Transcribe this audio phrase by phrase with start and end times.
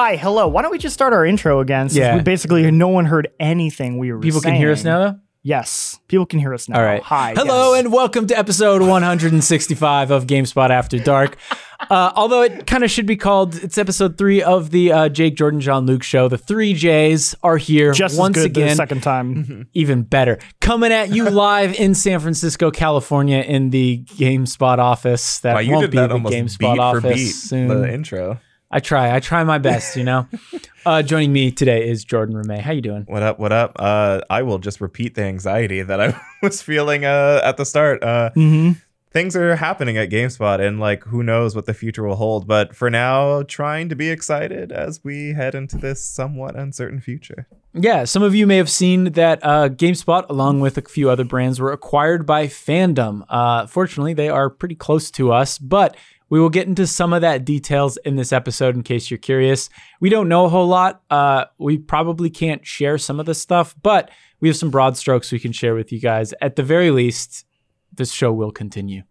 [0.00, 0.46] Hi, hello.
[0.46, 1.88] Why don't we just start our intro again?
[1.88, 2.14] Since Yeah.
[2.14, 4.94] we basically no one heard anything we were People can hear us saying.
[4.94, 5.18] now, though?
[5.42, 6.78] Yes, people can hear us now.
[6.78, 7.02] All right.
[7.02, 7.32] Hi.
[7.34, 7.82] Hello, yes.
[7.82, 11.36] and welcome to episode 165 of GameSpot After Dark.
[11.90, 15.36] Uh, although it kind of should be called, it's episode three of the uh, Jake
[15.36, 16.26] Jordan Jean Luc show.
[16.26, 18.76] The three J's are here just once as good the again.
[18.76, 19.68] second time.
[19.74, 20.40] even better.
[20.60, 25.38] Coming at you live in San Francisco, California, in the GameSpot office.
[25.38, 27.68] That Wow, you won't did be that the almost GameSpot beat for office beat soon.
[27.68, 28.40] the intro.
[28.70, 29.14] I try.
[29.14, 29.96] I try my best.
[29.96, 30.26] You know.
[30.86, 32.60] uh, joining me today is Jordan Ramée.
[32.60, 33.04] How you doing?
[33.08, 33.38] What up?
[33.38, 33.76] What up?
[33.78, 38.02] Uh, I will just repeat the anxiety that I was feeling uh, at the start.
[38.02, 38.72] Uh, hmm
[39.10, 42.46] things are happening at GameSpot, and like who knows what the future will hold.
[42.46, 47.46] But for now, trying to be excited as we head into this somewhat uncertain future.
[47.74, 51.24] Yeah, some of you may have seen that uh, GameSpot, along with a few other
[51.24, 53.24] brands, were acquired by Fandom.
[53.28, 55.96] Uh, fortunately, they are pretty close to us, but
[56.30, 59.70] we will get into some of that details in this episode in case you're curious.
[60.00, 61.02] We don't know a whole lot.
[61.10, 65.32] Uh, we probably can't share some of the stuff, but we have some broad strokes
[65.32, 66.34] we can share with you guys.
[66.40, 67.44] At the very least,
[67.92, 69.02] this show will continue.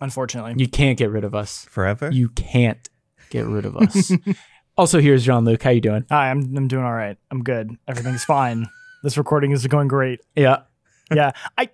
[0.00, 0.54] Unfortunately.
[0.56, 1.64] You can't get rid of us.
[1.70, 2.10] Forever?
[2.10, 2.88] You can't
[3.30, 4.12] get rid of us.
[4.76, 5.62] also, here's Jean Luc.
[5.62, 6.04] How you doing?
[6.10, 7.16] Hi, I'm I'm doing all right.
[7.30, 7.76] I'm good.
[7.86, 8.68] Everything's fine.
[9.02, 10.20] This recording is going great.
[10.36, 10.62] Yeah,
[11.12, 11.32] Yeah.
[11.58, 11.70] I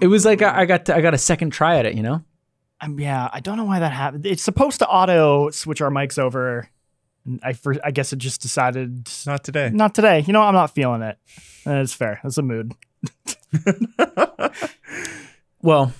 [0.00, 1.94] it was like I, I got to, I got a second try at it.
[1.94, 2.24] You know.
[2.80, 4.26] Um, yeah, I don't know why that happened.
[4.26, 6.68] It's supposed to auto switch our mics over.
[7.42, 9.70] I for, I guess it just decided Not today.
[9.72, 10.20] not today.
[10.20, 11.18] You know, I'm not feeling it.
[11.64, 12.20] It's fair.
[12.22, 12.72] It's a mood.
[15.62, 15.92] Well,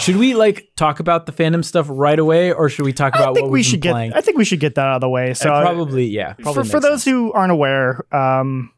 [0.00, 3.30] should we like talk about the fandom stuff right away, or should we talk about
[3.30, 3.92] I think what we should get.
[3.92, 4.12] playing?
[4.12, 5.32] I think we should get that out of the way.
[5.34, 6.32] So probably, yeah.
[6.32, 7.04] Probably for, for those sense.
[7.04, 8.72] who aren't aware, um,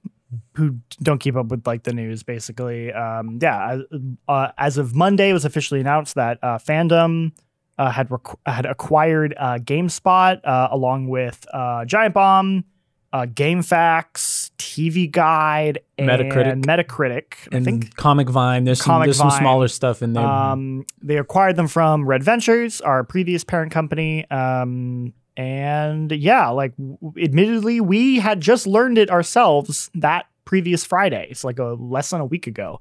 [0.55, 4.95] who don't keep up with like the news, basically, um, yeah, as- uh, as of
[4.95, 7.33] Monday, it was officially announced that uh, fandom
[7.79, 12.65] uh, had requ- had acquired uh, GameSpot uh, along with uh, Giant Bomb,
[13.13, 16.65] uh, GameFAQs, TV Guide, and Metacritic.
[16.65, 17.35] Metacritic.
[17.53, 20.25] I and think Comic Vine, there's some Comic there's some smaller stuff in there.
[20.25, 24.29] um, they acquired them from Red Ventures, our previous parent company.
[24.31, 31.27] Um, and yeah, like w- admittedly, we had just learned it ourselves that previous Friday.
[31.31, 32.81] It's like a less than a week ago.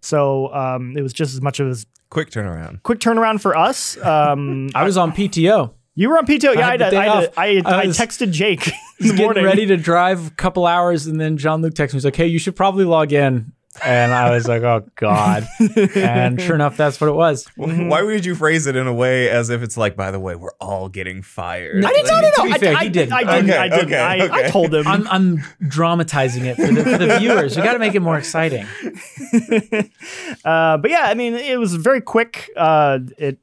[0.00, 1.76] So um, it was just as much of a
[2.10, 2.82] Quick turnaround.
[2.82, 3.96] quick turnaround for us.
[4.04, 5.72] Um, I was on PTO.
[5.94, 6.54] you were on PTO.
[6.56, 6.90] Yeah, I I, had the did.
[6.90, 7.28] day I, did.
[7.28, 7.38] off.
[7.38, 9.44] I, I I was- texted Jake in He's getting morning.
[9.44, 11.98] ready to drive a couple hours, and then Jean Luc texts me.
[11.98, 13.52] He's like, "Hey, you should probably log in."
[13.82, 15.48] And I was like, "Oh God!"
[15.94, 17.46] and sure enough, that's what it was.
[17.56, 20.36] Why would you phrase it in a way as if it's like, by the way,
[20.36, 21.80] we're all getting fired?
[21.80, 22.16] No, I didn't know.
[22.16, 23.12] To No, no, I, fair, I, he didn't.
[23.14, 23.50] I didn't.
[23.50, 23.86] Okay, I didn't.
[23.86, 24.86] okay, I, I told him.
[24.86, 27.56] I'm, I'm dramatizing it for the, for the viewers.
[27.56, 28.66] We got to make it more exciting.
[30.44, 32.50] uh, but yeah, I mean, it was very quick.
[32.54, 33.38] Uh, it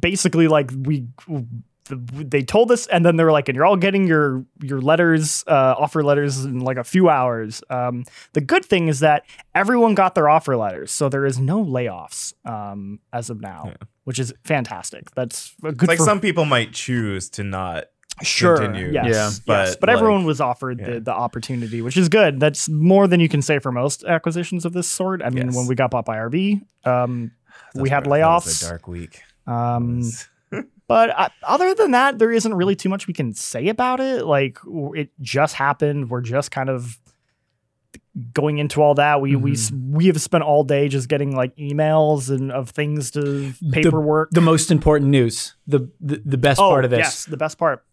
[0.00, 1.06] basically like we
[1.90, 5.44] they told us, and then they were like, "And you're all getting your your letters,
[5.46, 9.24] uh, offer letters in like a few hours." Um, the good thing is that
[9.54, 13.74] everyone got their offer letters, so there is no layoffs um, as of now, Yeah.
[14.04, 15.10] which is fantastic.
[15.14, 15.74] That's good.
[15.74, 17.84] It's like for, some people might choose to not.
[18.22, 18.92] sure, continue.
[18.92, 20.90] yes, Yeah, yes, but, but like, everyone was offered yeah.
[20.94, 22.38] the, the opportunity, which is good.
[22.38, 25.22] That's more than you can say for most acquisitions of this sort.
[25.22, 25.56] I mean, Yes.
[25.56, 27.30] when we got bought by RV, um,
[27.74, 28.66] we had right, that was layoffs.
[28.66, 29.22] a dark week.
[29.46, 30.02] Um,
[30.90, 34.26] but uh, other than that, there isn't really too much we can say about it.
[34.26, 36.10] Like it just happened.
[36.10, 36.98] We're just kind of
[38.34, 39.20] going into all that.
[39.20, 43.12] We we s- we have spent all day just getting like emails and of things
[43.12, 44.30] to paperwork.
[44.32, 47.56] The most important news, the the, the best oh, part of this, yes, the best
[47.56, 47.84] part.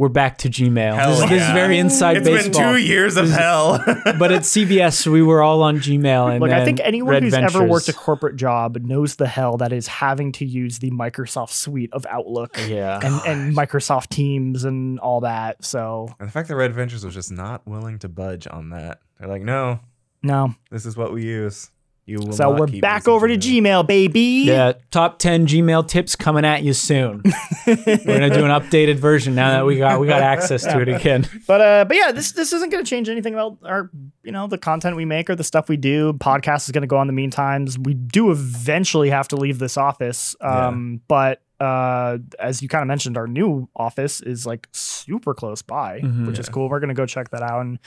[0.00, 0.94] We're back to Gmail.
[0.94, 2.34] Hell this, is- this is very inside baseball.
[2.36, 3.84] It's been two years of hell.
[4.18, 6.30] but at CBS, we were all on Gmail.
[6.30, 9.58] And Look, I think anyone Red who's ever worked a corporate job knows the hell
[9.58, 14.64] that is having to use the Microsoft suite of Outlook yeah, and, and Microsoft Teams
[14.64, 15.62] and all that.
[15.62, 19.02] So and the fact that Red Ventures was just not willing to budge on that.
[19.18, 19.80] They're like, no,
[20.22, 20.54] no.
[20.70, 21.70] this is what we use.
[22.10, 24.42] You will So not we're keep back over to Gmail, baby.
[24.46, 24.72] yeah.
[24.90, 27.22] Top ten Gmail tips coming at you soon.
[27.66, 30.88] we're gonna do an updated version now that we got we got access to it
[30.88, 31.26] again.
[31.46, 33.90] But uh, but yeah, this this isn't going to change anything about our
[34.22, 36.12] you know the content we make or the stuff we do.
[36.14, 37.66] Podcast is going to go on the meantime.
[37.80, 40.34] We do eventually have to leave this office.
[40.40, 45.62] Um, but uh, as you kind of mentioned, our new office is like super close
[45.62, 46.26] by, Mhm.
[46.26, 46.68] which is cool.
[46.68, 47.78] We're going to go check that out, and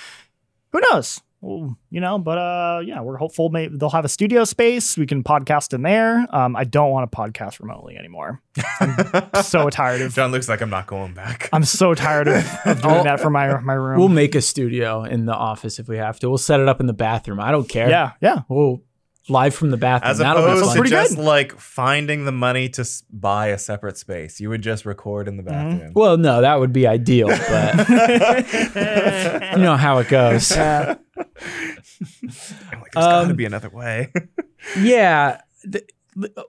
[0.71, 1.21] who knows.
[1.45, 3.49] Well, you know, but uh, yeah, we're hopeful.
[3.49, 4.95] Maybe they'll have a studio space.
[4.97, 6.25] We can podcast in there.
[6.33, 8.41] Um, I don't want to podcast remotely anymore.
[8.79, 10.13] I'm so tired of.
[10.15, 11.49] John looks like I'm not going back.
[11.53, 13.99] I'm so tired of, of doing I'll- that for my my room.
[13.99, 16.29] We'll make a studio in the office if we have to.
[16.29, 17.41] We'll set it up in the bathroom.
[17.41, 17.89] I don't care.
[17.89, 18.43] yeah, yeah.
[18.47, 18.81] We'll
[19.29, 20.11] live from the bathroom.
[20.11, 20.73] As That'll be opposed fun.
[20.75, 21.23] to Pretty just good.
[21.25, 25.37] like finding the money to s- buy a separate space, you would just record in
[25.37, 25.93] the bathroom.
[25.95, 30.51] Well, no, that would be ideal, but you know how it goes.
[30.51, 30.95] Yeah.
[31.17, 34.11] I'm like, there's got to Um, be another way.
[34.79, 35.41] yeah,
[35.71, 35.85] th-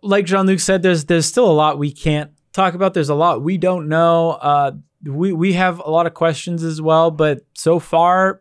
[0.02, 2.94] like Jean Luc said, there's there's still a lot we can't talk about.
[2.94, 4.30] There's a lot we don't know.
[4.32, 4.72] Uh,
[5.04, 8.40] we we have a lot of questions as well, but so far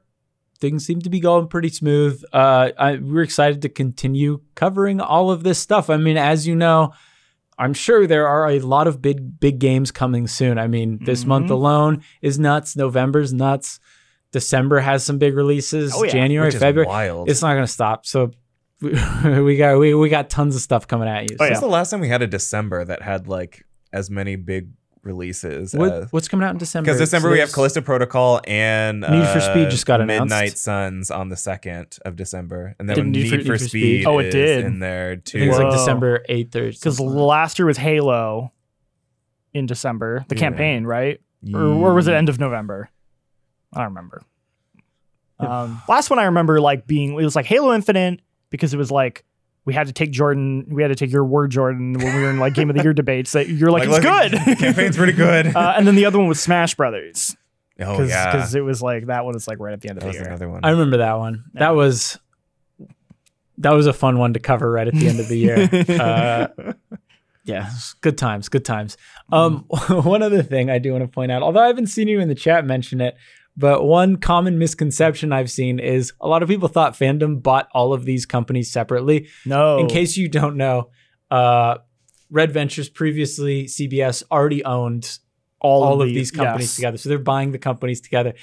[0.63, 2.23] things seem to be going pretty smooth.
[2.31, 5.89] Uh, I, we're excited to continue covering all of this stuff.
[5.89, 6.93] I mean, as you know.
[7.55, 10.57] I'm sure there are a lot of big big games coming soon.
[10.57, 11.51] I mean, this month Mhm.
[11.59, 12.75] alone is nuts.
[12.75, 13.79] November's nuts.
[14.31, 15.93] December has some big releases.
[15.95, 16.11] Oh, yeah.
[16.11, 16.87] January, February.
[16.87, 17.29] wild.
[17.29, 18.07] It's not going to stop.
[18.07, 18.31] So
[18.81, 18.89] we,
[19.43, 21.37] we got we, we got tons of stuff coming at you.
[21.39, 23.63] Oh, So When's the last time we had a December that had like
[23.93, 24.69] as many big
[25.03, 25.73] releases?
[25.73, 26.85] what, as- what's coming out in December?
[26.85, 30.01] Because December So we have there's- Callisto Protocol and Need for uh, Speed just got
[30.01, 30.29] announced.
[30.31, 33.47] Midnight Suns on the second of December, and then Did Need, Need for- for, Need
[33.47, 33.69] for Speed,
[34.01, 34.65] Speed- Oh, it is did.
[34.65, 35.39] in there I too.
[35.39, 38.51] think it's like December eighth or Because last year was Halo
[39.53, 40.39] in December, the Yeah.
[40.39, 41.19] campaign, right?
[41.53, 42.89] Or, or was it end of November?
[43.73, 44.21] I don't remember.
[45.39, 48.91] Um, last one I remember like being it was like Halo Infinite because it was
[48.91, 49.25] like
[49.65, 52.29] we had to take Jordan, we had to take your word, Jordan, when we were
[52.29, 53.31] in like Game of the Year debates.
[53.31, 54.57] That you're like, Like, it's look, good.
[54.59, 55.55] campaign's pretty good.
[55.55, 57.35] uh, and then the other one was Smash Brothers
[57.79, 60.01] oh because yeah, it was like that one was like right at the end of
[60.01, 60.25] the was year.
[60.25, 60.61] another one.
[60.63, 61.45] I remember that one.
[61.53, 61.59] Yeah.
[61.59, 62.19] That was
[63.59, 65.69] that was a fun one to cover right at the end of the year.
[65.89, 66.73] Uh,
[67.45, 67.69] yeah,
[67.99, 68.95] good times, good times.
[69.31, 72.21] Um, one other thing I do want to point out, although I haven't seen you
[72.21, 73.17] in the chat mention it,
[73.55, 77.93] but one common misconception I've seen is a lot of people thought fandom bought all
[77.93, 79.27] of these companies separately.
[79.45, 80.89] no, In case you don't know,
[81.29, 81.77] uh,
[82.29, 85.19] Red Ventures previously CBS already owned
[85.59, 86.75] all, all of the- these companies yes.
[86.75, 88.33] together, so they're buying the companies together.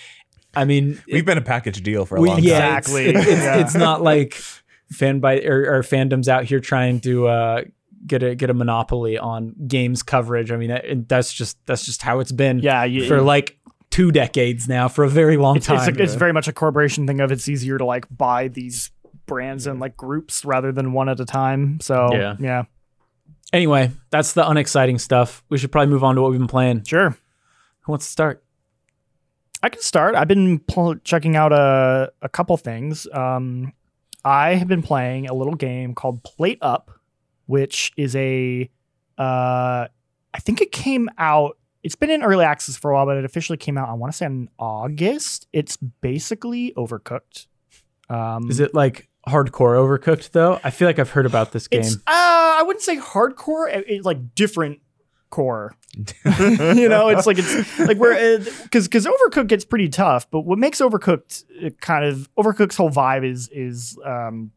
[0.54, 2.78] I mean, We've been a package deal for a we- long yeah, time.
[2.78, 3.06] Exactly.
[3.06, 3.56] It's, it's, Yeah.
[3.60, 4.34] it's not like
[4.90, 7.62] fan by or, or fandoms out here trying to uh,
[8.06, 10.50] get a get a monopoly on games coverage.
[10.50, 13.59] I mean, that, and that's just that's just how it's been Yeah, you, for like
[14.00, 15.88] two decades now, for a very long it's, time.
[15.88, 18.90] it's, it's very much a corporation thing of it's easier to like buy these
[19.26, 21.78] brands in like groups rather than one at a time.
[21.80, 22.36] So Yeah.
[22.40, 22.64] yeah,
[23.52, 25.44] anyway, that's the unexciting stuff.
[25.48, 26.84] We should probably move on to what we've been playing.
[26.84, 27.10] sure.
[27.82, 28.42] Who wants to start?
[29.62, 30.14] I can start.
[30.14, 33.06] I've been pl- checking out a a couple things.
[33.12, 33.72] Um,
[34.24, 36.90] I have been playing a little game called Plate Up,
[37.46, 38.70] which is a
[39.18, 39.86] uh,
[40.34, 41.56] I think it came out.
[41.82, 43.88] It's been in early access for a while, but it officially came out.
[43.88, 45.46] I want to say in August.
[45.52, 47.46] It's basically Overcooked.
[48.08, 50.58] Um, Is it like hardcore overcooked though?
[50.64, 51.80] I feel like I've heard about this game.
[51.82, 53.72] It's uh, I wouldn't say hardcore.
[53.74, 54.80] it- It's like different
[55.30, 55.74] core.
[55.96, 60.28] you know, it's like it's like where because because Overcooked gets pretty tough.
[60.30, 64.50] But what makes Overcooked uh, kind of Overcooked's whole vibe is is um,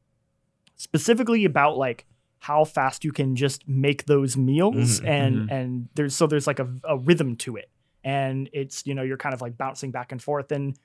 [0.75, 2.05] specifically about like
[2.43, 5.51] how fast you can just make those meals Mhm, and mhm.
[5.51, 7.69] and there's so there's like a, a rhythm to it
[8.03, 10.77] and it's you know you're kind of like bouncing back and forth and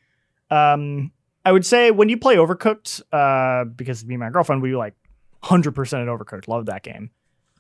[0.51, 1.11] um
[1.45, 4.95] I would say when you play Overcooked uh because me and my girlfriend we like
[5.43, 5.67] 100%
[6.03, 7.11] at Overcooked love that game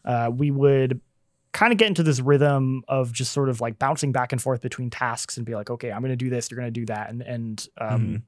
[0.05, 1.00] uh we would
[1.52, 4.61] kind of get into this rhythm of just sort of like bouncing back and forth
[4.61, 6.87] between tasks and be like okay I'm going to do this you're going to do
[6.87, 8.23] that and and um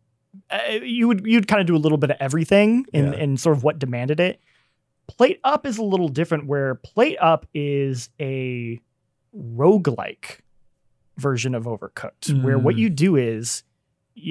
[0.51, 3.19] uh, you would you'd kind of do a little bit of everything in, Yeah.
[3.19, 4.41] in sort of what demanded it.
[5.17, 8.81] Plate Up is a little different where Plate Up is a
[9.37, 10.39] roguelike
[11.17, 12.79] version of Overcooked, where what Mm.
[12.79, 13.63] you do is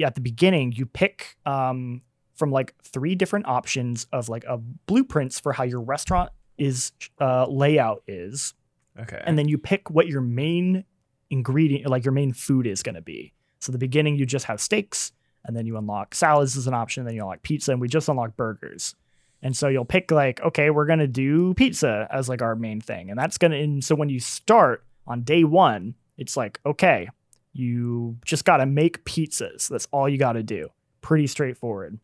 [0.04, 2.02] at the beginning you pick um,
[2.34, 7.46] from like three different options of like a blueprints for how your restaurant is uh,
[7.48, 8.54] layout is
[8.98, 9.22] Okay.
[9.24, 10.84] and then you pick what your main
[11.30, 13.32] ingredient, like your main food is going to be.
[13.60, 15.12] So the beginning, you just have steaks,
[15.44, 18.08] and then you unlock salads as an option, then you unlock pizza, and we just
[18.08, 18.94] unlock burgers.
[19.42, 23.08] And so you'll pick like, okay, we're gonna do pizza as like our main thing,
[23.10, 23.56] and that's gonna.
[23.56, 27.08] And so when you start on day one, it's like, okay,
[27.52, 29.68] you just gotta make pizzas.
[29.68, 30.68] That's all you gotta do.
[31.00, 31.98] Pretty straightforward.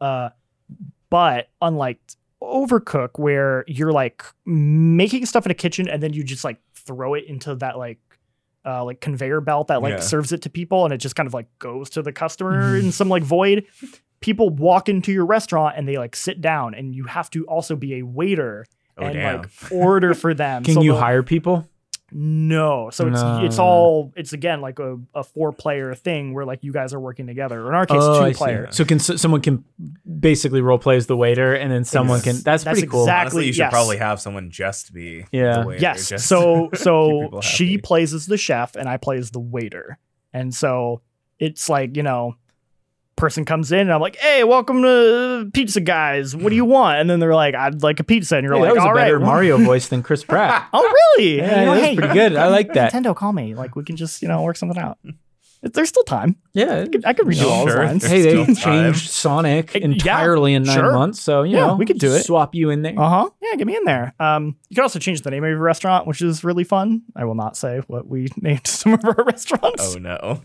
[0.00, 0.30] Uh,
[1.08, 1.98] but unlike
[2.42, 7.12] overcook where you're like making stuff in a kitchen and then you just like throw
[7.14, 7.98] it into that like
[8.64, 10.00] uh like conveyor belt that like Yeah.
[10.00, 12.92] serves it to people and it just kind of like goes to the customer in
[12.92, 13.66] some like void
[14.20, 17.74] people walk into your restaurant and they like sit down and you have to also
[17.76, 18.66] be a waiter
[18.98, 19.38] oh and damn.
[19.42, 21.66] like order for them Can So you hire people?
[22.12, 26.64] no so it's it's all it's again like a, a four player thing where like
[26.64, 28.38] you guys are working together or in our case Oh, I two see.
[28.38, 29.64] player So can s- someone can
[30.18, 32.34] basically role play as the waiter, and then someone Ex- can.
[32.42, 33.04] That's, that's pretty cool.
[33.04, 33.70] exact- Honestly, you should yes.
[33.72, 35.60] probably have someone just be Yeah.
[35.60, 36.24] the waiter, Yes.
[36.24, 39.96] so so she plays as the chef and I play as the waiter.
[40.32, 41.02] And so
[41.38, 42.34] it's like, you know,
[43.20, 46.34] person comes in and I'm like, "Hey, welcome to Pizza Guys.
[46.34, 48.60] What do you want?" And then they're like, "I'd like a pizza." And you're Hey,
[48.62, 50.68] like, that was "All a right." better Mario voice than Chris Pratt.
[50.72, 50.82] Oh,
[51.18, 51.36] really?
[51.38, 52.36] Yeah, You know, that's hey, pretty good.
[52.36, 52.92] I like that.
[52.92, 53.54] Nintendo, call me.
[53.54, 54.98] Like we can just you know work something out.
[55.62, 56.36] There's still time.
[56.54, 56.80] Yeah.
[56.84, 57.84] I could, I could redo No, all those sure.
[57.84, 58.06] lines.
[58.06, 58.54] Hey, they Still time.
[58.94, 60.90] changed Sonic Yeah, entirely in nine sure.
[60.92, 62.24] months, so you Yeah, know we could do it.
[62.24, 62.98] Swap you in there.
[62.98, 63.30] Uh huh.
[63.42, 64.14] Yeah, get me in there.
[64.18, 67.02] Um, you can also change the name of your restaurant, which is really fun.
[67.14, 69.94] I will not say what we named some of our restaurants.
[69.94, 70.40] Oh no.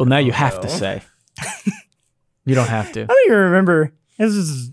[0.00, 1.02] well, now you have to say.
[2.44, 3.02] you don't have to.
[3.02, 3.92] I don't even remember.
[4.18, 4.70] This is.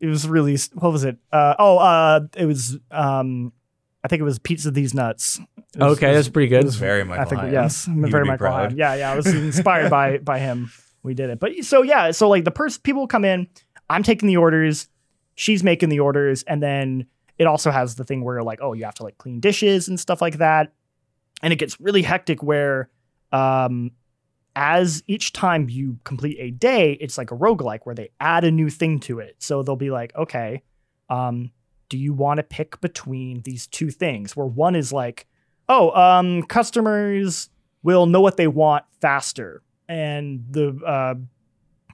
[0.00, 0.74] It was released.
[0.76, 1.16] What was it?
[1.32, 2.76] Uh, oh, uh, it was.
[2.90, 3.52] Um,
[4.04, 5.38] I think it was Pizza These Nuts.
[5.38, 6.64] Was- Okay, it that's was- pretty it good.
[6.64, 7.52] was- Very Michael I think Higham.
[7.52, 8.54] yes, You very would be Michael proud.
[8.72, 8.78] Higham.
[8.78, 9.12] Yeah, yeah.
[9.12, 10.70] I was inspired by by him.
[11.02, 13.46] We did it, but so yeah, so like the person people come in,
[13.88, 14.88] I'm taking the orders,
[15.36, 17.06] she's making the orders, and then
[17.38, 20.00] it also has the thing where like oh you have to like clean dishes and
[20.00, 20.72] stuff like that,
[21.42, 22.88] and it gets really hectic where,
[23.32, 23.92] um,
[24.56, 28.50] as each time you complete a day, it's like a roguelike where they add a
[28.50, 29.36] new thing to it.
[29.38, 30.62] So they'll be like, okay,
[31.10, 31.52] um,
[31.90, 34.34] do you want to pick between these two things?
[34.34, 35.26] Where one is like,
[35.68, 37.50] oh, um, customers
[37.82, 41.14] will know what they want faster, and the uh,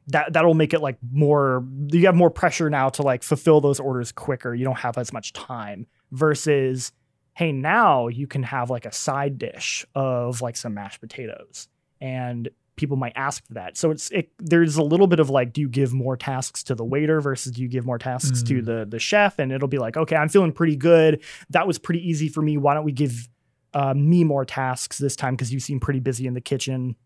[0.07, 1.67] that that'll make it like more.
[1.89, 4.55] You have more pressure now to like fulfill those orders quicker.
[4.55, 6.93] You don't have as much time versus,
[7.35, 11.69] hey, now you can have like a side dish of like some mashed potatoes,
[12.03, 13.77] and people might ask for that.
[13.77, 16.75] So it's it, there's a little bit of like, do you give more tasks to
[16.75, 18.65] the waiter versus do you give more tasks to Mm.
[18.65, 19.39] the the chef?
[19.39, 21.23] And it'll be like, okay, I'm feeling pretty good.
[21.51, 22.57] That was pretty easy for me.
[22.57, 23.29] Why don't we give
[23.75, 26.97] uh, me more tasks this time because you seem pretty busy in the kitchen.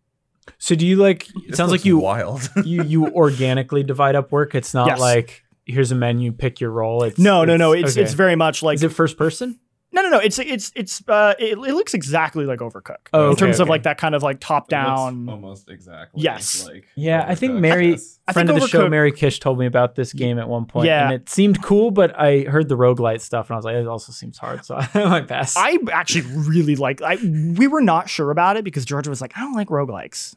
[0.58, 1.28] So do you like?
[1.28, 2.48] It This sounds like you wild.
[2.64, 4.54] you you organically divide up work.
[4.54, 5.00] It's not Yes.
[5.00, 7.02] like here's a menu, pick your role.
[7.02, 7.72] It's No, no, no.
[7.72, 8.02] It's okay.
[8.02, 9.58] it's very much like Is it first person?
[9.96, 10.18] No, no, no.
[10.18, 13.68] It's it's it's uh, it, it looks exactly like Overcook Oh, in okay, terms of
[13.68, 15.28] like that kind of like top down.
[15.28, 16.22] almost exactly.
[16.22, 16.64] Yes.
[16.66, 17.98] Like Yeah, I think Mary,
[18.28, 20.66] I friend think of the show, Mary Kish, told me about this game at one
[20.66, 21.04] point, Yeah.
[21.06, 21.90] and it seemed cool.
[21.90, 24.76] But I heard the roguelite stuff, and I was like, it also seems hard, so
[24.94, 25.56] I might pass.
[25.56, 27.02] I actually really like.
[27.02, 30.34] I we were not sure about it because Georgia was like, I don't like roguelikes,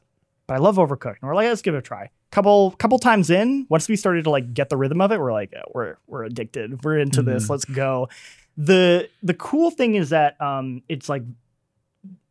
[0.47, 1.17] but I love Overcooked.
[1.21, 2.09] And we're like, let's give it a try.
[2.31, 5.33] Couple couple times in, once we started to like get the rhythm of it, we're
[5.33, 6.83] like, oh, we're we're addicted.
[6.83, 7.45] We're into this.
[7.45, 7.49] Mhm.
[7.49, 8.07] Let's go.
[8.59, 11.23] The The cool thing is that um, it's like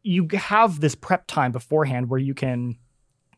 [0.02, 2.76] you have this prep time beforehand where you can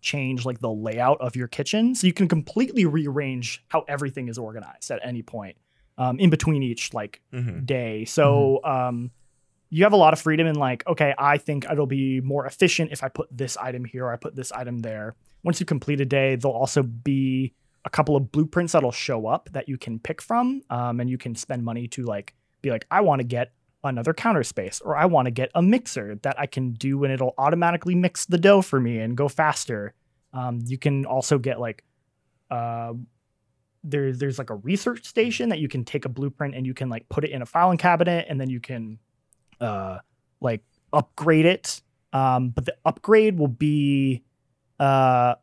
[0.00, 4.38] change like the layout of your kitchen, so you can completely rearrange how everything is
[4.38, 5.56] organized at any point
[5.98, 7.64] um, in between each like Mhm.
[7.66, 8.04] day.
[8.04, 9.10] So um,
[9.68, 12.90] you have a lot of freedom in like, okay, I think it'll be more efficient
[12.92, 15.14] if I put this item here or I put this item there.
[15.44, 17.54] Once you complete a day, there'll also be
[17.84, 21.16] a couple of blueprints that'll show up that you can pick from, um, and you
[21.18, 23.52] can spend money to like be like, I want to get
[23.82, 27.12] another counter space or I want to get a mixer that I can do and
[27.12, 29.94] it'll automatically mix the dough for me and go faster.
[30.32, 31.82] Um, you can also get like
[32.50, 32.92] uh,
[33.82, 36.88] there's there's like a research station that you can take a blueprint and you can
[36.88, 38.98] like put it in a filing cabinet and then you can
[39.60, 39.98] uh
[40.40, 40.62] like
[40.92, 41.80] upgrade it
[42.12, 44.22] um but the upgrade will be
[44.78, 45.34] uh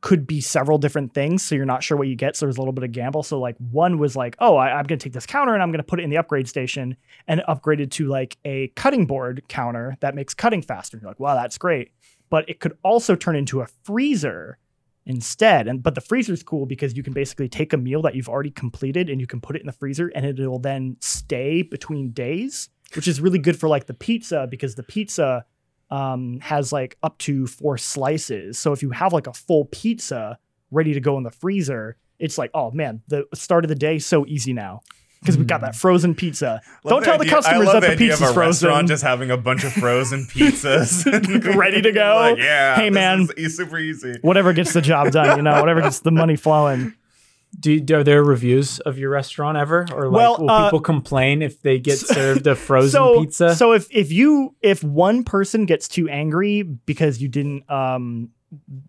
[0.00, 2.60] could be several different things so you're not sure what you get so there's a
[2.60, 5.12] little bit of gamble so like one was like oh I, i'm going to take
[5.12, 6.96] this counter and i'm going to put it in the upgrade station
[7.28, 11.20] and upgraded to like a cutting board counter that makes cutting faster And you're like
[11.20, 11.92] wow that's great
[12.30, 14.58] but it could also turn into a freezer
[15.06, 15.68] instead.
[15.68, 18.50] And but the freezer's cool because you can basically take a meal that you've already
[18.50, 22.12] completed and you can put it in the freezer and it will then stay between
[22.12, 25.44] days, which is really good for like the pizza because the pizza
[25.90, 28.58] um, has like up to four slices.
[28.58, 30.38] So if you have like a full pizza
[30.70, 33.98] ready to go in the freezer, it's like, oh man, the start of the day
[33.98, 34.80] so easy now.
[35.20, 36.62] Because we've got that frozen pizza.
[36.82, 38.86] Love Don't tell the idea- I customers that the of pizza's a restaurant frozen.
[38.86, 41.04] just having a bunch of frozen pizzas
[41.56, 42.14] Ready to go.
[42.14, 42.74] Like, yeah.
[42.76, 43.28] Hey, man.
[43.36, 44.14] e- super easy.
[44.22, 46.94] Whatever gets the job done, you know, whatever gets the money flowing.
[47.58, 51.42] Do, are there reviews of your restaurant ever, or like Well, will uh, people complain
[51.42, 53.54] if they get served a frozen so, pizza?
[53.56, 58.30] So if if you if one person gets too angry because you didn't um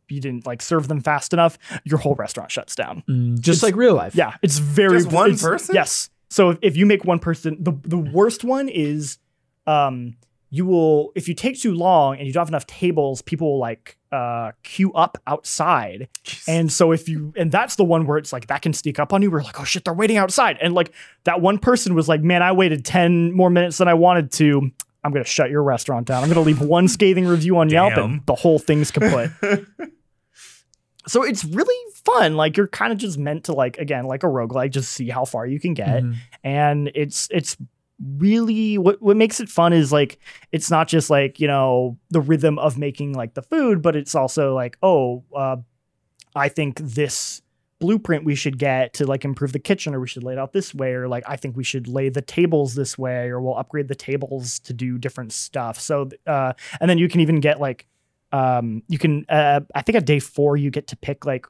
[0.07, 3.03] you didn't like serve them fast enough, your whole restaurant shuts down.
[3.09, 4.15] Mm, just it's- like real life.
[4.15, 5.75] Yeah, it's very Just one it's- person?
[5.75, 6.09] Yes.
[6.29, 9.17] So if, if you make one person, the the worst one is,
[9.67, 10.15] um,
[10.53, 13.59] you will if you take too long and you don't have enough tables, people will
[13.59, 16.09] like uh queue up outside,
[16.47, 19.13] and so if you and that's the one where it's like that can sneak up
[19.13, 19.31] on you.
[19.31, 20.91] We're like, oh shit, they're waiting outside, and like
[21.23, 24.69] that one person was like, man, I waited ten more minutes than I wanted to.
[25.03, 26.21] I'm gonna shut your restaurant down.
[26.21, 29.31] I'm gonna leave one scathing review on Yelp, and the whole thing's kaput.
[31.07, 32.35] so it's really fun.
[32.35, 35.25] Like you're kind of just meant to like again, like a roguelike, just see how
[35.25, 36.03] far you can get.
[36.03, 36.15] Mhm.
[36.43, 37.57] And it's it's
[38.17, 40.19] really what what makes it fun is like
[40.51, 44.15] it's not just like, you know, the rhythm of making like the food, but it's
[44.15, 45.57] also like, oh, uh
[46.35, 47.41] I think this
[47.79, 50.53] blueprint we should get to like improve the kitchen or we should lay it out
[50.53, 53.57] this way or like I think we should lay the tables this way or we'll
[53.57, 55.79] upgrade the tables to do different stuff.
[55.79, 57.87] So uh and then you can even get like
[58.31, 61.45] um you can uh I think at day 4 you get to pick like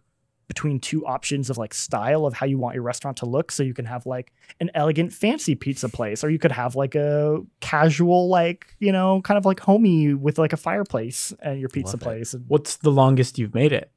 [0.52, 3.54] between two options of like style of how you want your restaurant to look.
[3.54, 6.94] So you can have like an elegant fancy pizza place or you could have like
[6.94, 11.70] a casual like you know kind of like homey with like a fireplace at your
[11.70, 12.34] pizza Love place.
[12.34, 13.92] And, What's the longest you've made it?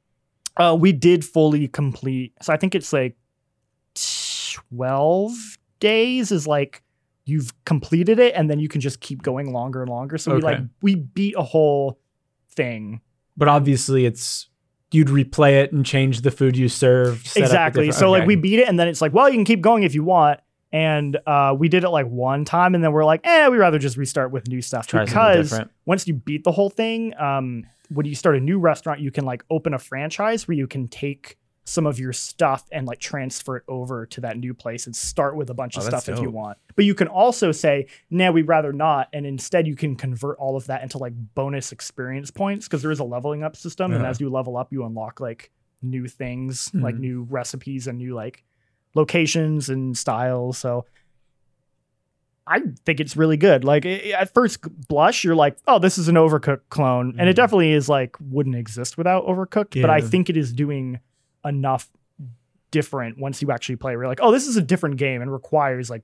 [0.57, 3.17] uh we did fully complete so i think it's like
[3.95, 6.81] 12 days is like
[7.25, 10.17] you've completed it and then you can just keep going longer and longer.
[10.17, 11.99] So we like we beat a whole
[12.51, 13.01] thing.
[13.35, 14.47] But obviously, it's
[14.91, 17.27] you'd replay it and change the food you served.
[17.27, 17.85] set up a exactly.
[17.85, 19.83] different- so like we beat it and then it's like well you can keep going
[19.83, 20.39] if you want.
[20.71, 23.79] And uh, we did it like one time and then we're like eh we'd rather
[23.79, 24.87] just restart with new stuff.
[24.87, 28.99] Try because once you beat the whole thing um, when you start a new restaurant
[28.99, 31.37] you can like open a franchise where you can take
[31.67, 35.35] some of your stuff and like transfer it over to that new place and start
[35.35, 38.29] with a bunch of Oh, stuff if you want but you can also say nah
[38.29, 42.29] we'd rather not and instead you can convert all of that into like bonus experience
[42.29, 44.11] points because there is a leveling up system and Uh-huh.
[44.11, 46.99] as you level up you unlock like new things like Mhm.
[46.99, 48.43] new recipes and new like
[48.93, 50.85] locations and styles so
[52.47, 53.63] I think it's really good.
[53.63, 57.37] Like at first blush, you're like, "Oh, this is an Overcooked clone," and it Mhm.
[57.37, 59.81] definitely is like wouldn't exist without Overcooked.
[59.81, 60.99] But I think it is doing
[61.45, 61.89] enough
[62.71, 63.95] different once you actually play.
[63.95, 66.03] We're like, "Oh, this is a different game and requires like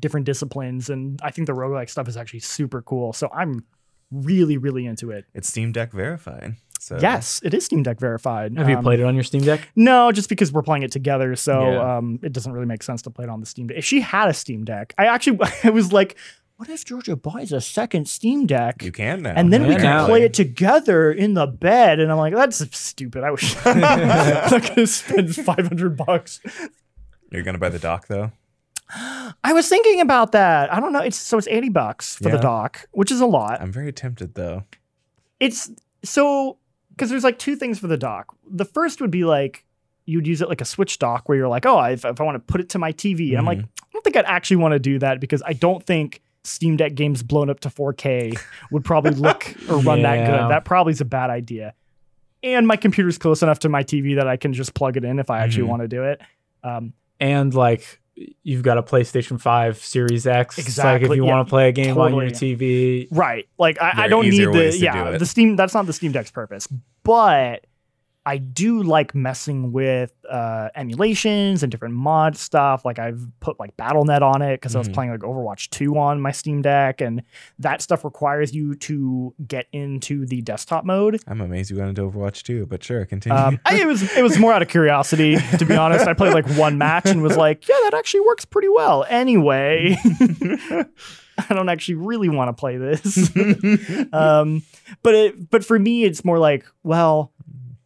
[0.00, 3.12] different disciplines." And I think the roguelike stuff is actually super cool.
[3.12, 3.64] So I'm
[4.10, 5.26] really, really into it.
[5.34, 6.56] It's Steam Deck verified.
[6.80, 8.56] So Yes, it is Steam Deck verified.
[8.56, 9.68] Have you Um, played it on your Steam Deck?
[9.74, 11.96] No, just because we're playing it together, so Yeah.
[11.98, 13.76] um, it doesn't really make sense to play it on the Steam Deck.
[13.76, 16.16] If she had a Steam Deck, I actually I was like,
[16.58, 18.82] what if Georgia buys a second Steam Deck?
[18.82, 19.32] you can now.
[19.36, 20.06] and then we Yeah, can now.
[20.06, 22.00] play it together in the bed.
[22.00, 23.22] And I'm like, that's stupid.
[23.22, 26.40] I wish I'm not gonna spend 500 bucks.
[27.30, 28.32] You're gonna buy the dock though.
[28.90, 30.72] I was thinking about that.
[30.72, 31.00] I don't know.
[31.00, 33.60] It's so it's 80 bucks for the dock, which is a lot.
[33.62, 34.64] I'm very tempted though.
[35.38, 35.70] It's
[36.02, 36.58] so
[36.90, 38.34] because there's like two things for the dock.
[38.50, 39.64] The first would be like
[40.06, 42.34] you'd use it like a Switch dock where you're like, oh, if, if I want
[42.36, 43.66] to put it to my TV, and I'm like, mm-hmm.
[43.84, 46.94] I don't think I'd actually want to do that because I don't think Steam Deck
[46.94, 48.38] games blown up to 4K
[48.70, 50.50] would probably look or run that good.
[50.50, 51.74] That probably is a bad idea.
[52.42, 55.18] And my computer's close enough to my TV that I can just plug it in
[55.18, 55.68] if I actually Mhm.
[55.70, 56.20] want to do it.
[56.62, 58.00] Um, And like
[58.42, 60.58] you've got a PlayStation 5 Series X.
[60.58, 62.24] It's like if you yeah, want to play a game on your.
[62.30, 63.06] TV.
[63.12, 63.48] Right.
[63.58, 66.30] Like I, I don't need the yeah, do the Steam that's not the Steam Deck's
[66.32, 66.66] purpose.
[67.04, 67.64] But
[68.28, 72.84] I do like messing with uh, emulations and different mod stuff.
[72.84, 74.92] Like I've put like BattleNet on it because I was Mhm.
[74.94, 77.22] playing like Overwatch 2 on my Steam Deck, and
[77.58, 81.20] that stuff requires you to get into the desktop mode.
[81.26, 83.38] I'm amazed you got into Overwatch 2, but sure, continue.
[83.38, 86.06] Um, I, it was it was more out of curiosity, to be honest.
[86.06, 89.06] I played like one match and was like, yeah, that actually works pretty well.
[89.08, 89.96] Anyway,
[91.50, 93.30] I don't actually really want to play this.
[94.12, 94.62] um,
[95.02, 97.32] but it but for me, it's more like, well,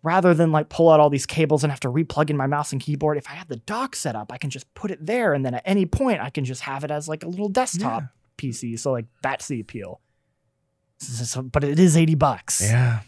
[0.03, 2.73] rather than like pull out all these cables and have to replug in my mouse
[2.73, 5.33] and keyboard, if I have the dock set up, I can just put it there,
[5.35, 8.05] and then at any point, I can just have it as like a little desktop
[8.39, 8.79] PC.
[8.79, 10.01] So like that's the appeal.
[10.99, 12.61] So- so- but it is eighty bucks.
[12.63, 13.01] yeah,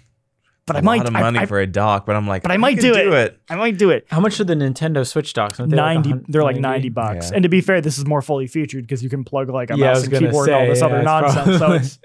[0.67, 2.27] but a I might A lot of I- money I, for a dock, but I'm
[2.27, 3.41] like, but I might could do do it.
[3.49, 4.07] I might do it.
[4.11, 5.59] How much are the Nintendo Switch docks?
[5.59, 7.37] They like 90 a hun- they're like 90 bucks Yeah.
[7.37, 9.77] and to be fair this is more fully featured because you can plug like a
[9.77, 11.99] Yeah, mouse and gonna keyboard and all this yeah, other it's nonsense so it's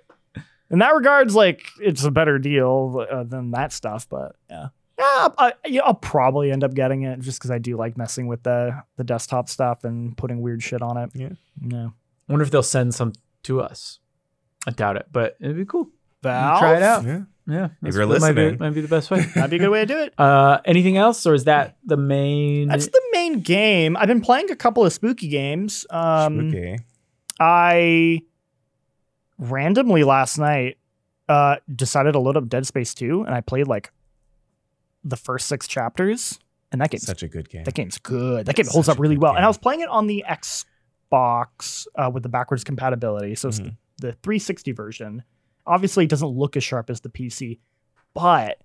[0.71, 4.67] in that regards like it's a better deal uh, than that stuff but yeah
[4.99, 8.27] yeah, I, yeah, I'll probably end up getting it just because I do like messing
[8.27, 11.09] with the the desktop stuff and putting weird shit on it.
[11.15, 11.29] Yeah.
[11.65, 11.87] yeah.
[11.87, 13.99] I wonder if they'll send some to us.
[14.67, 15.89] I doubt it, but it'd be cool.
[16.21, 16.59] Valve?
[16.59, 17.03] Try it out.
[17.05, 17.21] Yeah.
[17.47, 18.59] Yeah, If you're that might be- listening.
[18.59, 19.21] might be the best way.
[19.33, 20.13] That'd be a good way to do it.
[20.19, 22.67] Uh, anything else, or is that the main?
[22.67, 23.97] That's the main game.
[23.97, 25.83] I've been playing a couple of spooky games.
[25.89, 26.77] Um, Spooky.
[27.39, 28.21] I
[29.37, 30.77] randomly last night
[31.27, 33.91] uh decided to load up Dead Space 2 and I played like
[35.03, 36.39] the first 6 chapters
[36.71, 37.63] and that game's Such a good game.
[37.63, 38.45] that game's good.
[38.45, 39.35] That game It's holds up really well.
[39.35, 39.43] And.
[39.43, 40.23] I was playing it on the
[41.11, 43.35] Xbox uh, with the backwards compatibility.
[43.35, 43.75] So it's Mhm.
[43.99, 45.23] the 360 version.
[45.65, 47.59] Obviously it doesn't look as sharp as the PC,
[48.13, 48.61] but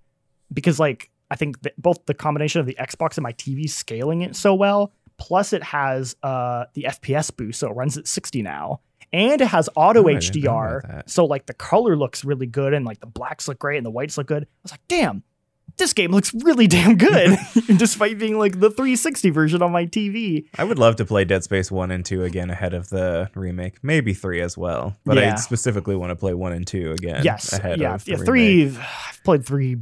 [0.53, 4.21] because like I think that both the combination of the Xbox and my TV scaling
[4.21, 8.41] it so well, plus it has uh the FPS boost, so it runs at 60
[8.41, 8.81] now.
[9.13, 11.03] And it has auto Oh, I didn't know about HDR.
[11.07, 13.91] So like the color looks really good and like the blacks look great and the
[13.91, 14.43] whites look good.
[14.43, 15.23] I was like, damn,
[15.77, 17.37] this game looks really damn good.
[17.77, 20.45] Despite being like the 360 version on my TV.
[20.57, 23.83] I would love to play Dead Space 1 and 2 again ahead of the remake.
[23.83, 24.95] Maybe 3 as well.
[25.05, 27.53] But I specifically want to play 1 and 2 again yes.
[27.53, 27.95] ahead Yeah.
[27.95, 28.25] of the yeah remake.
[28.27, 29.77] three I've played three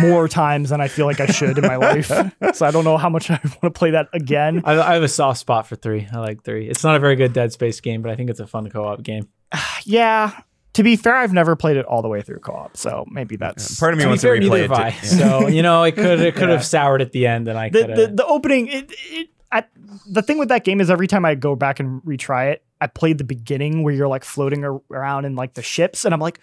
[0.00, 2.10] more times than I feel like I should in my life.
[2.54, 4.62] So I don't know how much I want to play that again.
[4.64, 6.08] I, I have a soft spot for three.
[6.10, 6.68] I like three.
[6.68, 9.02] It's not a very good Dead Space game, but I think it's a fun co-op
[9.02, 9.28] game.
[9.84, 10.32] Yeah.
[10.76, 13.78] To be fair, I've never played it all the way through co-op, so maybe that's
[13.80, 14.70] Part of me To be wants to fair, neither replay it.
[14.70, 14.90] I.
[15.02, 16.54] So you know, it could it could Yeah.
[16.56, 18.68] have soured at the end, and I the, the the opening.
[18.68, 19.64] It, it I,
[20.10, 22.88] the thing with that game is every time I go back and retry it, I
[22.88, 26.20] played the beginning where you're like floating ar- around in like the ships, and I'm
[26.20, 26.40] like,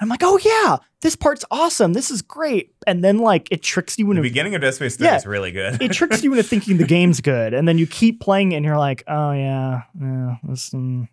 [0.00, 1.92] I'm like, oh yeah, this part's awesome.
[1.92, 4.96] This is great, and then like it tricks you into The beginning of Dead Space
[4.96, 5.16] 3 Yeah.
[5.16, 5.80] is really good.
[5.80, 8.78] it tricks you into thinking the game's good, and then you keep playing, and you're
[8.78, 10.70] like, oh yeah, yeah, this.
[10.70, 11.08] Mm,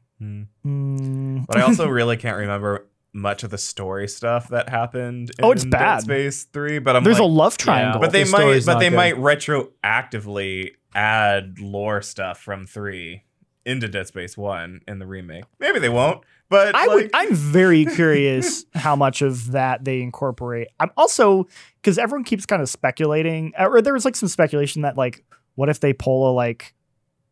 [0.65, 1.45] Mm.
[1.47, 5.31] But I also really can't remember much of the story stuff that happened.
[5.41, 5.97] Oh, it's in bad.
[5.97, 8.01] Dead Space Three, but I'm there's like, a love triangle.
[8.01, 8.95] but they The might, but they good.
[8.95, 13.23] might retroactively add lore stuff from three
[13.65, 15.45] into Dead Space One in the remake.
[15.59, 17.11] Maybe they won't, but I like, would.
[17.13, 20.67] I'm very curious how much of that they incorporate.
[20.79, 21.47] I'm also
[21.81, 25.23] because everyone keeps kind of speculating, uh, or there was like some speculation that like,
[25.55, 26.73] what if they pull a like,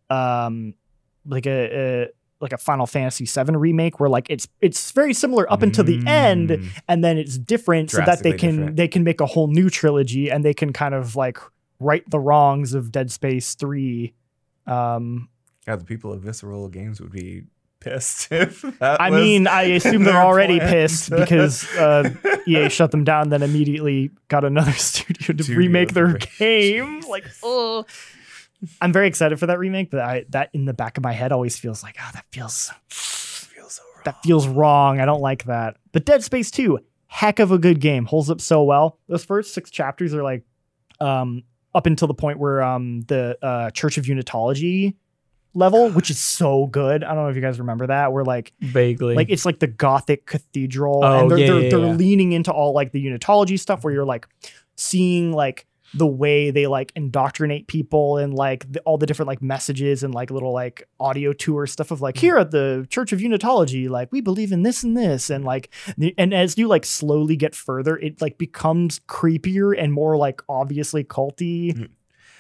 [0.09, 0.73] um,
[1.25, 2.07] like a, a
[2.41, 6.01] like a Final Fantasy VII remake where like it's it's very similar up until the
[6.07, 6.67] end, Mm.
[6.87, 8.75] and then it's different, so that they can different.
[8.77, 11.37] they can make a whole new trilogy and they can kind of like
[11.79, 14.13] right the wrongs of Dead Space Three.
[14.67, 15.29] Um,
[15.65, 17.43] God, the people of Visceral Games would be
[17.79, 20.71] pissed if that I mean, I assume they're already plan.
[20.71, 22.09] pissed because uh,
[22.47, 27.01] EA shut them down, then immediately got another studio to remake their game.
[27.09, 27.85] Like, oh,
[28.79, 31.31] I'm very excited for that remake, but I, that in the back of my head
[31.31, 34.01] always feels like, oh, that feels feels so wrong.
[34.05, 34.99] that feels wrong.
[34.99, 35.77] I don't like that.
[35.91, 38.99] But Dead Space 2, heck of a good game, holds up so well.
[39.07, 40.43] Those first six chapters are like,
[40.99, 41.43] um,
[41.73, 44.95] up until the point where um the uh, Church of Unitology
[45.53, 47.03] level, which is so good.
[47.03, 48.13] I don't know if you guys remember that.
[48.13, 49.15] Where like vaguely.
[49.15, 51.93] like it's like the gothic cathedral Oh, and they're, yeah, they're, yeah, they're yeah.
[51.93, 54.27] leaning into all like the unitology stuff where you're like
[54.75, 59.41] seeing like the way they like indoctrinate people and like the, all the different like
[59.41, 63.19] messages and like little like audio tour stuff of like here at the church of
[63.19, 66.85] unitology like we believe in this and this and like the- and as you like
[66.85, 71.89] slowly get further it like becomes creepier and more like obviously culty Mhm.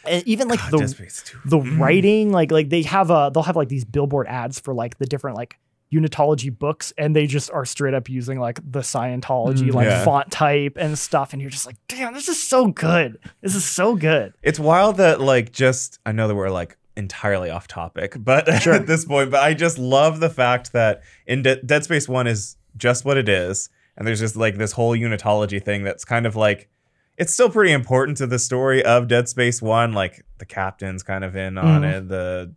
[0.07, 1.37] and even like God, the Dead Space 2.
[1.45, 1.77] the Mm.
[1.79, 5.05] writing like like they have a they'll have like these billboard ads for like the
[5.05, 5.57] different like
[5.93, 9.73] unitology books and they just are straight up using like the scientology Mm.
[9.73, 10.05] like Yeah.
[10.05, 13.65] font type and stuff and you're just like damn this is so good this is
[13.65, 18.15] so good It's wild that like just I know that we're like entirely off topic,
[18.19, 18.73] but Sure.
[18.73, 22.27] at this point, but I just love the fact that in De- Dead Space 1
[22.27, 26.25] is just what it is and there's just like this whole unitology thing that's kind
[26.25, 26.69] of like
[27.17, 31.23] it's still pretty important to the story of Dead Space 1 like the captain's kind
[31.25, 31.97] of in on Mhm.
[31.97, 32.53] it the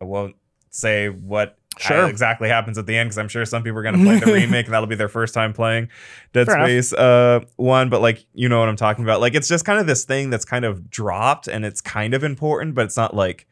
[0.00, 0.36] I won't
[0.70, 2.08] say what Sure.
[2.08, 4.32] exactly happens at the end because I'm sure some people are going to play the
[4.32, 5.88] remake and that'll be their first time playing
[6.32, 6.64] Dead Fair.
[6.64, 9.78] Space uh one but like you know what I'm talking about like it's just kind
[9.78, 13.14] of this thing that's kind of dropped and it's kind of important but it's not
[13.14, 13.46] like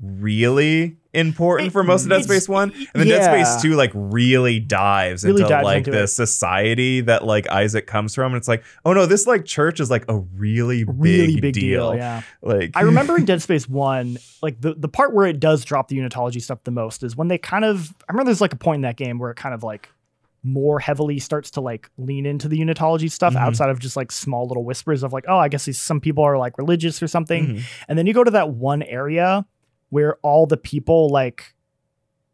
[0.00, 3.46] really important for most of Dead Space 1 and then Dead.
[3.46, 6.06] Space 2 like really dives Really into dives like into the it.
[6.08, 9.90] society that like Isaac comes from and it's like oh no this like church is
[9.90, 13.68] like a really big, really big deal, deal, yeah like i remember in dead space
[13.68, 17.16] 1 like the, the part where it does drop the unitology stuff the most is
[17.16, 19.36] when they kind of i remember there's like a point in that game where it
[19.36, 19.88] kind of like
[20.46, 23.38] more heavily starts to like lean into the unitology stuff Mhm.
[23.40, 26.24] outside of just like small little whispers of like oh i guess these some people
[26.24, 27.62] are like religious or something Mhm.
[27.88, 29.46] And then you go to that one area
[29.94, 31.54] where all the people like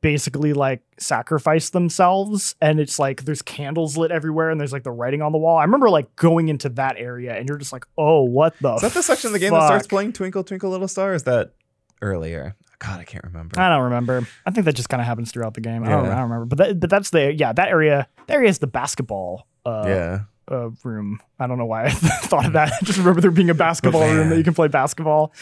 [0.00, 4.90] basically like sacrifice themselves and it's like there's candles lit everywhere and there's like the
[4.90, 5.58] writing on the wall.
[5.58, 8.80] I remember like going into that area and you're just like, "Oh, what the Is
[8.80, 11.10] that the section of the game that starts playing Twinkle Twinkle Little Star?
[11.10, 11.52] Or is that
[12.00, 12.56] earlier?
[12.78, 13.60] God, I can't remember.
[13.60, 14.26] I don't remember.
[14.46, 15.84] I think that just kind of happens throughout the game.
[15.84, 16.46] I, don't, I don't remember.
[16.46, 20.20] But that, but that's the yeah, that area that area is the basketball uh, yeah.
[20.50, 21.20] uh room.
[21.38, 22.72] I don't know why I thought of that.
[22.72, 25.34] I just remember there being a basketball room that you can play basketball.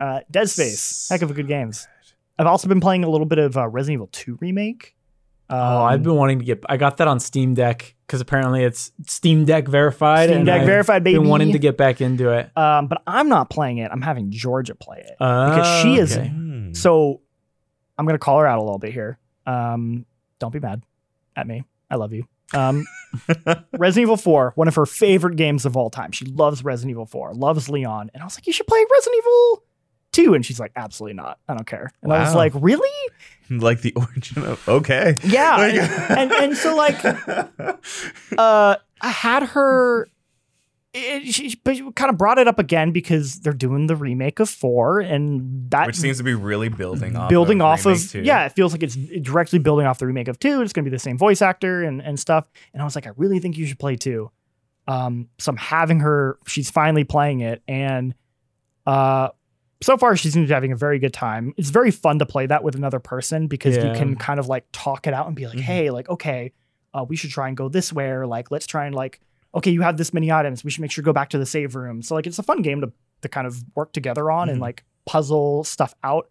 [0.00, 1.88] Uh, Dead Space, heck of a good games.
[2.38, 4.94] I've also been playing a little bit of uh, Resident Evil 2 remake.
[5.50, 6.62] Um, oh, I've been wanting to get.
[6.68, 10.28] I got that on Steam Deck because apparently it's Steam Deck verified.
[10.28, 11.18] Steam and Deck I've verified, baby.
[11.18, 13.90] Been wanting to get back into it um, but I'm not playing it.
[13.90, 15.14] I'm having Georgia play it.
[15.18, 16.72] because she is- Hmm.
[16.74, 17.22] So
[17.96, 19.18] I'm gonna call her out a little bit here.
[19.46, 20.04] Um,
[20.38, 20.82] don't be mad
[21.34, 21.64] at me.
[21.90, 22.24] I love you.
[22.54, 22.86] Um,
[23.72, 26.12] Resident Evil 4, one of her favorite games of all time.
[26.12, 29.18] She loves Resident Evil 4, loves Leon, and I was like, you should play Resident
[29.22, 29.64] Evil
[30.24, 31.38] 2, and she's like, absolutely not.
[31.48, 31.90] I don't care.
[32.02, 32.36] And I was Wow.
[32.36, 32.88] like, really?
[33.50, 35.16] like the origin of okay.
[35.24, 35.60] Yeah.
[35.60, 37.02] And, and and so like
[38.38, 40.08] uh I had her
[40.94, 44.40] it, she, but she kind of brought it up again because they're doing the remake
[44.40, 48.02] of four, and that Which seems to be really building off building of off remake
[48.04, 48.22] of two.
[48.22, 50.62] yeah, it feels like it's directly building off the remake of two.
[50.62, 52.48] It's going to be the same voice actor and and stuff.
[52.72, 54.30] And I was like, I really think you should play two.
[54.88, 56.38] Um, so I'm having her.
[56.46, 58.14] She's finally playing it, and
[58.86, 59.28] uh,
[59.80, 61.54] so far she seems to be having a very good time.
[61.56, 64.64] It's very fun to play that with another person because you can kind of like
[64.72, 65.62] talk it out and be like, Mhm.
[65.62, 66.52] hey, like okay,
[66.94, 69.20] uh, we should try and go this way, or like let's try and like
[69.54, 71.46] okay, you have this many items, we should make sure to go back to the
[71.46, 72.02] save room.
[72.02, 74.62] So like it's a fun game to to kind of work together on and Mhm.
[74.62, 76.28] like puzzle stuff out.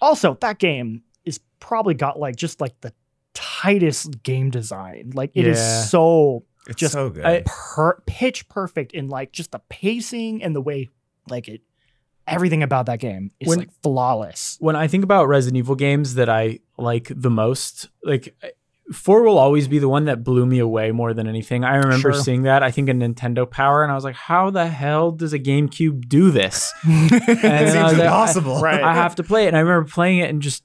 [0.00, 2.92] Also, that game is probably got like just like the
[3.34, 5.10] tightest game design.
[5.14, 5.82] Like it is Yeah.
[5.84, 7.46] so It's Just- so good.
[7.46, 10.90] Per- pitch perfect in like just the pacing and the way
[11.30, 11.62] like it
[12.28, 14.56] everything about that game is When- like flawless.
[14.60, 18.34] when I think about Resident Evil games that I like the most, like
[18.92, 21.62] four will always be the one that blew me away more than anything.
[21.64, 22.22] I remember Sure.
[22.22, 25.32] seeing that I think in Nintendo Power, and I was like, "How the hell does
[25.34, 27.20] a GameCube do this?" And it
[27.72, 28.60] seems was like, impossible.
[28.60, 28.82] Right.
[28.82, 30.64] I have to play it, and I remember playing it and just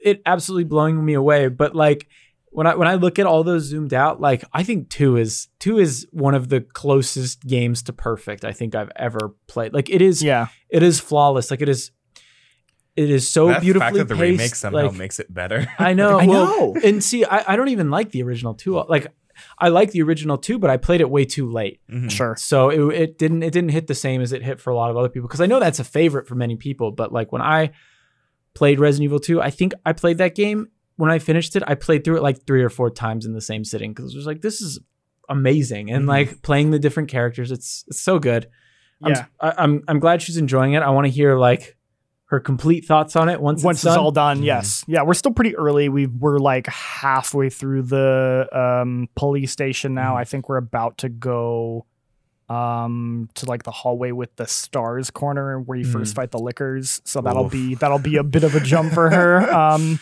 [0.00, 1.48] it absolutely blowing me away.
[1.48, 2.08] But like
[2.50, 5.48] when I when I look at all those zoomed out, like I think two is
[5.58, 9.72] two is one of the closest games to perfect I think I've ever played.
[9.72, 10.48] Like it is yeah.
[10.68, 11.50] it is flawless.
[11.50, 11.92] Like it is
[12.96, 14.20] it is so that beautifully fact that the paced.
[14.20, 15.72] remake somehow like, makes it better.
[15.78, 16.18] I know.
[16.20, 16.76] I well, know.
[16.82, 18.82] And see, I, I don't even like the original two.
[18.88, 19.06] Like
[19.58, 21.80] I like the original two, but I played it way too late.
[21.88, 22.10] Mhm.
[22.10, 22.34] Sure.
[22.36, 24.90] So it, it didn't it didn't hit the same as it hit for a lot
[24.90, 26.90] of other people because I know that's a favorite for many people.
[26.90, 27.70] But like when I
[28.54, 30.68] played Resident Evil 2, I think I played that game
[31.00, 31.62] when I finished it.
[31.66, 34.16] I played through it like three or four times in the same sitting because it
[34.16, 34.78] was like this is
[35.28, 36.08] amazing and Mhm.
[36.08, 37.50] like playing the different characters.
[37.50, 38.46] It's it's so good.
[39.02, 39.24] I'm, Yeah.
[39.40, 40.82] I, I'm I'm glad she's enjoying it.
[40.82, 41.76] I want to hear like
[42.26, 44.04] her complete thoughts on it once Once it's, it's, done.
[44.04, 44.44] all done, Mhm.
[44.44, 44.84] yes.
[44.86, 45.88] Yeah, we're still pretty early.
[45.88, 50.14] We we're like halfway through the um, police station now.
[50.14, 50.18] Mhm.
[50.20, 51.86] I think we're about to go
[52.50, 56.16] um to like the hallway with the stars corner where you first Mm.
[56.16, 57.52] fight the lickers so that'll Oof.
[57.52, 60.00] be that'll be a bit of a jump for her um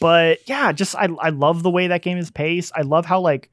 [0.00, 3.20] but yeah just I, I love the way that game is paced i love how
[3.20, 3.50] like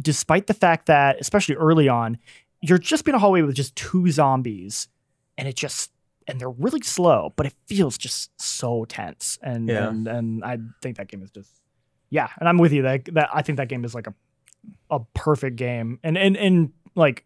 [0.00, 2.18] despite the fact that especially early on
[2.60, 4.88] you're just in a hallway with just two zombies
[5.38, 5.90] and it just
[6.26, 9.88] and they're really slow but it feels just so tense and Yeah.
[9.88, 11.50] and and i think that game is just
[12.10, 14.14] yeah and i'm with you that, that i think that game is like a
[14.90, 17.24] a perfect game and and and like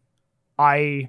[0.60, 1.08] i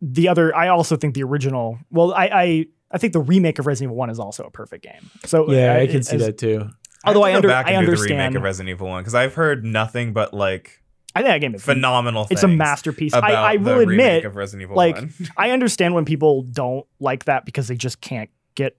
[0.00, 3.66] the other i also think the original well i i i think the remake of
[3.66, 6.26] resident evil 1 is also a perfect game so Yeah, I uh, can see as-
[6.26, 6.70] that too.
[7.04, 8.88] Although I have to under- go back I and do the remake of Resident Evil
[8.88, 10.82] One because I've heard nothing but like
[11.14, 12.26] i think that game is phenomenal.
[12.30, 15.12] it's a masterpiece About i i will remake admit of Resident Evil like, 1.
[15.36, 18.76] I understand when people don't like that because they just can't get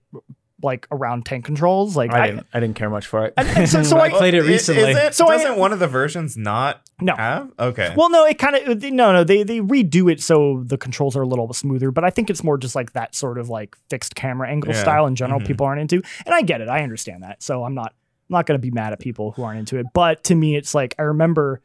[0.62, 1.96] like around tank controls.
[1.96, 3.34] Like I I, didn't I didn't care much for it.
[3.36, 4.82] And- and so- so I I- played it recently.
[4.90, 7.14] Is it, So I- doesn't one of the versions not No.
[7.16, 7.50] have?
[7.58, 7.94] Okay.
[7.96, 9.24] well, no, it kind of no, no.
[9.24, 12.44] They they redo it so the controls are a little smoother, but I think it's
[12.44, 14.80] more just like that sort of like fixed camera angle Yeah.
[14.80, 15.40] style in general.
[15.40, 15.46] Mhm.
[15.46, 16.68] People aren't into, and I get it.
[16.68, 17.42] I understand that.
[17.42, 17.94] So I'm not
[18.28, 19.86] I'm not going to be mad at people who aren't into it.
[19.92, 21.62] But to me, it's like I remember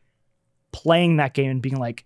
[0.71, 2.05] playing that game and being like.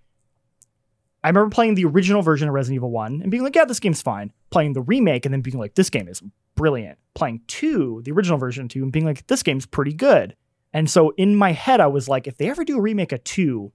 [1.22, 3.82] I remember playing the original version of Resident Evil 1 and being like, yeah, this
[3.82, 4.32] game's fine.
[4.52, 6.24] Playing the remake and then being like, this game is
[6.56, 6.98] brilliant.
[7.16, 10.36] Playing 2, the original version 2, and being like, this game's pretty good.
[10.74, 13.24] And so in my head, I was like, if they ever do a remake of
[13.24, 13.72] 2,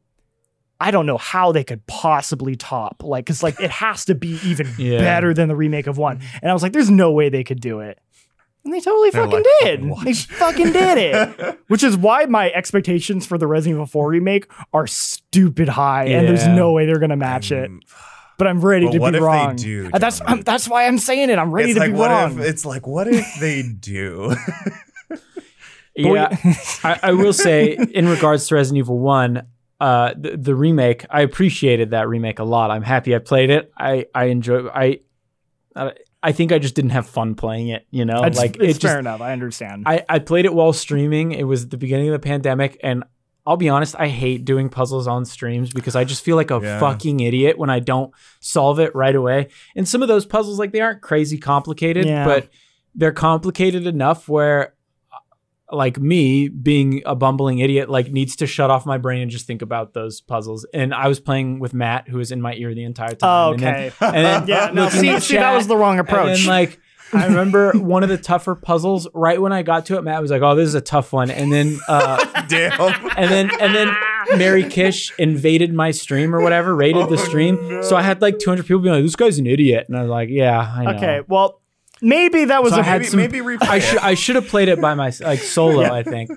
[0.80, 3.02] I don't know how they could possibly top.
[3.04, 4.98] Like, because like it has to be even Yeah.
[4.98, 6.20] better than the remake of 1.
[6.42, 7.98] And I was like, there's no way they could do it.
[8.64, 10.04] And they totally They're fucking like, did.
[10.04, 11.58] They fucking did it.
[11.68, 16.26] Which is why my expectations for the Resident Evil 4 remake are stupid high, and
[16.26, 17.70] there's no way they're gonna match it.
[18.34, 19.56] I'm- But I'm ready Well, to what be if they wrong.
[19.56, 20.30] do, Uh, that's Johnny?
[20.32, 21.38] I'm, that's why I'm saying it.
[21.38, 22.38] I'm ready it's to like be what wrong.
[22.40, 24.34] if it's like what if they do?
[25.96, 26.36] Yeah,
[26.82, 29.46] I, I will say in regards to Resident Evil One,
[29.80, 32.72] uh, the, the remake, I appreciated that remake a lot.
[32.72, 33.70] I'm happy I played it.
[33.78, 34.66] I I enjoy.
[34.66, 34.98] I
[35.76, 37.86] I I think I just didn't have fun playing it.
[37.92, 39.20] You know, it's, like it's it fair enough.
[39.20, 39.84] I understand.
[39.86, 41.30] I I played it while streaming.
[41.30, 43.04] It was the beginning of the pandemic, and
[43.46, 46.60] I'll be honest, I hate doing puzzles on streams because I just feel like a
[46.62, 46.80] Yeah.
[46.80, 49.48] fucking idiot when I don't solve it right away.
[49.76, 52.24] And some of those puzzles, like they aren't crazy complicated, Yeah.
[52.24, 52.48] but
[52.94, 54.72] they're complicated enough where
[55.12, 55.18] uh,
[55.76, 59.46] like me being a bumbling idiot like needs to shut off my brain and just
[59.46, 62.72] think about those puzzles and i was playing with matt who was in my ear
[62.74, 63.92] the entire time oh, and then- okay.
[64.00, 64.70] and then, yeah.
[64.72, 64.84] No.
[64.84, 66.38] looking See, at see, that was the wrong and approach.
[66.40, 66.78] then, like
[67.12, 69.06] I remember one of the tougher puzzles.
[69.14, 71.30] Right when I got to it, Matt was like, "Oh, this is a tough one,"
[71.30, 72.80] and then, uh, Damn.
[73.16, 73.94] and then, and then,
[74.38, 77.68] Mary Kish invaded my stream or whatever, raided the Oh, stream.
[77.68, 77.82] no.
[77.82, 80.10] So I had like 200 people being like, "This guy's an idiot," and I was
[80.10, 81.20] like, "Yeah, I know." okay.
[81.28, 81.60] Well,
[82.02, 84.34] maybe that was So a I had maybe, some- maybe replay I should I should
[84.36, 85.82] have played it by my like solo.
[85.82, 86.30] I think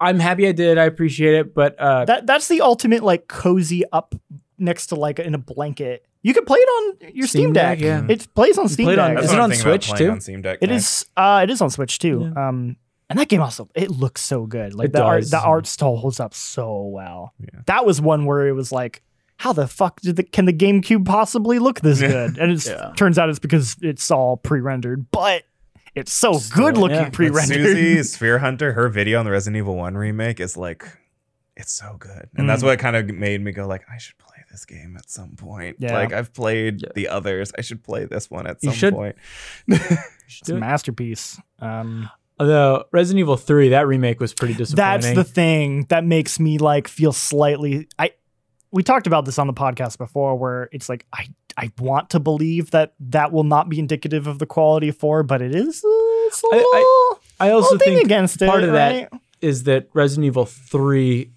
[0.00, 0.78] I'm happy I did.
[0.78, 4.14] I appreciate it, but uh, that that's the ultimate like cozy up
[4.58, 6.06] next to like in a blanket.
[6.22, 7.78] You can play it on your Steam, Steam Deck.
[7.78, 8.06] Deck, yeah.
[8.08, 9.24] It plays on Steam play it on- Deck.
[9.24, 10.10] Is it on Switch, too?
[10.10, 11.02] On Steam Deck It next.
[11.02, 11.06] is.
[11.16, 12.32] Uh, it is on Switch too.
[12.36, 12.76] Um,
[13.10, 14.72] And that game also it looks so good.
[14.74, 17.34] Like It the art the art still holds up so well.
[17.40, 17.60] Yeah.
[17.66, 19.02] That was one where it was like,
[19.36, 22.38] how the fuck did the can the GameCube possibly look this good?
[22.38, 22.92] And it Yeah.
[22.96, 25.42] turns out it's because it's all pre-rendered, but
[25.94, 27.10] it's so good looking yeah.
[27.10, 27.56] Pre-rendered.
[27.66, 30.84] Susie Sphere Hunter, her video on the Resident Evil 1 remake is like
[31.56, 32.30] it's so good.
[32.36, 32.66] And that's Mm.
[32.66, 35.76] what kind of made me go like I should play this game at some point.
[35.80, 35.94] Yeah.
[35.94, 36.88] Like I've played Yeah.
[36.94, 37.50] the others.
[37.58, 38.94] I should play this one at You some should.
[38.94, 39.16] point.
[40.40, 40.60] It's a it.
[40.60, 41.38] masterpiece.
[41.58, 42.08] Um,
[42.40, 45.00] Although Resident Evil 3, that remake was pretty disappointing.
[45.02, 47.88] that's the thing that makes me like feel slightly.
[47.98, 48.12] I
[48.70, 51.26] we talked about this on the podcast before, where it's like I
[51.58, 55.22] I want to believe that that will not be indicative of the quality of four,
[55.22, 55.84] but it is.
[55.84, 55.88] Uh,
[56.28, 59.20] it's a I- little, I- I also think against part it, of that right?
[59.42, 61.30] is that Resident Evil 3,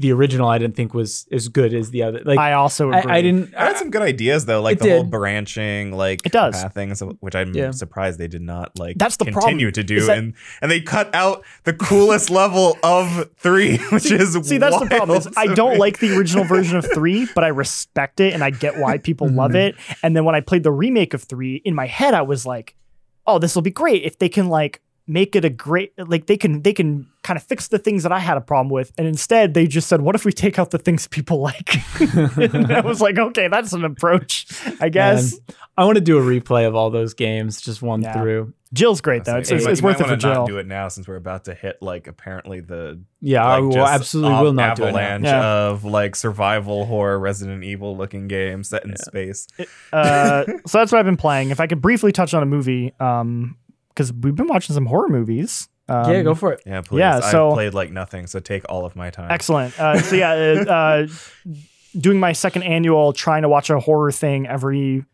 [0.00, 2.22] the original, I didn't think was as good as the other.
[2.24, 3.12] Like, I also I, agree.
[3.12, 3.54] I didn't.
[3.54, 6.62] I had some good ideas though, like It the whole branching, like It does.
[6.72, 7.70] things, which I'm Yeah.
[7.70, 8.96] surprised they did not like.
[8.98, 12.78] That's the problem, continue to do, that- and and they cut out the coolest level
[12.82, 15.18] of three, which is See, that's the problem.
[15.18, 18.50] Is I don't like the original version of three, but I respect it and I
[18.50, 19.36] get why people mm-hmm.
[19.36, 19.76] love it.
[20.02, 22.74] And then when I played the remake of three, in my head I was like,
[23.26, 24.80] "Oh, this will be great if they can like
[25.10, 28.12] make it a great like they can they can kind of fix the things that
[28.12, 30.70] I had a problem with." And instead, they just said, "What if we take out
[30.70, 34.46] the things people like?" and I was like, "Okay, that's an approach,
[34.80, 38.02] I guess." Man, I want to do a replay of all those games, just one
[38.02, 38.12] Yeah.
[38.12, 38.52] through.
[38.72, 39.36] Jill's great though.
[39.38, 40.46] It's, You it's, it's worth it for wanna Jill.
[40.46, 44.40] do it now since we're about to hit like apparently the Yeah, I will absolutely
[44.42, 44.92] will not do it.
[44.92, 44.98] now.
[44.98, 45.42] avalanche Yeah.
[45.70, 49.48] of like survival horror Resident Evil looking games set in space.
[49.92, 51.50] uh, so that's what I've been playing.
[51.50, 53.56] If I could briefly touch on a movie, um,
[53.90, 55.68] because we've been watching some horror movies.
[55.88, 56.62] Um, yeah, go for it.
[56.64, 57.00] Yeah, please.
[57.00, 59.30] Yeah, so- I've played like nothing, so take all of my time.
[59.30, 59.78] Excellent.
[59.78, 61.06] Uh, so yeah, uh, uh,
[61.98, 65.04] doing my second annual, trying to watch a horror thing every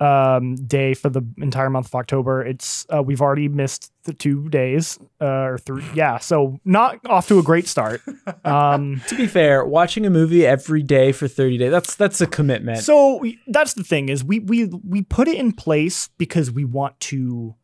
[0.00, 2.42] um, day for the entire month of October.
[2.44, 5.84] It's uh, we've already missed the two days uh, or three.
[5.94, 8.00] Yeah, so not off to a great start.
[8.44, 12.26] Um, To be fair, watching a movie every day for 30 days, that's that's a
[12.26, 12.78] commitment.
[12.78, 16.64] so we, that's the thing is we we we put it in place because we
[16.64, 17.54] want to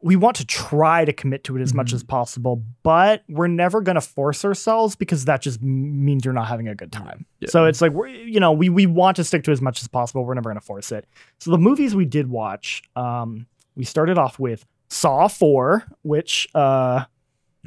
[0.00, 1.94] we want to try to commit to it as much Mhm.
[1.94, 6.46] as possible, but we're never going to force ourselves because that just means you're not
[6.46, 7.26] having a good time.
[7.40, 7.48] Yeah.
[7.50, 9.88] So it's like we're you know we we want to stick to as much as
[9.88, 10.24] possible.
[10.24, 11.06] We're never going to force it.
[11.40, 17.04] So the movies we did watch, um, we started off with Saw Four, which uh,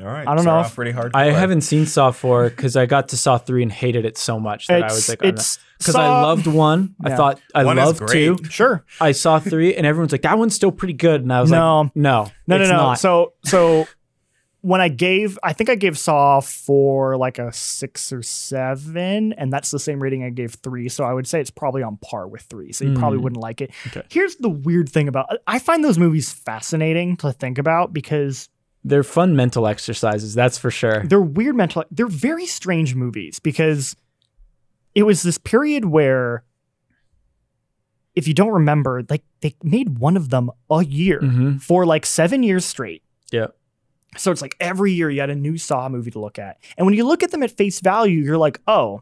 [0.01, 0.27] All right.
[0.27, 1.11] I don't start know if- pretty hard.
[1.13, 4.39] I haven't seen Saw 4 because I got to Saw 3 and hated it so
[4.39, 6.95] much that I was like, it's because I Saw- loved one.
[7.03, 7.15] I Yeah.
[7.17, 8.35] thought I One is loved two.
[8.37, 8.51] great.
[8.51, 11.49] sure I saw three, and everyone's like, "That one's still pretty good." And I was
[11.51, 11.81] No.
[11.81, 12.77] like, "No, No, no, it's no.
[12.77, 13.87] not." So, so
[14.61, 19.51] when I gave, I think I gave Saw for like a six or seven, and
[19.51, 20.87] that's the same rating I gave three.
[20.87, 22.71] So I would say it's probably on par with three.
[22.73, 23.23] So you probably Mm.
[23.23, 23.71] wouldn't like it.
[23.87, 24.03] Okay.
[24.11, 28.49] Here's the weird thing about I find those movies fascinating to think about because
[28.83, 31.03] They're fun mental exercises, that's for sure.
[31.05, 31.83] they're weird mental.
[31.91, 33.95] They're very strange movies because
[34.95, 36.43] it was this period where.
[38.13, 42.05] If you don't remember, like they made one of them a year hmm for like
[42.05, 43.03] seven years straight.
[43.31, 43.47] Yeah.
[44.17, 46.57] So it's like every year you had a new Saw movie to look at.
[46.77, 49.01] And when you look at them at face value, you're like, oh,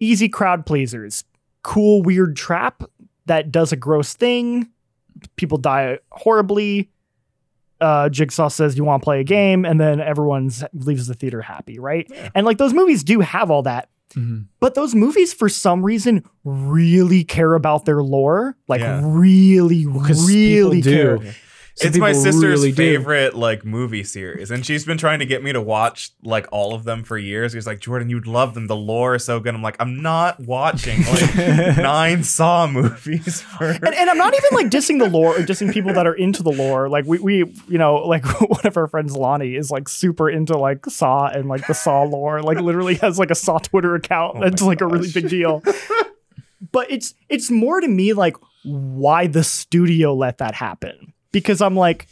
[0.00, 1.22] easy crowd pleasers,
[1.62, 2.82] cool, weird trap
[3.26, 4.70] that does a gross thing.
[5.36, 6.90] People die horribly.
[7.80, 11.42] Uh, Jigsaw says you want to play a game, and then everyone leaves the theater
[11.42, 12.06] happy, right?
[12.10, 12.30] Yeah.
[12.34, 16.24] And like those movies do have all that, hmm but those movies, for some reason,
[16.44, 18.56] really care about their lore.
[18.68, 19.00] Like Yeah.
[19.04, 21.32] really, really people do.
[21.76, 22.76] Some it's my sister's really do.
[22.76, 26.74] favorite like movie series, and she's been trying to get me to watch like all
[26.74, 27.52] of them for years.
[27.52, 28.66] She's like, Jordan, you'd love them.
[28.66, 29.54] The lore is so good.
[29.54, 33.42] I'm like, I'm not watching like nine Saw movies.
[33.58, 33.66] For...
[33.66, 36.42] and, and I'm not even like dissing the lore or dissing people that are into
[36.42, 36.88] the lore.
[36.88, 40.56] Like we, we, you know, like one of our friends, Lonnie, is like super into
[40.56, 42.40] like Saw and like the Saw lore.
[42.40, 44.38] Like literally has like a Saw Twitter account.
[44.38, 45.62] Oh That's like a really big deal.
[46.72, 51.76] but it's it's more to me like why the studio let that happen because I'm
[51.76, 52.06] like.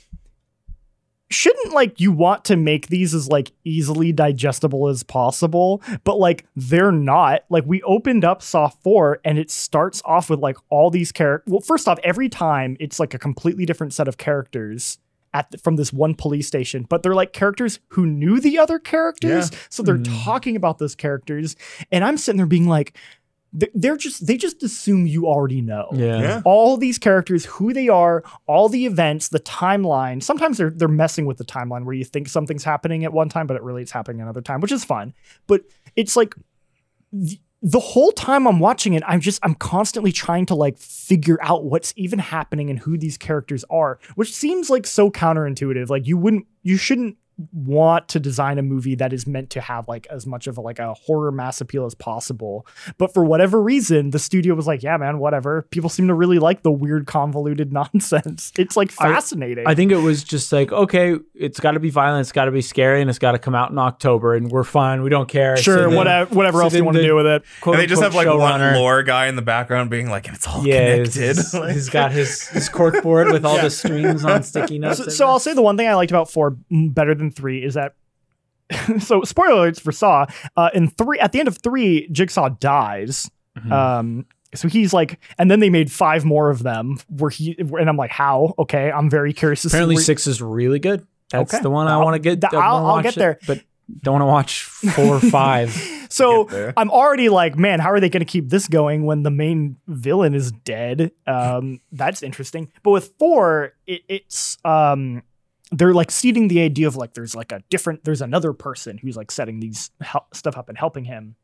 [1.31, 6.45] Shouldn't like you want to make these as like easily digestible as possible, but like
[6.55, 7.41] they're not.
[7.49, 11.51] Like we opened up Saw 4 and it starts off with like all these characters.
[11.51, 14.99] Well, first off, every time it's like a completely different set of characters
[15.33, 18.79] at the, from this one police station, but they're like characters who knew the other
[18.79, 20.25] characters, so they're Mm.
[20.25, 21.57] talking about those characters,
[21.91, 23.03] and I'm sitting there being like, th-
[23.75, 26.21] they're just they just assume you already know Yeah.
[26.21, 26.43] Yeah.
[26.45, 30.23] all these characters, who they are, all the events, the timeline.
[30.23, 33.47] Sometimes they're they're messing with the timeline where you think something's happening at one time,
[33.47, 35.15] but it really is happening another time, which is fun.
[35.47, 35.63] But
[35.95, 36.35] it's like
[37.13, 41.39] th- the whole time I'm watching it, I'm just I'm constantly trying to like figure
[41.41, 45.89] out what's even happening and who these characters are, which seems like so counterintuitive.
[45.89, 47.17] Like you wouldn't you shouldn't
[47.53, 50.61] want to design a movie that is meant to have like as much of a,
[50.61, 52.67] like a horror mass appeal as possible.
[52.99, 55.63] But for whatever reason, the studio was like, yeah, man, whatever.
[55.71, 58.53] People seem to really like the weird convoluted nonsense.
[58.59, 59.67] It's like fascinating.
[59.67, 62.51] I think it was just like, okay, it's got to be violent, it's got to
[62.53, 65.03] be scary, and it's got to come out in October, and we're fine.
[65.03, 65.57] We don't care.
[65.57, 67.43] sure, So then- whatever whatever so else you want to do with it.
[67.61, 70.27] quote and they just have unquote like one lore guy in the background being like,
[70.27, 71.45] and it's all Yeah, he's, connected.
[71.61, 73.63] Like- he's got his his cork board with all Yeah.
[73.63, 74.99] the strings on sticky notes.
[74.99, 77.75] So, so I'll say the one thing I liked about four better than three is
[77.75, 77.95] that.
[79.01, 80.27] so spoiler alerts for Saw.
[80.57, 83.31] Uh, in three, at the end of three, Jigsaw dies.
[83.59, 83.71] Mhm.
[83.73, 86.99] Um, so he's like, and then they made five more of them.
[87.09, 88.55] Where he and I'm like, how?
[88.59, 91.07] Okay, I'm very curious to Apparently, six is really good.
[91.31, 91.63] That's Okay.
[91.63, 92.41] the one I want to get.
[92.41, 93.39] th- I wanna I'll- I'll get it, there.
[93.47, 93.63] but
[94.03, 95.71] don't want to watch four or five.
[96.09, 99.31] so I'm already like, man, how are they going to keep this going when the
[99.31, 101.11] main villain is dead?
[101.27, 102.71] Um, that's interesting.
[102.83, 105.23] But with four, it, it's um,
[105.73, 109.17] they're like seeding the idea of like there's like a different, there's another person who's
[109.17, 111.37] like setting these hel- stuff up and helping him,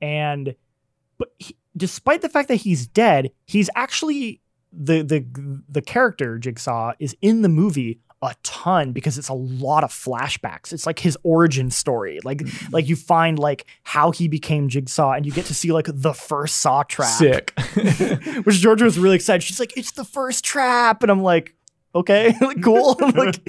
[0.00, 0.54] and
[1.18, 4.40] but he, despite the fact that he's dead, he's actually
[4.72, 9.84] the the the character Jigsaw is in the movie a ton because it's a lot
[9.84, 10.72] of flashbacks.
[10.72, 12.20] It's like his origin story.
[12.24, 12.72] Like mm-hmm.
[12.72, 16.14] like you find like how he became Jigsaw and you get to see like the
[16.14, 17.10] first saw trap.
[17.10, 17.52] Sick.
[18.44, 19.42] Which Georgia was really excited.
[19.42, 21.02] She's like, it's the first trap.
[21.02, 21.54] And I'm like,
[21.94, 22.96] okay, like, cool.
[23.14, 23.40] Like,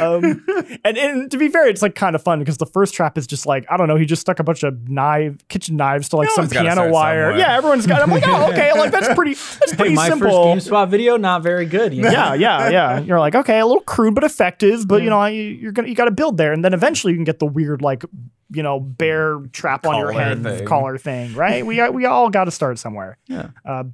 [0.00, 0.44] um,
[0.84, 3.26] and, and to be fair, it's like kind of fun because the first trap is
[3.26, 6.16] just like, I don't know, he just stuck a bunch of knife kitchen knives to
[6.16, 7.30] like You some piano wire.
[7.30, 7.38] somewhere.
[7.38, 10.54] Yeah, everyone's got I'm like, oh, okay, like that's pretty that's hey, pretty my simple.
[10.54, 11.92] first GameSpot video, not very good.
[11.92, 12.10] You know?
[12.10, 12.98] yeah, yeah, yeah.
[13.00, 15.94] You're like, okay, a little crude but effective, but you know, you, you're gonna you
[15.94, 18.04] got to build there, and then eventually you can get the weird like,
[18.50, 20.66] you know, bear trap on your head thing.
[20.66, 21.64] collar thing, right?
[21.66, 23.18] we we all got to start somewhere.
[23.26, 23.50] Yeah.
[23.64, 23.84] Uh,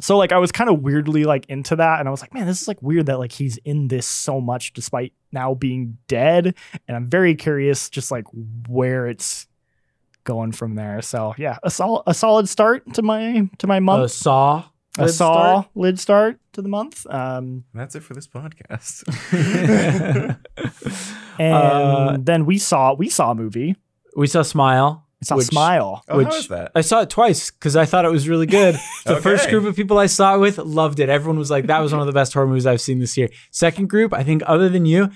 [0.00, 2.46] so like I was kind of weirdly like into that, and I was like, man,
[2.46, 6.54] this is like weird that like he's in this so much despite now being dead,
[6.88, 8.24] and I'm very curious just like
[8.68, 9.46] where it's
[10.24, 11.02] going from there.
[11.02, 14.04] So yeah, a solid a solid start to my to my month.
[14.04, 14.64] A Saw.
[14.98, 15.32] a saw
[15.62, 15.66] start.
[15.74, 17.06] lid start to the month.
[17.10, 19.02] Um, That's it for this podcast.
[21.38, 23.76] and Uh, then we saw we saw a movie.
[24.16, 25.01] we saw Smile.
[25.22, 26.02] We saw which- Smile.
[26.08, 26.72] oh, Which- how is that?
[26.74, 28.74] I saw it twice because I thought it was really good.
[29.06, 31.08] The first group of people I saw it with loved it.
[31.08, 33.28] Everyone was like, "That was one of the best horror movies I've seen this year."
[33.50, 35.10] Second group, I think, other than you,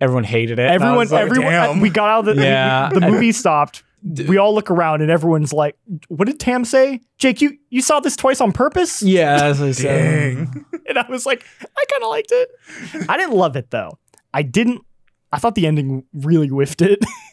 [0.00, 0.70] everyone hated it.
[0.70, 1.50] Everyone, like, everyone.
[1.52, 1.80] damn.
[1.80, 2.90] We got out of the Yeah.
[2.92, 3.82] the movie stopped.
[4.26, 5.76] We all look around and everyone's like,
[6.08, 7.40] "What did Tam say, Jake?
[7.40, 10.36] You you saw this twice on purpose?" yeah, as I said.
[10.48, 10.64] Dang.
[10.88, 12.48] And I was like, I kind of liked it.
[13.08, 13.98] I didn't love it though.
[14.34, 14.82] I didn't.
[15.32, 16.98] I thought the ending really whiffed it.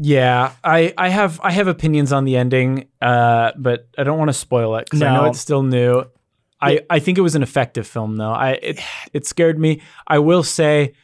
[0.00, 4.30] Yeah, I, I have I have opinions on the ending, uh, but I don't want
[4.30, 6.04] to spoil it because I know it's still new.
[6.60, 8.32] I, I think it was an effective film though.
[8.32, 8.80] I it
[9.12, 9.82] it scared me.
[10.06, 10.94] I will say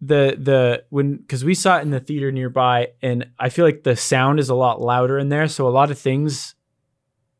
[0.00, 3.84] the the when because we saw it in the theater nearby, and I feel like
[3.84, 6.54] the sound is a lot louder in there, so a lot of things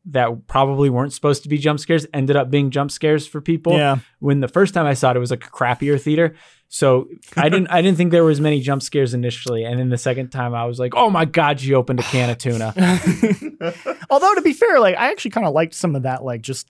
[0.05, 3.73] that probably weren't supposed to be jump scares ended up being jump scares for people
[3.73, 3.99] yeah.
[4.19, 6.35] when the first time I saw it, it was like a crappier theater.
[6.67, 9.97] So I didn't I didn't think there was many jump scares initially, and then the
[9.97, 12.73] second time I was like, oh my god, she opened a can of tuna.
[14.09, 16.69] Although to be fair, like I actually kind of liked some of that, like just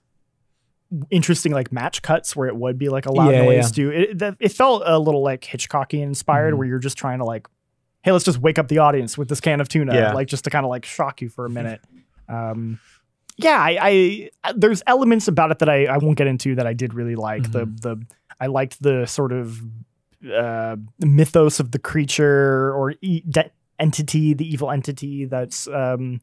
[1.10, 3.84] interesting like match cuts where it would be like a loud Yeah, noise yeah.
[3.84, 3.92] too.
[3.92, 6.58] It, that, it felt a little like Hitchcocky inspired, Mhm.
[6.58, 7.48] where you're just trying to like,
[8.04, 10.14] hey, let's just wake up the audience with this can of tuna, Yeah.
[10.14, 11.82] like just to kind of like shock you for a minute.
[12.30, 12.80] Um,
[13.38, 16.74] yeah, I, I there's elements about it that I, I won't get into that I
[16.74, 17.52] did really like.
[17.52, 17.82] The Mhm.
[17.82, 18.06] the
[18.40, 19.60] I liked the sort of
[20.34, 26.22] uh, mythos of the creature or e- de- entity, the evil entity that's um,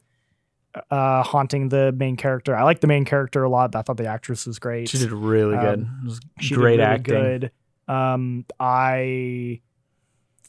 [0.91, 2.55] uh, haunting the main character.
[2.57, 3.75] I like the main character a lot.
[3.75, 4.89] I thought the actress was great.
[4.89, 6.19] She did really Um, good.
[6.43, 7.15] She did great really acting.
[7.15, 7.51] Good.
[7.89, 9.61] Um, I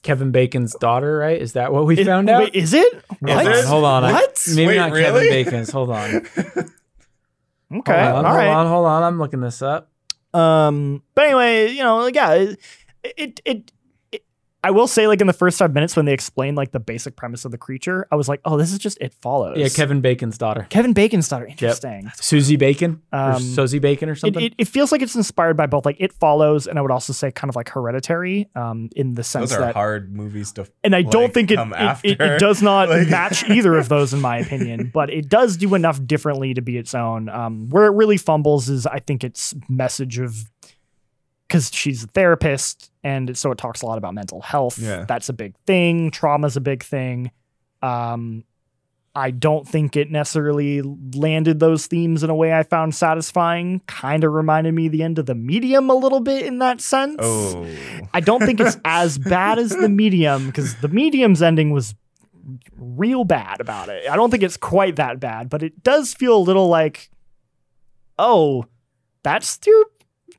[0.03, 1.39] Kevin Bacon's daughter, right?
[1.41, 2.43] Is that what we It- found out?
[2.43, 2.93] Wait, is it?
[2.93, 3.45] Is What?
[3.45, 3.65] it?
[3.65, 4.03] Hold on, hold on.
[4.05, 4.47] I- What?
[4.55, 5.03] maybe Wait, not really?
[5.03, 5.69] Kevin Bacon's.
[5.71, 6.27] Hold on.
[7.73, 8.47] Okay, hold on, all hold right.
[8.49, 9.03] on, hold on.
[9.03, 9.89] I'm looking this up.
[10.33, 12.59] Um, but anyway, you know, like yeah, it,
[13.03, 13.71] it, it, it-
[14.63, 17.15] I will say, like in the first five minutes when they explain like the basic
[17.15, 19.57] premise of the creature, I was like, oh, this is just it follows.
[19.57, 20.67] Yeah, Kevin Bacon's daughter.
[20.69, 21.47] Kevin Bacon's daughter.
[21.47, 22.11] Interesting.
[22.15, 24.43] Susie Bacon or Um, Sosie Bacon or something.
[24.43, 27.11] it, it feels like it's inspired by both like It Follows and I would also
[27.11, 30.67] say kind of like Hereditary, um, in the sense Those are that hard movies to.
[30.83, 33.75] and I don't like, think it come it, it, it does not Like- match either
[33.77, 37.29] of those in my opinion, but it does do enough differently to be its own.
[37.29, 40.35] Um, where it really fumbles is I think its message of
[41.51, 44.79] because she's a therapist and so it talks a lot about mental health.
[44.79, 45.03] Yeah.
[45.05, 46.09] That's a big thing.
[46.09, 47.31] Trauma's a big thing.
[47.81, 48.45] Um,
[49.13, 53.81] I don't think it necessarily landed those themes in a way I found satisfying.
[53.85, 56.79] Kind of reminded me of the end of the medium a little bit in that
[56.79, 57.17] sense.
[57.19, 57.67] Oh.
[58.13, 61.95] I don't think it's as bad as the medium because the medium's ending was
[62.77, 64.09] real bad about it.
[64.09, 67.09] I don't think it's quite that bad, but it does feel a little like,
[68.17, 68.63] oh,
[69.21, 69.85] that's your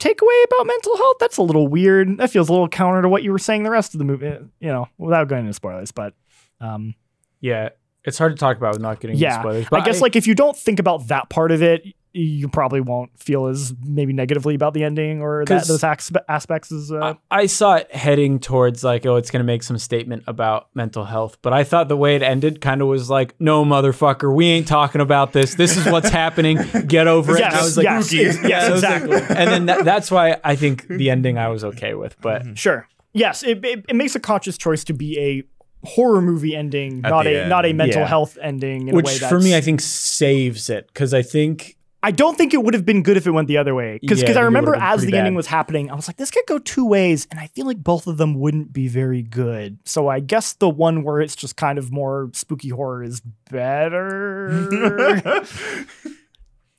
[0.02, 1.16] takeaway about mental health.
[1.20, 2.18] That's a little weird.
[2.18, 4.26] That feels a little counter to what you were saying the rest of the movie.
[4.60, 6.14] You know, without going into spoilers, but
[6.60, 6.94] um,
[7.40, 7.70] Yeah,
[8.04, 9.66] it's hard to talk about without not getting into yeah, spoilers.
[9.66, 11.84] I But guess like if you don't think about that part of it,
[12.14, 16.22] you probably won't feel as maybe negatively about the ending or that, 'Cause those aspe-
[16.28, 19.62] aspects as uh, I, I saw it heading towards like, oh, it's going to make
[19.62, 21.38] some statement about mental health.
[21.42, 24.68] But I thought the way it ended kind of was like, no, motherfucker, we ain't
[24.68, 25.54] talking about this.
[25.54, 26.58] This is what's happening.
[26.86, 27.40] Get over it.
[27.40, 28.22] yes, and I was like, yes, spooky.
[28.48, 29.36] yes, I was like- exactly.
[29.36, 32.20] and then that, that's why I think the ending I was okay with.
[32.20, 32.86] But Sure.
[33.14, 35.42] Yes, it, it, it makes a conscious choice to be a
[35.86, 37.48] horror movie ending, At not a end.
[37.50, 38.06] not a mental Yeah.
[38.06, 38.82] health ending.
[38.88, 42.10] In a way which that's, for me, I think saves it because I think I
[42.10, 43.98] don't think it would have been good if it went the other way.
[44.00, 45.46] Because Yeah, I think I it remember would have been as the pretty ending was
[45.46, 48.16] happening, I was like, this could go two ways, and I feel like both of
[48.16, 49.78] them wouldn't be very good.
[49.84, 54.48] So I guess the one where it's just kind of more spooky horror is better.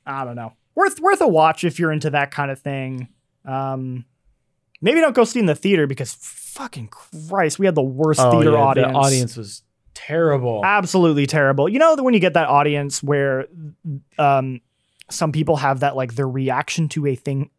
[0.06, 0.54] I don't know.
[0.76, 3.08] Worth worth a watch if you're into that kind of thing.
[3.46, 4.06] Um,
[4.82, 8.20] maybe don't go see it in the theater because fucking Christ, we had the worst
[8.20, 8.92] oh, theater yeah, audience.
[8.92, 9.64] the audience was
[9.94, 10.62] terrible.
[10.66, 11.70] absolutely terrible.
[11.70, 13.48] You know when you get that audience where
[14.18, 14.60] um
[15.10, 17.50] some people have that like their reaction to a thing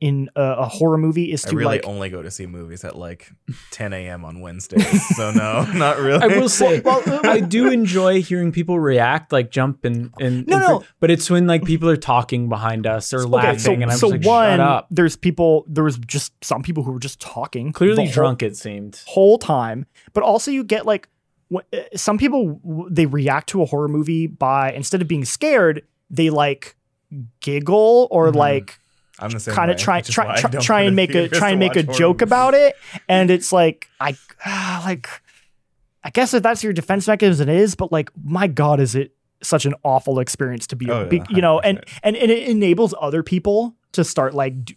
[0.00, 2.84] in a, a horror movie is I to really like only go to see movies
[2.84, 3.30] at like
[3.70, 4.24] 10 a.m.
[4.24, 5.16] on Wednesdays.
[5.16, 6.20] so no, not really.
[6.22, 10.46] I will say, Well, well, I do enjoy hearing people react, like jump and and
[10.46, 10.84] No, and no.
[11.00, 13.90] but it's when like people are talking behind us or okay, laughing, so, and I'm
[13.96, 14.88] so just like, one shut up.
[14.90, 18.42] there's people there was just some people who were just talking Clearly the whole- drunk,
[18.42, 19.00] it seemed.
[19.06, 21.08] whole time but also you get like
[21.54, 21.60] uh,
[21.94, 26.76] some people they react to a horror movie by instead of being scared they like
[27.40, 28.36] giggle or Mm-hmm.
[28.36, 28.38] Mhm.
[28.38, 28.78] like
[29.54, 32.22] kind of try try try, try and make a try and make a joke movies.
[32.22, 32.74] about it
[33.08, 35.08] and it's like i ah, like
[36.02, 39.12] i guess if that's your defense mechanism it is but like my god is it
[39.40, 42.92] such an awful experience to be Oh, yeah, you know and and, and it enables
[43.00, 44.76] other people to start like d-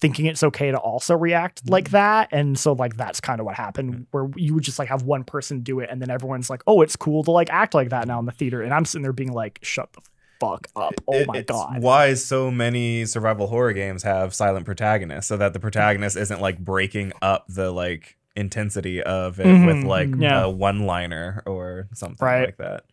[0.00, 1.72] thinking it's okay to also react Mm-hmm.
[1.72, 4.88] like that and so like that's kind of what happened where you would just like
[4.88, 7.74] have one person do it and then everyone's like oh it's cool to like act
[7.74, 10.00] like that now in the theater and i'm sitting there being like shut the
[10.40, 14.64] fuck up oh It- my it's god Why so many survival horror games have silent
[14.66, 19.76] protagonists so that the protagonist isn't like breaking up the like intensity of it with
[19.76, 19.84] Mhm.
[19.84, 20.44] like Yeah.
[20.44, 22.46] a one liner or something Right.
[22.46, 22.84] like that.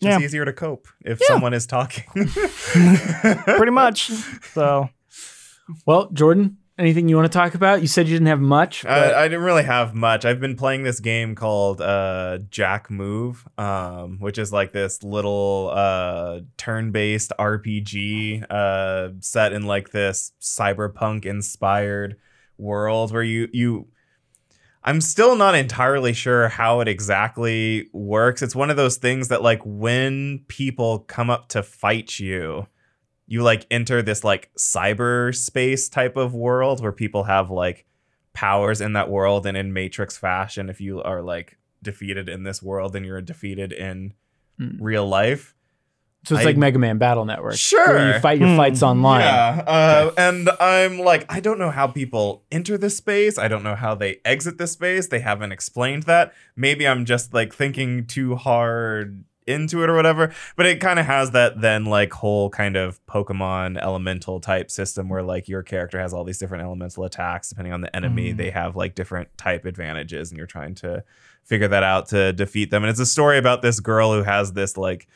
[0.00, 0.24] Just Yeah.
[0.24, 1.26] easier to cope if Yeah.
[1.28, 2.04] someone is talking.
[3.46, 4.10] pretty much
[4.54, 4.88] so
[5.84, 7.82] Well, Jordan, anything you want to talk about?
[7.82, 8.84] You said you didn't have much.
[8.84, 10.24] but- I, I didn't really have much.
[10.24, 15.70] I've been playing this game called uh, Jack Move, um, which is like this little
[15.74, 22.16] uh, turn-based RPG uh, set in like this cyberpunk-inspired
[22.56, 23.88] world where you you.
[24.84, 28.40] I'm still not entirely sure how it exactly works.
[28.42, 32.66] It's one of those things that like when people come up to fight you,
[33.30, 37.84] you like enter this like cyberspace type of world where people have like
[38.32, 42.62] powers in that world and in matrix fashion if you are like defeated in this
[42.62, 44.14] world then you're defeated in
[44.60, 44.76] Mm.
[44.80, 45.54] real life
[46.24, 47.54] so it's I- like Mega Man Battle Network.
[47.54, 47.86] Sure.
[47.94, 48.56] Where you fight your Hmm.
[48.56, 49.20] fights online.
[49.20, 53.62] yeah uh, and i'm like i don't know how people enter this space i don't
[53.62, 58.04] know how they exit this space they haven't explained that maybe i'm just like thinking
[58.04, 62.50] too hard into it or whatever but it kind of has that then like whole
[62.50, 67.04] kind of pokemon elemental type system where like your character has all these different elemental
[67.04, 68.32] attacks depending on the enemy.
[68.32, 68.36] Mm.
[68.36, 71.04] they have like different type advantages and you're trying to
[71.44, 72.82] figure that out to defeat them.
[72.82, 75.08] And it's a story about this girl who has this like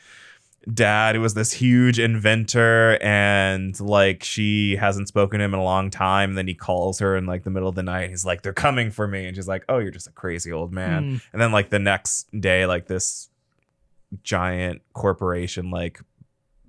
[0.73, 5.63] dad who was this huge inventor and like she hasn't spoken to him in a
[5.63, 6.31] long time.
[6.31, 8.53] And then he calls her in like the middle of the night he's like they're
[8.53, 9.25] coming for me.
[9.25, 11.03] And she's like oh you're just a crazy old man.
[11.03, 11.21] Mm.
[11.33, 13.29] and then like the next day like this
[14.21, 15.99] giant corporation like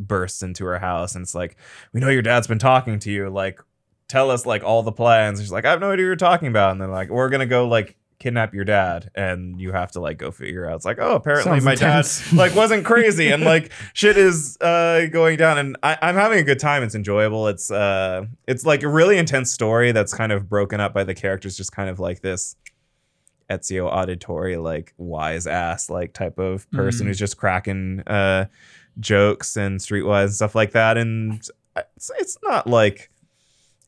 [0.01, 1.57] bursts into her house and it's like
[1.93, 3.61] we know your dad's been talking to you like
[4.09, 5.39] tell us like all the plans.
[5.39, 6.73] And she's like i have no idea what you're talking about.
[6.73, 9.11] And they're like we're gonna go like kidnap your dad.
[9.15, 12.31] And you have to like go figure out it's like oh apparently Sounds my intense.
[12.31, 15.59] dad like wasn't crazy and like shit is uh going down.
[15.59, 16.83] And I, i'm having a good time.
[16.83, 17.49] It's enjoyable.
[17.49, 21.15] It's uh it's like a really intense story that's kind of broken up by the
[21.15, 22.57] characters just kind of like this
[23.51, 27.09] Ezio auditory like wise ass like type of person Mhm.
[27.09, 28.47] who's just cracking uh
[29.01, 31.35] jokes and streetwise and stuff like that and
[31.77, 33.11] it's, it's not like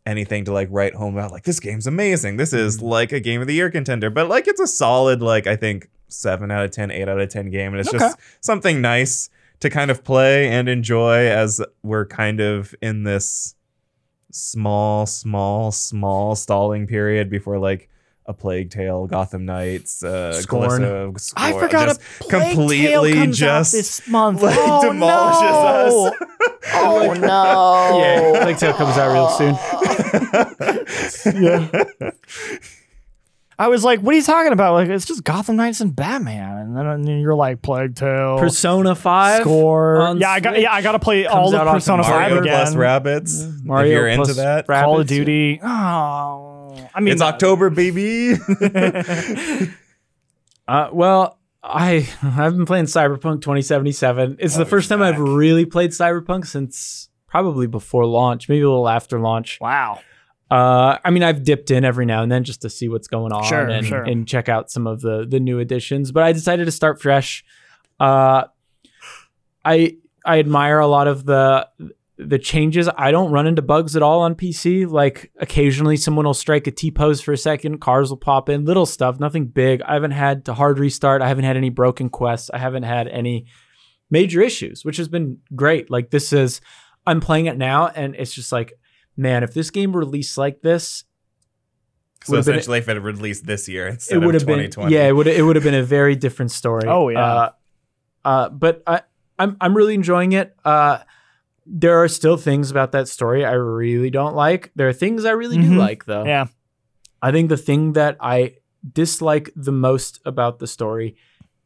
[0.05, 2.83] anything to like write home about like this game's amazing this is Mhm.
[2.83, 5.89] like a game of the year contender but like it's a solid like i think
[6.09, 7.73] seven out of 10, 8 out of 10 game.
[7.73, 7.99] And it's Okay.
[7.99, 9.29] just something nice
[9.59, 13.57] to kind of play and enjoy as we're kind of in this
[14.31, 17.89] small, small, small stalling period before like
[18.29, 20.83] a Plague Tale, Gotham Knights, uh, Scorn.
[20.83, 24.43] Callisto, I forgot just a Plague Tale completely comes out just this month.
[24.43, 26.07] like, oh, demolishes no.
[26.09, 26.17] us.
[26.79, 27.99] Oh no!
[28.01, 29.55] Yeah, Plague Tale comes out real soon.
[31.43, 32.11] yeah.
[33.59, 34.75] I was like, "What are you talking about?
[34.75, 38.39] Like, it's just Gotham Knights and Batman." And then, and then you're like, "Plague Tale,
[38.39, 40.61] Persona Five Score." on Yeah, I got.
[40.61, 42.73] Yeah, I got to play comes all out of Persona Five Mario again.
[42.73, 43.65] plus Rabbids.
[43.65, 44.83] Mario if you're into that, Rabbids.
[44.83, 45.61] Call of Duty.
[45.63, 46.56] Oh,
[46.95, 48.35] I mean, it's October, baby.
[50.69, 54.39] Uh, well, I I've been playing Cyberpunk 2077.
[54.41, 58.69] It's Oh, the first time I've really played Cyberpunk since probably before launch, maybe a
[58.69, 59.59] little after launch.
[59.61, 60.01] Wow.
[60.51, 63.33] Uh, I mean, I've dipped in every now and then just to see what's going
[63.33, 64.03] on Sure, and, sure.
[64.03, 66.11] and check out some of the the new additions.
[66.11, 67.45] But I decided to start fresh.
[68.01, 68.45] Uh,
[69.65, 71.69] I I admire a lot of the
[72.19, 72.89] the changes.
[72.97, 74.89] I don't run into bugs at all on PC.
[74.91, 78.65] Like occasionally someone will strike a T pose for a second, cars will pop in,
[78.65, 79.83] little stuff, nothing big.
[79.83, 81.21] I haven't had to hard restart.
[81.23, 82.51] I haven't had any broken quests.
[82.53, 83.47] I haven't had any
[84.11, 85.91] major issues, which has been great.
[85.91, 86.61] Like this is
[87.07, 88.73] I'm playing it now and it's just like,
[89.17, 91.05] man, if this game released like this,
[92.25, 94.47] so Would've been- essentially, if it had released this year instead it would of have
[94.47, 96.85] been 2020, yeah, it would it would have been a very different story.
[96.89, 97.25] Oh, yeah.
[97.25, 97.51] Uh,
[98.25, 99.03] uh, but I
[99.39, 100.57] I'm I'm really enjoying it.
[100.65, 100.99] Uh,
[101.67, 104.71] there are still things about that story I really don't like.
[104.77, 105.69] There are things I really Mhm.
[105.71, 106.25] do like though.
[106.25, 106.47] Yeah.
[107.21, 108.55] I think the thing that I
[108.93, 111.17] dislike the most about the story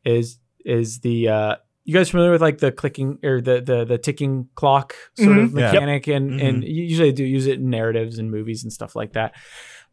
[0.05, 3.98] is is the uh you guys familiar with like the clicking or the the the
[3.98, 5.59] ticking clock sort of Mhm.
[5.61, 5.72] Yeah.
[5.72, 9.12] mechanic and and you usually do use it in narratives and movies and stuff like
[9.14, 9.34] that.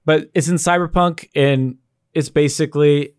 [0.06, 1.78] But it's in Cyberpunk and
[2.14, 3.14] it's basically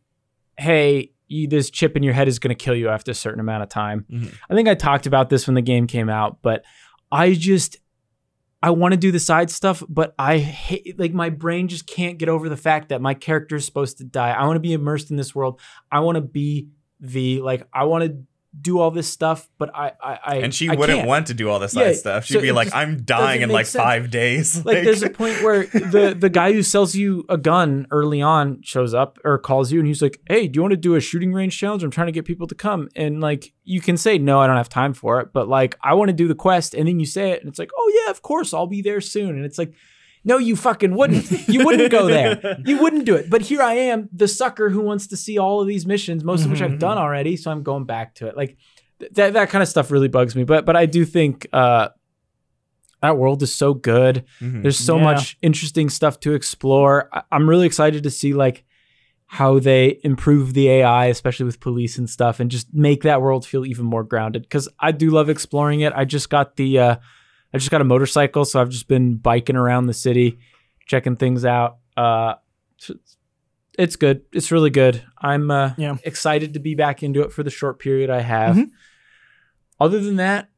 [0.58, 3.40] hey, you, this chip in your head is going to kill you after a certain
[3.40, 4.06] amount of time.
[4.10, 4.34] Mhm.
[4.50, 6.64] I think I talked about this when the game came out, but
[7.12, 7.76] I just
[8.60, 12.18] I want to do the side stuff, but I hate like my brain just can't
[12.18, 14.30] get over the fact that my character is supposed to die.
[14.32, 15.60] I want to be immersed in this world.
[15.92, 16.68] I want to be
[17.00, 17.40] V.
[17.40, 18.16] Like I want to
[18.60, 21.08] do all this stuff, but I I, I and she I wouldn't can't.
[21.08, 22.24] want to do all this Yeah, stuff.
[22.24, 23.82] She'd so be like, "I'm dying in like sense.
[23.82, 27.86] five days." Like there's a point where the the guy who sells you a gun
[27.90, 30.76] early on shows up or calls you and he's like, "Hey, do you want to
[30.76, 31.82] do a shooting range challenge?
[31.84, 34.56] I'm trying to get people to come." And like you can say, "No, I don't
[34.56, 37.06] have time for it," but like I want to do the quest and then you
[37.06, 39.58] say it and it's like, "Oh yeah, of course, I'll be there soon." And it's
[39.58, 39.72] like,
[40.28, 41.48] "No, you fucking wouldn't.
[41.48, 42.58] You wouldn't go there.
[42.64, 45.60] You wouldn't do it." But here I am, the sucker who wants to see all
[45.60, 48.36] of these missions, most of which I've done already, so I'm going back to it.
[48.36, 48.56] Like
[49.00, 50.44] th- that that kind of stuff really bugs me.
[50.44, 51.88] But but I do think uh
[53.02, 54.24] that world is so good.
[54.40, 54.62] Mhm.
[54.62, 55.04] There's so Yeah.
[55.04, 57.08] much interesting stuff to explore.
[57.12, 58.64] I- I'm really excited to see like
[59.26, 63.46] how they improve the AI, especially with police and stuff, and just make that world
[63.46, 64.42] feel even more grounded.
[64.42, 65.92] Because I do love exploring it.
[65.94, 66.96] I just got the, uh,
[67.54, 70.38] I just got a motorcycle, so I've just been biking around the city,
[70.86, 71.78] checking things out.
[71.96, 72.34] Uh,
[72.78, 73.16] it's-
[73.78, 74.22] it's good.
[74.32, 75.02] It's really good.
[75.18, 75.96] I'm uh, Yeah.
[76.04, 78.56] excited to be back into it for the short period I have.
[78.56, 78.70] Mhm.
[79.80, 80.48] Other than that,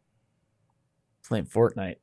[1.29, 1.97] playing Fortnite.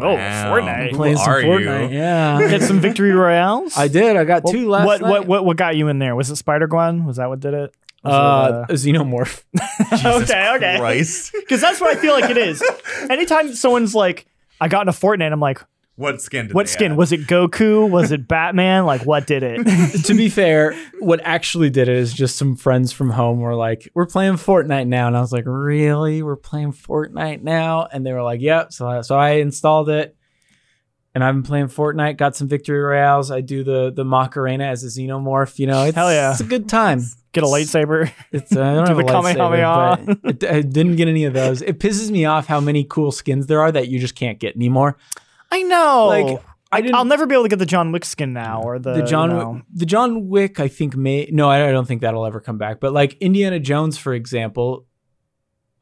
[0.00, 0.52] Oh, Wow.
[0.54, 0.90] Fortnite.
[0.90, 1.90] Who Playing some are Fortnite.
[1.90, 1.96] you?
[1.96, 2.38] Yeah.
[2.50, 3.76] Get some victory royales.
[3.76, 4.16] I did.
[4.16, 5.10] I got What- two last what, night.
[5.10, 6.14] what what what got you in there?
[6.16, 7.04] Was it Spider Gwen?
[7.04, 7.74] Was that what did it?
[8.04, 9.42] Was Uh, a xenomorph.
[9.90, 10.76] Jesus okay, okay.
[10.78, 11.32] Christ.
[11.40, 12.62] Because that's what I feel like it is.
[13.10, 14.26] Anytime someone's like,
[14.60, 15.60] "I got into Fortnite," I'm like,
[15.96, 16.46] What skin?
[16.46, 16.92] Did "What they skin?
[16.92, 16.98] add?
[16.98, 17.88] Was it Goku?
[17.90, 18.86] Was it Batman?
[18.86, 19.64] Like, what did it?"
[20.04, 23.90] to be fair, what actually did it is just some friends from home were like,
[23.94, 26.22] "We're playing Fortnite now," and I was like, "Really?
[26.22, 30.14] We're playing Fortnite now?" And they were like, "Yep." So I, so I installed it,
[31.18, 32.16] and I've been playing Fortnite.
[32.16, 33.32] Got some victory royales.
[33.32, 35.58] I do the the Macarena as a xenomorph.
[35.58, 36.30] You know, it's, Hell yeah.
[36.30, 37.00] it's a good time.
[37.32, 38.10] Get a lightsaber.
[38.30, 39.96] It's uh, I don't Do have a Kamehameha.
[40.06, 41.60] lightsaber, but it, I didn't get any of those.
[41.60, 44.54] It pisses me off how many cool skins there are that you just can't get
[44.54, 44.96] anymore.
[45.50, 46.06] I know.
[46.06, 46.94] Like, I didn't.
[46.94, 49.30] I'll never be able to get the John Wick skin now, or the, the John
[49.30, 52.40] you Wick, know- the John Wick, I think may no, I don't think that'll ever
[52.40, 52.78] come back.
[52.78, 54.86] But like Indiana Jones, for example,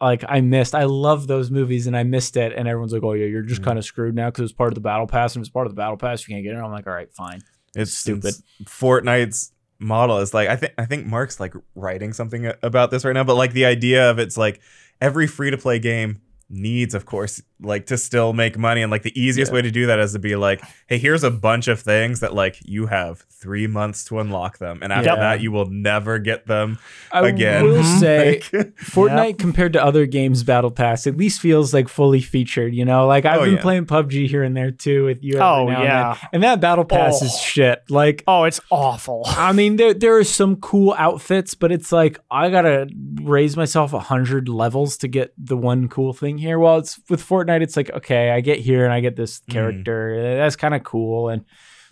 [0.00, 0.74] like I missed.
[0.74, 2.52] I love those movies, and I missed it.
[2.56, 3.66] And everyone's like, "Oh yeah, you're just Mhm.
[3.66, 5.52] kind of screwed now because it was part of the battle pass, and if it's
[5.52, 7.40] part of the battle pass, you can't get it." I'm like, "All right, fine."
[7.74, 8.24] It's stupid.
[8.26, 13.04] it's- Fortnite's model is like I think I think Mark's like writing something about this
[13.04, 14.60] right now, but like the idea of it's like
[15.00, 19.02] every free to play game needs, of course, like to still make money and like
[19.02, 19.54] the easiest Yeah.
[19.56, 22.34] way to do that is to be like hey here's a bunch of things that
[22.34, 25.18] like you have three months to unlock them and after Yep.
[25.18, 26.78] that you will never get them
[27.12, 27.24] again.
[27.24, 27.64] I Again.
[27.64, 32.20] will say Like, Fortnite compared to other games Battle Pass at least feels like fully
[32.20, 33.06] featured, you know?
[33.06, 33.62] Like I've Oh, been yeah.
[33.62, 36.08] playing PUBG here and there too with you every Oh, now yeah.
[36.10, 36.28] and then.
[36.32, 37.38] And that Battle Pass is Oh.
[37.38, 37.82] shit.
[37.88, 39.22] Like Oh, it's awful.
[39.26, 42.88] I mean, there there are some cool outfits, but it's like I gotta
[43.22, 46.58] raise myself a hundred levels to get the one cool thing here.
[46.58, 49.52] While it's with Fortnite, it's like okay, I get here and I get this Mhm.
[49.52, 50.36] character.
[50.36, 51.44] That's kind of cool, and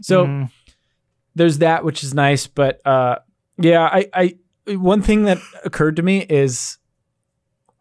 [0.03, 0.51] so Mhm.
[1.35, 2.47] there's that, which is nice.
[2.47, 3.17] But uh,
[3.59, 4.09] yeah, I,
[4.67, 6.79] I one thing that occurred to me is.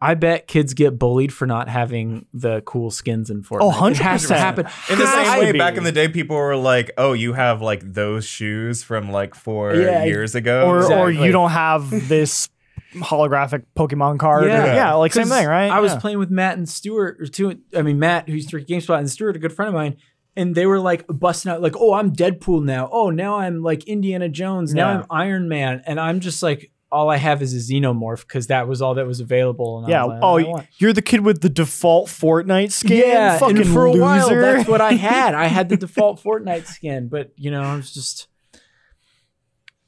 [0.00, 3.58] I bet kids get bullied for not having the cool skins in Fortnite.
[3.62, 4.38] Oh, It has to 100%.
[4.38, 4.66] happen.
[4.90, 7.80] in the same way back in the day people were like oh you have like
[7.94, 12.50] those shoes from like four Yeah, years ago or or you don't have this
[12.94, 14.46] holographic Pokemon card.
[14.46, 14.64] Yeah.
[14.66, 15.70] Yeah, yeah like same thing, right?
[15.70, 15.98] I was Yeah.
[16.00, 17.58] playing with Matt and Stuart, or two.
[17.76, 19.96] I mean, Matt, who's three GameSpot, and Stuart, a good friend of mine,
[20.36, 22.88] and they were like busting out, like, "Oh, I'm Deadpool now.
[22.92, 24.74] Oh, now I'm like Indiana Jones.
[24.74, 24.98] Now Yeah.
[25.00, 28.68] I'm Iron Man." And I'm just like, all I have is a Xenomorph because that
[28.68, 29.78] was all that was available.
[29.80, 30.04] And Yeah.
[30.04, 32.98] like, Oh, you're the kid with the default Fortnite skin.
[33.04, 33.36] yeah.
[33.38, 34.00] fucking and for a loser.
[34.02, 35.34] while, that's what I had.
[35.34, 38.28] I had the default Fortnite skin, but you know, I was just,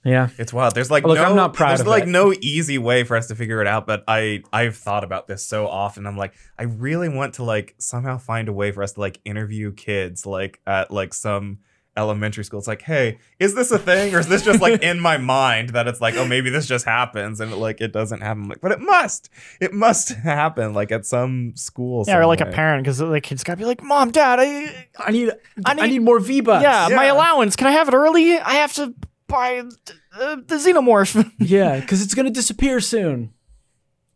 [0.06, 0.28] yeah.
[0.38, 0.74] It's wild.
[0.74, 2.08] There's like Look, no, I'm not proud there's of like it.
[2.08, 3.86] no easy way for us to figure it out.
[3.86, 6.06] But I I've thought about this so often.
[6.06, 9.20] I'm like, I really want to like somehow find a way for us to like
[9.24, 11.58] interview kids like at like some
[11.98, 12.58] elementary school.
[12.58, 15.70] It's like, hey, is this a thing or is this just like in my mind
[15.70, 18.42] that it's like, oh, maybe this just happens and like it doesn't happen.
[18.42, 19.30] I'm like, but it must.
[19.62, 22.04] It must happen like at some school.
[22.06, 24.88] Yeah, or like a parent because the kid's got to be like, "Mom, Dad, I,
[24.98, 25.30] I need,
[25.64, 26.62] I I need, need- more V bucks.
[26.62, 27.56] yeah, my allowance.
[27.56, 28.36] Can I have it early?
[28.38, 28.94] I have to
[29.28, 33.32] buy uh, the xenomorph." yeah, because it's gonna disappear soon.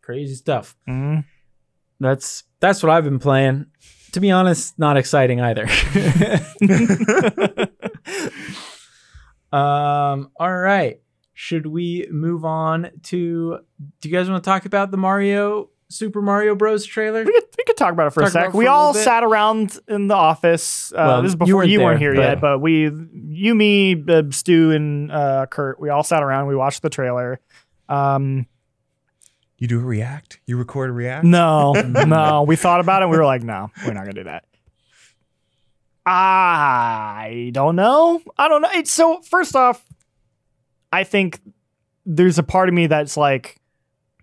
[0.01, 0.75] Crazy stuff.
[0.87, 1.25] Mhm.
[1.99, 3.67] That's that's what I've been playing.
[4.13, 5.67] To be honest, not exciting either.
[9.51, 10.31] um.
[10.37, 11.01] All right.
[11.33, 13.59] Should we move on to?
[14.01, 16.85] Do you guys want to talk about the Mario Super Mario Bros.
[16.85, 17.23] trailer?
[17.23, 18.51] We could, we could talk about it for a Talk about sec.
[18.51, 19.03] for we a all bit.
[19.03, 20.91] sat around in the office.
[20.93, 22.89] Uh, Well, this is you before weren't you, weren't there, here but- yet, but we,
[23.13, 26.47] you, me, uh, Stu, and uh, Kurt, we all sat around.
[26.47, 27.39] We watched the trailer.
[27.89, 28.45] Um,
[29.57, 30.39] You do a react.
[30.47, 31.25] You record a react.
[31.25, 33.05] no, no, we thought about it.
[33.05, 34.45] and We were like, no, we're not gonna do that.
[36.05, 38.21] I don't know.
[38.37, 38.69] I don't know.
[38.73, 39.85] It's so first off,
[40.91, 41.39] I think
[42.05, 43.60] there's a part of me that's like,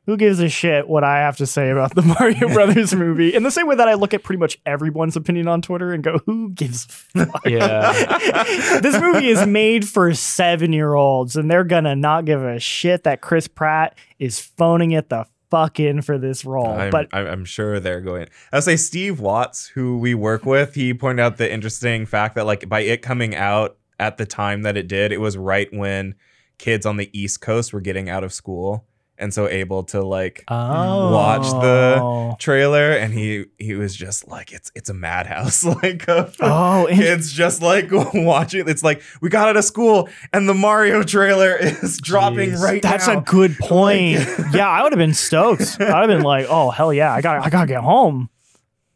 [0.08, 3.34] who gives a shit what I have to say about the Mario Brothers movie?
[3.34, 6.02] In the same way that I look at pretty much everyone's opinion on Twitter and
[6.02, 7.44] go, who gives a fuck?
[7.44, 7.92] Yeah.
[8.80, 13.04] this movie is made for seven year olds, and they're gonna not give a shit
[13.04, 16.68] that Chris Pratt is phoning it the fuck in for this role.
[16.68, 18.28] I'm, but I'm, I'm sure they're going.
[18.50, 22.46] I'll say Steve Watts, who we work with, he pointed out the interesting fact that
[22.46, 26.14] like by it coming out at the time that it did, it was right when
[26.56, 28.86] kids on the East Coast were getting out of school,
[29.18, 34.52] and so able to like oh, watch the trailer, and he he was just like,
[34.52, 38.68] it's it's a madhouse, like oh, it's just like watching.
[38.68, 42.62] It's like we got out of school, and the Mario trailer is dropping Jeez.
[42.62, 43.18] right That's now.
[43.18, 44.20] a good point.
[44.52, 45.80] yeah, I would have been stoked.
[45.80, 48.30] I'd have been like, "Oh hell yeah, I got, I gotta get home."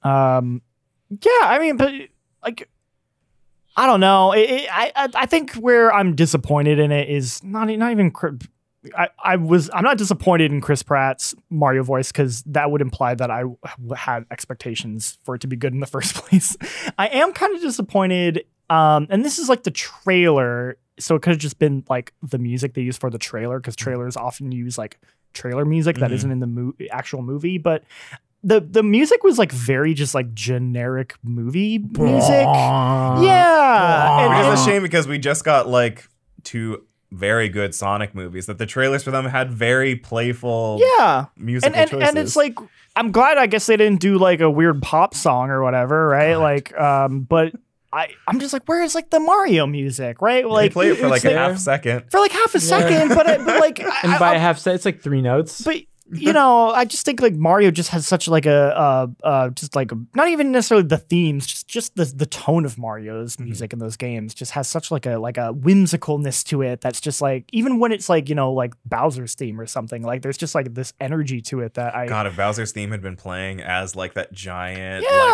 [0.02, 0.62] Um,
[1.10, 1.92] yeah, I mean, but
[2.42, 2.68] like,
[3.76, 4.32] I don't know.
[4.32, 8.12] It, it, I, I, I think where I'm disappointed in it is not, not even.
[8.84, 12.80] Chri- I, I was, I'm not disappointed in Chris Pratt's Mario voice because that would
[12.80, 13.56] imply that I w-
[13.96, 16.56] had expectations for it to be good in the first place.
[16.98, 18.44] I am kind of disappointed.
[18.70, 22.38] Um, and this is like the trailer so it could have just been like the
[22.38, 24.98] music they use for the trailer because trailers often use like
[25.32, 26.24] trailer music that Mhm.
[26.24, 27.82] not in the mo- actual movie but
[28.44, 32.46] the the music was like very just like generic movie music
[33.22, 36.08] yeah Which and, is a shame because we just got like
[36.44, 41.68] two very good Sonic movies that the trailers for them had very playful yeah musical
[41.74, 42.08] and, and, choices.
[42.08, 42.58] and it's like
[42.96, 46.36] i'm glad i guess they didn't do like a weird pop song or whatever right
[46.36, 47.52] like um but
[47.92, 50.96] i i'm just like where is like the mario music right they like play it
[50.96, 51.38] for like a there.
[51.38, 52.10] half second.
[52.10, 54.58] for like half a second but, I, but like and I- by I- a half
[54.58, 55.60] second, it's like three notes.
[55.62, 55.76] but
[56.12, 59.74] you know, I just think like Mario just has such like a uh, uh just
[59.74, 63.44] like not even necessarily the themes, just just the the tone of Mario's Mm-hmm.
[63.44, 67.00] music in those games just has such like a like a whimsicalness to it that's
[67.00, 70.36] just like even when it's like you know like Bowser's theme or something like there's
[70.36, 73.60] just like this energy to it that I God, if Bowser's theme had been playing
[73.60, 75.10] as like that giant Yeah.
[75.16, 75.32] like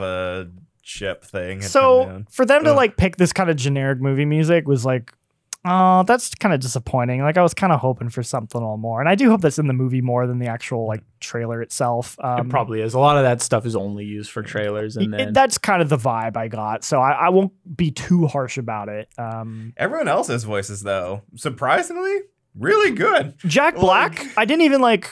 [0.00, 0.50] lava
[0.82, 1.62] ship thing.
[1.62, 2.76] so for them to Ugh.
[2.76, 5.12] like pick this kind of generic movie music was like
[5.66, 7.22] Oh, that's kind of disappointing.
[7.22, 9.40] Like I was kind of hoping for something a little more, and I do hope
[9.40, 12.16] that's in the movie more than the actual like trailer itself.
[12.22, 12.92] Um, it probably is.
[12.92, 15.88] A lot of that stuff is only used for trailers, and it- that's kind of
[15.88, 19.08] the vibe I got, so I, I won't be too harsh about it.
[19.16, 22.20] Um, Everyone else's voices, though, surprisingly,
[22.54, 23.34] really good.
[23.46, 25.10] Jack Like- Black, I didn't even like.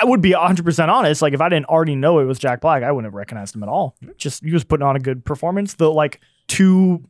[0.00, 1.20] I would be 100% honest.
[1.20, 3.62] Like, if I didn't already know it was Jack Black, I wouldn't have recognized him
[3.62, 3.96] at all.
[4.16, 5.74] Just, he was putting on a good performance.
[5.74, 7.04] The like two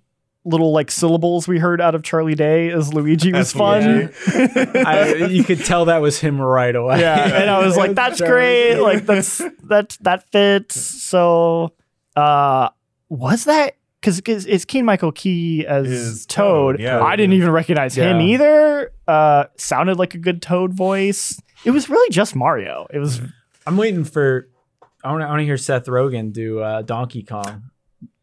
[0.49, 4.12] little like syllables we heard out of Charlie Day as Luigi was As fun.
[4.26, 7.01] I, you could tell that was him right away.
[7.01, 7.40] yeah.
[7.40, 8.80] And I was like, that's great.
[8.80, 10.80] Like, that's, that, that fits.
[10.80, 11.74] So,
[12.16, 12.70] uh,
[13.09, 13.76] was that?
[14.01, 16.76] Because it's Keegan-Michael Key as Is Toad.
[16.76, 17.03] Toad, yeah.
[17.03, 18.92] I didn't even recognize him either.
[19.09, 21.40] Uh, sounded like a good Toad voice.
[21.64, 22.86] It was really just Mario.
[22.90, 23.20] It was
[23.66, 24.49] I'm waiting for.
[25.03, 25.26] I want to.
[25.26, 27.70] I want to hear Seth Rogen do uh, Donkey Kong.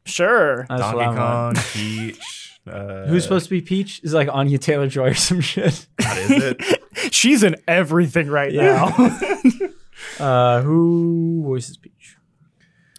[0.06, 0.66] Sure.
[0.70, 1.56] That's what Donkey I'm on.
[1.56, 2.52] Kong, Peach.
[2.68, 4.02] Uh, Who's supposed to be Peach?
[4.04, 5.86] Is it like Anya Taylor Joy or some shit.
[6.00, 6.64] What is it?
[7.14, 8.94] She's in everything right Yeah.
[8.98, 9.70] now.
[10.20, 12.18] Uh, who voices Peach?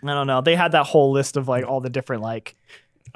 [0.03, 0.41] I don't know.
[0.41, 2.57] They had that whole list of like all the different like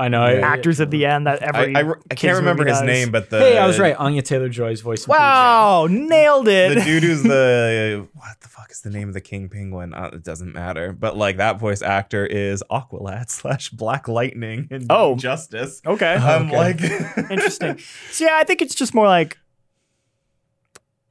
[0.00, 0.22] I know.
[0.22, 1.76] I- actors at the end that every.
[1.76, 2.86] I, I kids can't remember his has.
[2.86, 3.94] name, but the hey, I was right.
[3.96, 5.06] Anya Taylor Joy's voice.
[5.06, 6.74] Wow, nailed it.
[6.76, 9.92] The dude who's the what the fuck is the name of the King Penguin?
[9.94, 10.92] Uh, it doesn't matter.
[10.92, 15.16] But like that voice actor is Aqualad slash Black Lightning in Oh.
[15.16, 15.80] Justice.
[15.86, 16.56] okay, I'm Okay.
[16.56, 16.80] like
[17.30, 17.78] interesting.
[18.10, 19.36] So yeah, I think it's just more like.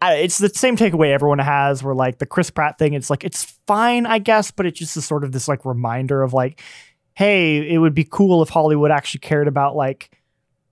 [0.01, 3.25] I, it's the same takeaway everyone has where like the Chris Pratt thing it's like
[3.25, 6.61] it's fine I guess but it's just a sort of this like reminder of like
[7.19, 10.09] hey it would be cool if Hollywood actually cared about like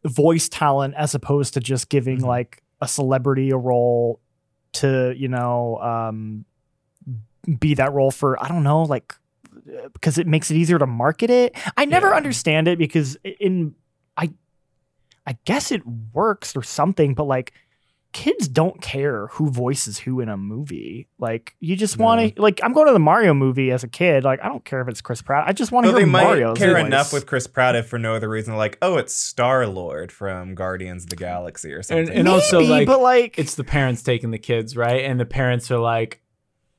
[0.06, 2.26] voice talent as opposed to just giving Mhm.
[2.28, 4.22] like a celebrity a role
[4.74, 6.46] to you know um
[7.60, 9.14] be that role for I don't know like
[9.68, 11.56] uh, because it makes it easier to market it.
[11.76, 12.16] I never Yeah.
[12.16, 13.76] understand it because in
[14.16, 14.32] I
[15.26, 15.82] I guess it
[16.14, 17.52] works or something, but like
[18.12, 21.08] kids don't care who voices who in a movie.
[21.20, 24.24] Like you just want to like I'm going to the Mario movie as a kid.
[24.24, 25.48] Like I don't care if it's Chris Pratt.
[25.48, 26.86] I just want to hear they might Mario's care voice.
[26.86, 30.56] enough with Chris Pratt if for no other reason, like, oh, it's Star Lord from
[30.56, 32.10] Guardians of the Galaxy or something.
[32.10, 35.04] and also, Maybe, like, but like It's the parents taking the kids, right?
[35.04, 36.22] And the parents are like,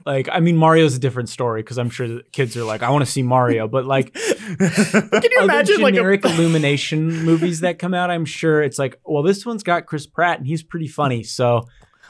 [0.09, 2.89] like I mean, Mario's a different story because I'm sure the kids are like, I
[2.91, 4.15] want to see Mario, but like
[4.59, 8.99] can you imagine like generic a Illumination movies that come out, I'm sure it's like,
[9.05, 11.67] well, this one's got Chris Pratt and he's pretty funny, so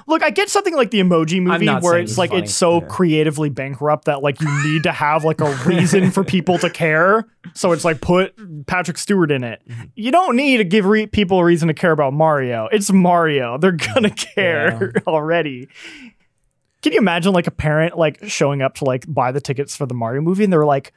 [0.06, 2.42] Look, I get something like the emoji movie where it's like funny.
[2.42, 2.86] it's so Yeah.
[2.86, 7.26] creatively bankrupt that like you need to have like a reason for people to care.
[7.52, 8.32] So it's like put
[8.68, 9.60] Patrick Stewart in it.
[9.68, 9.82] Mm-hmm.
[9.96, 12.68] You don't need to give re- people a reason to care about Mario.
[12.70, 13.58] It's Mario.
[13.58, 15.68] They're gonna care already.
[16.88, 19.84] Can you imagine like a parent like showing up to like buy the tickets for
[19.84, 20.92] the Mario movie and they're like,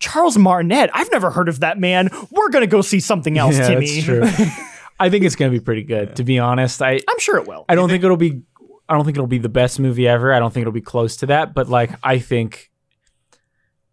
[0.00, 2.10] Charles Martinet, I've never heard of that man.
[2.32, 3.86] We're gonna go see something else, yeah, Timmy.
[4.00, 4.22] that's true.
[5.00, 6.82] I think it's gonna be pretty good, to be honest.
[6.82, 7.64] I I'm sure it will.
[7.68, 8.42] I don't think it'll be
[8.88, 10.32] I don't think it'll be the best movie ever.
[10.32, 12.70] I don't think it'll be close to that, but like I think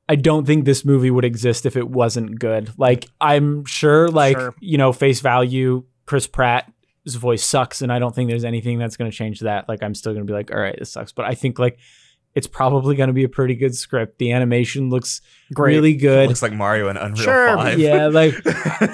[0.10, 2.72] I don't think this movie would exist if it wasn't good.
[2.78, 4.53] Like I'm sure like, Sure.
[4.60, 6.72] you know, face value Chris Pratt's
[7.14, 9.70] voice sucks and I don't think there's anything that's going to change that.
[9.70, 11.78] Like I'm still going to be like, all right, this sucks, but I think like
[12.34, 14.18] it's probably going to be a pretty good script.
[14.18, 15.22] The animation looks
[15.53, 15.76] Great.
[15.76, 16.26] really good.
[16.26, 17.80] It looks like Mario and Unreal Sure, 5.
[17.80, 18.34] yeah, like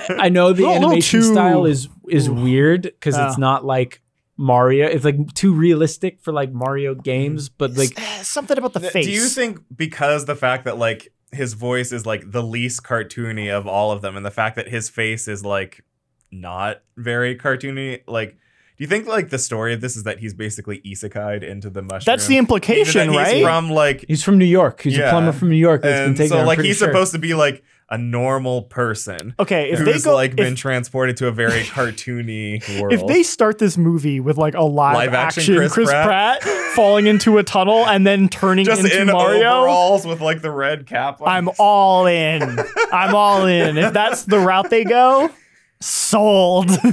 [0.09, 3.29] I know the animation too- style is is weird because Yeah.
[3.29, 4.01] it's not like
[4.37, 4.87] Mario.
[4.87, 8.91] It's like too realistic for like Mario games, but like Eh, something about the Th-
[8.91, 9.05] face.
[9.05, 13.49] Do you think because the fact that like his voice is like the least cartoony
[13.49, 15.81] of all of them, and the fact that his face is like
[16.31, 18.37] not very cartoony, like
[18.81, 21.83] do you think like the story of this is that he's basically isekai'd into the
[21.83, 22.01] mushroom?
[22.05, 23.43] That's the implication, that right?
[23.43, 24.81] From like he's from New York.
[24.81, 26.29] He's a plumber from New York that's been taken.
[26.29, 26.87] so I'm like he's sure.
[26.87, 31.17] supposed to be like a normal person okay, if who's they go, like been transported
[31.17, 32.93] to a very cartoony world.
[32.93, 36.41] if they start this movie with like a live, Live action action, Chris Chris, Pratt?
[36.41, 36.73] Pratt.
[36.73, 40.49] falling into a tunnel and then turning just into in Mario, overalls with like the
[40.49, 41.27] red cap on.
[41.27, 42.41] I'm all in.
[42.91, 43.77] I'm all in.
[43.77, 45.29] If that's the route they go,
[45.81, 46.69] sold.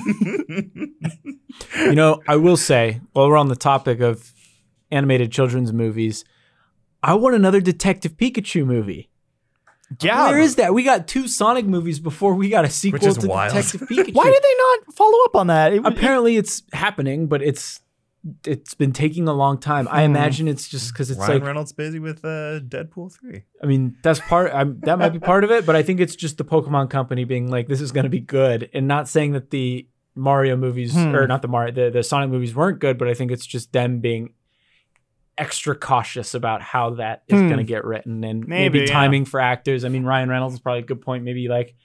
[1.77, 4.33] you know, I will say, while we're on the topic of
[4.91, 6.25] animated children's movies,
[7.03, 9.09] I want another Detective Pikachu movie.
[10.01, 10.29] yeah.
[10.31, 10.75] Where is that?
[10.75, 13.53] We got two Sonic movies before we got a sequel to wild.
[13.55, 14.15] Detective Pikachu.
[14.15, 15.73] Why did they not follow up on that?
[15.73, 17.81] It, Apparently, it's happening, but it's
[18.45, 19.87] it's been taking a long time.
[19.91, 20.11] I Hmm.
[20.11, 23.43] imagine it's just because it's Ryan like Reynolds busy with uh, Deadpool three.
[23.63, 24.53] I mean, that's part.
[24.55, 27.25] I'm, that might be part of it, but I think it's just the Pokemon Company
[27.25, 30.95] being like, "This is going to be good," and not saying that the Mario movies
[30.95, 31.15] Hmm.
[31.15, 33.73] or not the Mario, the, the Sonic movies weren't good, but I think it's just
[33.73, 34.31] them being
[35.37, 37.47] extra cautious about how that is Hmm.
[37.47, 38.87] going to get written and Maybe, maybe, yeah.
[38.93, 39.85] timing for actors.
[39.85, 41.23] I mean, Ryan Reynolds is probably a good point.
[41.23, 41.77] Maybe like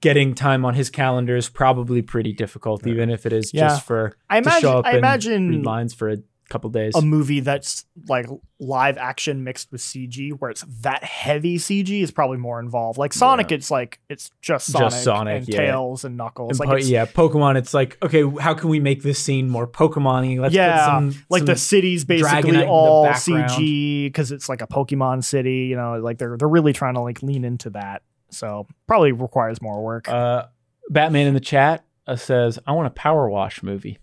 [0.00, 3.68] getting time on his calendar is probably pretty difficult, even if it is Yeah.
[3.68, 4.70] just for I to show imagine.
[4.78, 6.18] up I and imagine read lines for a
[6.48, 6.94] couple days.
[6.94, 8.26] a movie that's like
[8.60, 12.98] live action mixed with CG, where it's that heavy CG, is probably more involved.
[12.98, 13.56] Like Sonic, Yeah.
[13.56, 15.56] it's like it's just Just Sonic, Sonic, and yeah.
[15.56, 16.60] Tails and Knuckles.
[16.60, 17.56] And Like po- yeah, Pokemon.
[17.56, 20.40] It's like okay, how can we make this scene more Pokemon-y?
[20.40, 23.06] Let's Yeah, put some like some- the city's basically all.
[23.14, 25.66] CG because it's like a Pokemon city.
[25.70, 28.02] You know, like they're they're really trying to like lean into that.
[28.32, 30.08] So probably requires more work.
[30.08, 30.46] uh,
[30.90, 33.98] Batman in the chat uh, says, "I want a Power Wash movie.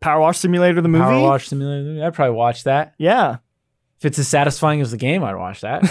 [0.00, 1.02] Power Wash Simulator, the movie.
[1.04, 1.82] Power Wash Simulator.
[1.84, 2.02] movie.
[2.02, 2.94] I'd probably watch that.
[2.98, 3.36] Yeah.
[3.98, 5.82] If it's as satisfying as the game, I'd watch that."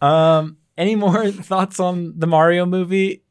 [0.00, 3.22] um, any more thoughts on the Mario movie?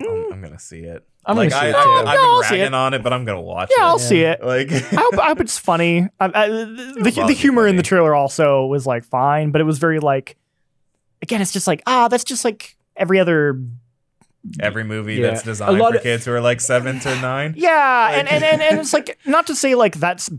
[0.00, 1.07] I'm, I'm gonna see it.
[1.28, 1.90] I'm like, gonna see I, it I, too.
[1.90, 2.74] I've Yeah, I'll been see ragging it.
[2.74, 3.76] on it, but I'm gonna watch it.
[3.78, 3.86] yeah, it.
[3.88, 4.42] I'll see it.
[4.44, 6.08] Like, I hope, I hope it's funny.
[6.18, 9.50] I, I, the, It'll the probably be humor in the trailer also was like fine,
[9.50, 10.36] but it was very like,
[11.22, 13.60] again, it's just like ah, that's just like every other.
[14.60, 15.28] every movie Yeah.
[15.28, 17.54] that's A designed lot for of- kids who are like seven to nine.
[17.56, 17.70] Yeah,
[18.10, 20.30] Like- and, and and and it's like not to say like that's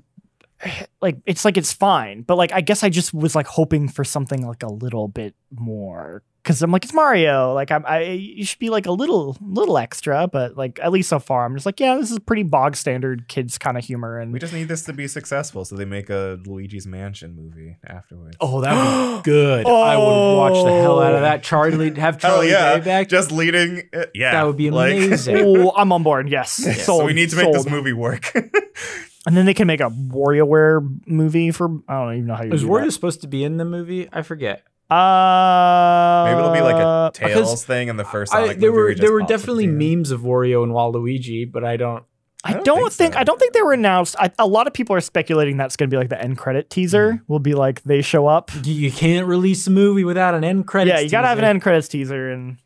[1.01, 4.03] like it's like it's fine, but like I guess I just was like hoping for
[4.03, 8.45] something like a little bit more because I'm like it's Mario, like I'm I you
[8.45, 11.65] should be like a little little extra, but like at least so far I'm just
[11.65, 14.67] like yeah, this is pretty bog standard kids kind of humor and We just need
[14.67, 18.37] this to be successful, so they make a Luigi's Mansion movie afterwards.
[18.39, 19.65] Oh, that would be good.
[19.65, 21.43] I would watch the hell out of that.
[21.43, 22.77] Charlie, have Hell Charlie yeah!
[22.77, 23.09] Day back.
[23.09, 25.37] Just leading, uh, yeah, that would be like- amazing.
[25.39, 26.29] oh, I'm on board.
[26.29, 27.55] Yes, so sold, we need to make sold.
[27.55, 28.33] this movie work.
[29.25, 32.49] and then they can make a WarioWare movie for I don't even know how you
[32.49, 34.07] Was do Wario supposed to be in the movie?
[34.11, 34.63] I forget.
[34.89, 34.95] That.
[34.95, 38.69] Uh, Maybe it'll be like a Tails thing in the first I, there movie.
[38.69, 39.97] were just there were definitely at the end.
[39.99, 42.03] memes of Wario and Waluigi, but I don't.
[42.41, 43.19] I I don't, don't think, think so.
[43.19, 44.15] I don't think they were announced.
[44.17, 46.69] I, a lot of people are speculating that's going to be like the end credit
[46.69, 47.13] teaser.
[47.13, 47.21] Mm.
[47.27, 48.49] Will be like they show up.
[48.63, 50.89] You- You can't release a movie without an end credit.
[50.91, 52.57] yeah, you got to have an end credits teaser, and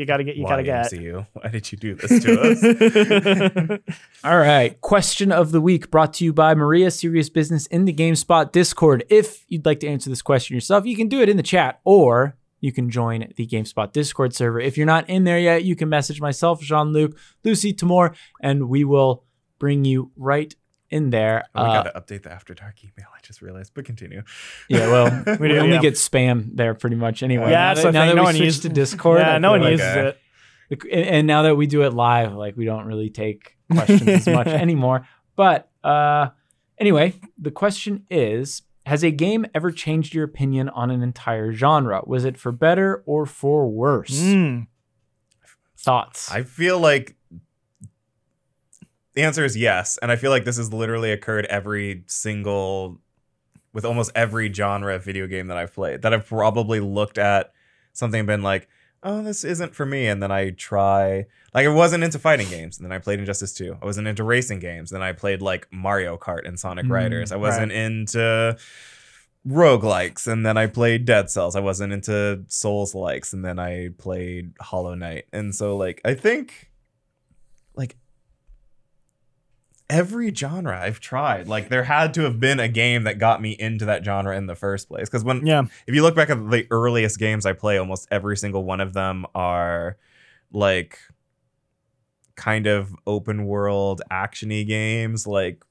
[0.00, 0.90] you got to get you got to Why, get.
[0.90, 1.26] MCU?
[1.34, 3.94] Why did you do this to us?
[4.24, 4.80] All right.
[4.80, 9.04] Question of the week brought to you by Maria Serious Business in the GameSpot Discord.
[9.10, 11.80] If you'd like to answer this question yourself, you can do it in the chat
[11.84, 14.58] or you can join the GameSpot Discord server.
[14.58, 18.68] If you're not in there yet, you can message myself, Jean Luc, Lucy Tamoor, and
[18.68, 19.24] we will
[19.58, 20.54] bring you right
[20.90, 21.44] in there.
[21.54, 23.06] Oh, we Uh, gotta update the After Dark email.
[23.16, 24.22] I just realized, but continue.
[24.68, 25.80] yeah, well, we, do, only yeah.
[25.80, 27.50] get spam there pretty much anyway.
[27.50, 28.08] Yeah, now that's that, the now thing.
[28.10, 30.08] that No we one switched uses- to Discord, yeah, no one like- uses okay.
[30.08, 30.18] it.
[30.92, 34.26] And and now that we do it live, like we don't really take questions as
[34.28, 35.04] much anymore.
[35.34, 36.28] But uh,
[36.78, 42.02] anyway, the question is: Has a game ever changed your opinion on an entire genre?
[42.06, 44.20] Was it for better or for worse?
[44.20, 44.68] Mm.
[45.76, 46.30] Thoughts?
[46.30, 47.16] I feel like
[49.14, 53.00] the answer is yes, and I feel like this has literally occurred every single
[53.72, 56.02] with almost every genre of video game that I've played.
[56.02, 57.52] That I've probably looked at
[57.92, 58.68] something and been like,
[59.02, 61.26] "Oh, this isn't for me," and then I try.
[61.54, 63.78] Like I wasn't into fighting games, and then I played Injustice 2.
[63.82, 66.90] I wasn't into racing games, And then I played like Mario Kart and Sonic Mm,
[66.92, 67.32] Riders.
[67.32, 68.56] I wasn't into
[69.48, 71.56] roguelikes and then I played Dead Cells.
[71.56, 75.24] I wasn't into Souls likes and then I played Hollow Knight.
[75.32, 76.70] And so like I think
[77.74, 77.96] like
[79.90, 83.50] every genre I've tried, like there had to have been a game that got me
[83.58, 85.08] into that genre in the first place.
[85.10, 88.36] Cause when Yeah, if you look back at the earliest games I play, almost every
[88.36, 89.98] single one of them are
[90.52, 90.98] like
[92.36, 95.62] kind of open world actiony games, like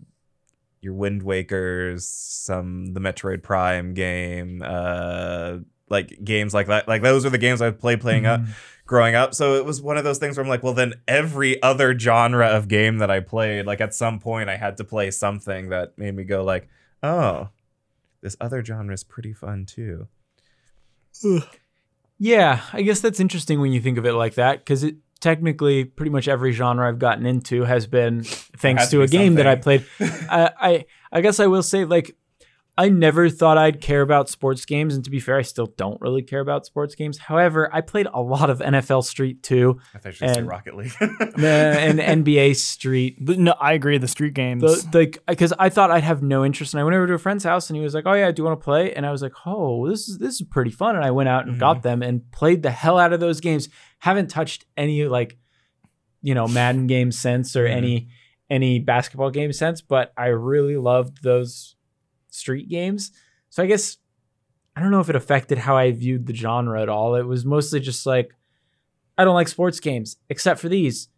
[0.82, 5.58] your Wind Wakers, some the Metroid Prime game, uh,
[5.90, 6.88] like games like that.
[6.88, 8.50] Like those are the games I play playing up Mhm.
[8.90, 9.36] Growing up.
[9.36, 12.48] So it was one of those things where I'm like, well, then every other genre
[12.48, 15.96] of game that I played, like at some point I had to play something that
[15.96, 16.68] made me go like,
[17.04, 17.50] oh,
[18.22, 20.08] this other genre is pretty fun too.
[22.18, 25.86] Yeah, I guess that's interesting when you think of it like that because it technically
[25.86, 29.36] pretty much every genre I've gotten into has been thanks to to a be game
[29.36, 29.86] that I played.
[30.00, 32.18] I, I I guess I will say like
[32.80, 36.00] I never thought I'd care about sports games, and to be fair, I still don't
[36.00, 37.18] really care about sports games.
[37.18, 39.80] However, I played a lot of NFL Street too.
[39.94, 40.94] I thought you should say And- Rocket League.
[41.02, 43.18] and NBA Street.
[43.20, 43.98] But no, I agree.
[43.98, 44.62] The street games.
[44.64, 47.18] The, like because I thought I'd have no interest, and I went over to a
[47.18, 49.12] friend's house, and he was like, "Oh yeah, do you want to play?" And I
[49.12, 51.60] was like, "Oh, this is this is pretty fun." And I went out and Mhm.
[51.60, 53.68] got them and played the hell out of those games.
[54.00, 55.38] Haven't touched any like,
[56.22, 57.72] you know, Madden games since or Mhm.
[57.76, 58.08] any
[58.50, 61.76] any basketball game since, but I really loved those
[62.30, 63.12] street games.
[63.50, 63.98] So I guess
[64.76, 67.16] I don't know if it affected how I viewed the genre at all.
[67.16, 68.32] It was mostly just like
[69.18, 71.10] I don't like sports games except for these.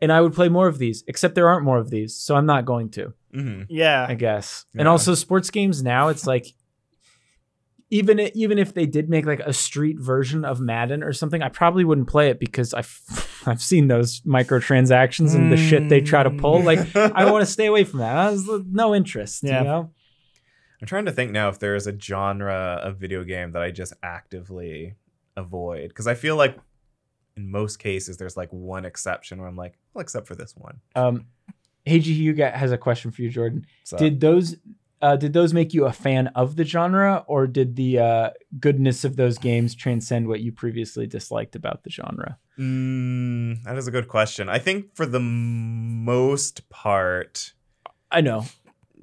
[0.00, 2.46] And I would play more of these, except there aren't more of these, so I'm
[2.46, 3.14] not going to.
[3.32, 4.66] hmm yeah, I guess.
[4.76, 6.46] And also sports games now, it's like
[7.90, 11.48] even even if they did make like a street version of Madden or something, I
[11.48, 13.00] probably wouldn't play it because I've
[13.46, 16.62] I've seen those microtransactions and the shit they try to pull.
[16.62, 18.16] Like I want to stay away from that.
[18.16, 19.42] I was no interest.
[19.44, 19.58] Yeah.
[19.58, 19.90] You know.
[20.80, 23.70] I'm trying to think now if there is a genre of video game that I
[23.70, 24.94] just actively
[25.36, 26.58] avoid because I feel like
[27.36, 30.80] in most cases there's like one exception where I'm like, well, except for this one.
[30.94, 31.26] Um,
[31.86, 33.66] Heiji Hyuga has a question for you, Jordan.
[33.84, 34.56] So Did those
[35.02, 39.04] uh, did those make you a fan of the genre, or did the uh, goodness
[39.04, 42.38] of those games transcend what you previously disliked about the genre?
[42.58, 44.48] Mm, that is a good question.
[44.48, 47.52] I think for the most part,
[48.10, 48.46] I know.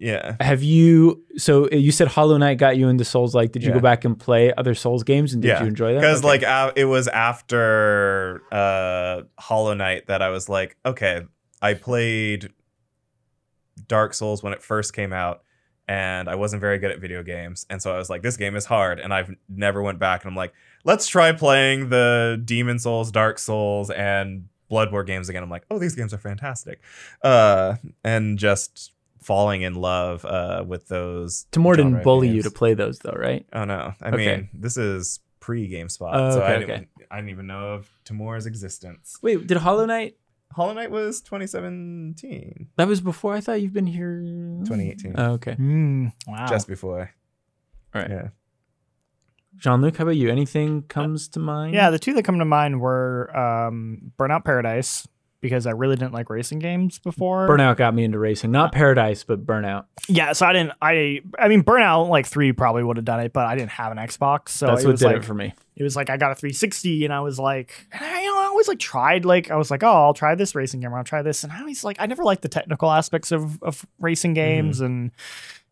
[0.02, 0.36] Yeah.
[0.41, 1.24] Have you?
[1.38, 3.36] So uh, you said Hollow Knight got you into Souls.
[3.36, 3.76] Like, did you Yeah.
[3.76, 5.99] go back and play other Souls games, and did Yeah, you enjoy that?
[6.02, 6.28] Because Okay.
[6.28, 11.22] like uh, it was after uh, Hollow Knight that I was like, okay,
[11.62, 12.49] I played
[13.88, 15.43] Dark Souls when it first came out,
[15.88, 18.56] and I wasn't very good at video games, and so I was like, this game
[18.56, 22.80] is hard, and I've never went back, and I'm like, let's try playing the Demon
[22.80, 25.43] Souls, Dark Souls, and Bloodborne games again.
[25.43, 26.80] I'm like, oh, these games are fantastic,
[27.24, 31.45] uh, and just falling in love uh, with those.
[31.51, 33.45] Tamoor didn't genre bully you to play those, though, right?
[33.53, 33.93] Oh no!
[34.01, 34.17] I Okay.
[34.38, 37.89] mean, this is pre GameSpot, Oh, so I okay, didn't, I didn't even know of
[38.05, 39.17] Tamoor's existence.
[39.22, 40.15] Wait, did Hollow Knight?
[40.53, 43.34] Hollow Knight was 2017, That was before.
[43.34, 44.19] I thought you've been here.
[44.65, 45.55] 2018, Oh, okay.
[45.55, 46.45] Mm, wow.
[46.47, 47.11] just before.
[47.95, 48.09] All right.
[48.11, 48.28] Yeah.
[49.57, 50.30] Jean Luc, how about you?
[50.30, 51.74] Anything comes to mind?
[51.74, 55.07] Yeah, the two that come to mind were um, Burnout Paradise
[55.42, 57.48] because I really didn't like racing games before.
[57.48, 58.52] Burnout got me into racing.
[58.52, 59.86] Not uh, Paradise, but Burnout.
[60.08, 60.74] Yeah, so I didn't.
[60.82, 63.92] I I mean, Burnout like three probably would have done it, but I didn't have
[63.92, 65.54] an Xbox, so That's it what was did like it for me.
[65.76, 68.39] it was like I got a 360, and I was like, and I, you know,
[68.39, 71.04] I always like tried like I was like, oh, I'll try this racing game, I'll
[71.04, 74.32] try this, and I always like I never liked the technical aspects of of racing
[74.32, 74.46] mm-hmm.
[74.46, 75.12] games, and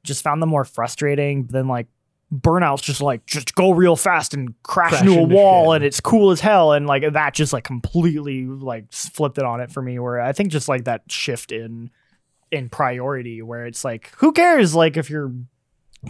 [0.04, 1.88] just found them more frustrating than like.
[2.34, 5.78] Burnout's just like just go real fast and crash, Crash into a wall shit.
[5.78, 9.62] and it's cool as hell and like that just like completely like flipped it on
[9.62, 11.90] it for me where I think just like that shift in
[12.52, 15.32] in priority where it's like who cares like if you're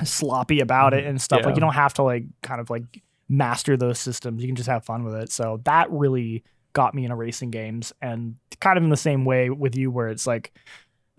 [0.03, 1.09] sloppy about it mm-hmm.
[1.11, 1.47] and stuff Yeah.
[1.47, 2.83] like you don't have to like kind of like
[3.29, 6.43] master those systems you can just have fun with it so that really
[6.73, 10.09] got me into racing games and kind of in the same way with you where
[10.09, 10.53] it's like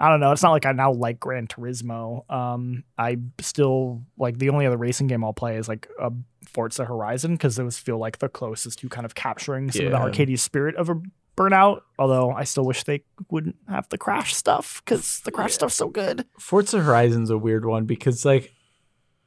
[0.00, 0.32] I don't know.
[0.32, 2.28] It's not like I now like Gran Turismo.
[2.32, 6.10] Um, I still like the only other racing game I'll play is like a
[6.46, 9.98] Forza Horizon because those feel like the closest to kind of capturing some of the
[9.98, 10.04] Yeah.
[10.04, 10.94] arcadey spirit of a
[11.36, 11.82] Burnout.
[11.98, 15.54] Although I still wish they wouldn't have the crash stuff because the crash Yeah.
[15.54, 16.24] stuff's so good.
[16.38, 18.52] Forza Horizon's a weird one because like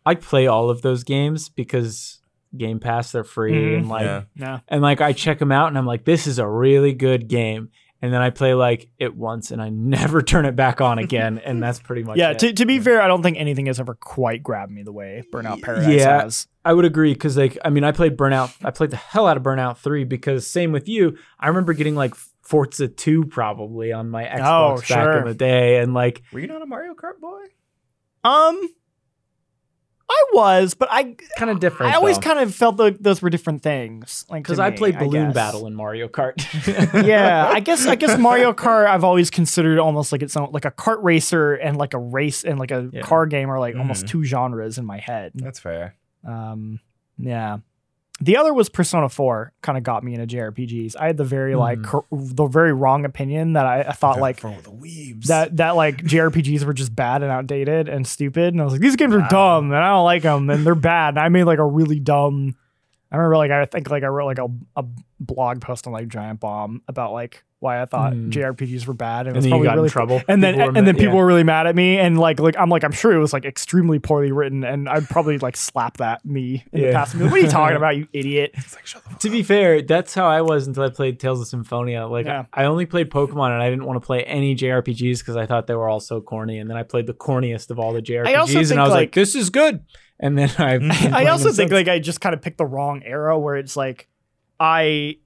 [0.06, 2.20] I play all of those games because
[2.58, 3.78] Game Pass they're free Mhm.
[3.78, 4.24] and like Yeah.
[4.36, 4.60] Yeah.
[4.68, 7.70] and like I check them out and I'm like this is a really good game
[8.04, 11.40] and then I play like it once and I never turn it back on again
[11.40, 12.32] and that's pretty much Yeah.
[12.32, 12.40] it.
[12.40, 15.24] To, to be fair, I don't think anything has ever quite grabbed me the way
[15.32, 16.22] Burnout Y- Paradise yeah.
[16.24, 16.48] has.
[16.66, 19.38] I would agree because like I mean I played Burnout I played the hell out
[19.38, 24.10] of Burnout 3 because same with you I remember getting like Forza 2 probably on
[24.10, 27.20] my Xbox Oh, back in the day and like Were you not a Mario Kart
[27.22, 27.42] boy?
[28.26, 28.70] Um,
[30.16, 32.22] I was, but I kind of different I always though.
[32.22, 34.26] kind of felt like those were different things.
[34.30, 35.34] Like because I me, played Balloon guess.
[35.34, 36.36] Battle in Mario Kart.
[37.06, 40.66] yeah, I guess I guess Mario Kart I've always considered almost like its own like
[40.66, 43.02] a kart racer and like a race and like a Yeah.
[43.02, 44.10] car game are like almost Mhm.
[44.10, 45.32] two genres in my head.
[45.36, 45.96] That's fair.
[46.28, 46.80] Um,
[47.18, 47.58] yeah.
[48.22, 50.96] The other was Persona 4, kind of got me into JRPGs.
[50.98, 52.36] I had the very like Mhm.
[52.36, 55.26] the very wrong opinion that I, I thought like for the weebs.
[55.26, 58.54] that that like JRPGs were just bad and outdated and stupid.
[58.54, 59.28] And I was like, these games are Wow.
[59.30, 61.10] dumb and I don't like them and they're bad.
[61.16, 62.56] And I made like a really dumb.
[63.12, 64.86] I remember like I think like I wrote like a, a
[65.26, 68.30] blog post on like Giant Bomb about like why I thought Hmm.
[68.30, 70.22] JRPGs were bad and, it was then you probably got really in trouble.
[70.28, 71.20] and then People were and then people yeah.
[71.20, 73.46] were really mad at me and like like I'm like I'm sure it was like
[73.46, 77.24] extremely poorly written and I'd probably like slap that me in the past and be
[77.24, 79.32] like, what are you talking about you idiot it's like shut the fuck To up.
[79.32, 82.06] be fair, that's how I was until I played Tales of Symphonia.
[82.06, 82.46] Like Yeah.
[82.54, 85.68] I only played Pokemon and I didn't want to play any JRPGs because I thought
[85.68, 86.60] they were all so corny.
[86.60, 88.98] And then I played the corniest of all the JRPGs, also and I was like,
[88.98, 89.86] like- "This is good."
[90.20, 90.80] And then I,
[91.24, 94.10] I also think like I just kind of picked the wrong era where it's like
[94.60, 95.18] I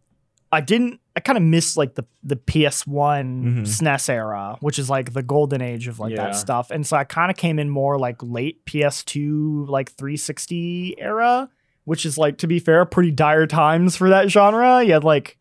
[0.52, 3.62] I didn't I kind of missed like the the PS1 Mhm.
[3.68, 6.26] SNES era, which is like the golden age of like Yeah.
[6.28, 6.72] that stuff.
[6.72, 11.50] And so I kind of came in more like late PS2 like 360 era,
[11.86, 14.84] which is like to be fair, pretty dire times for that genre.
[14.84, 15.38] You had like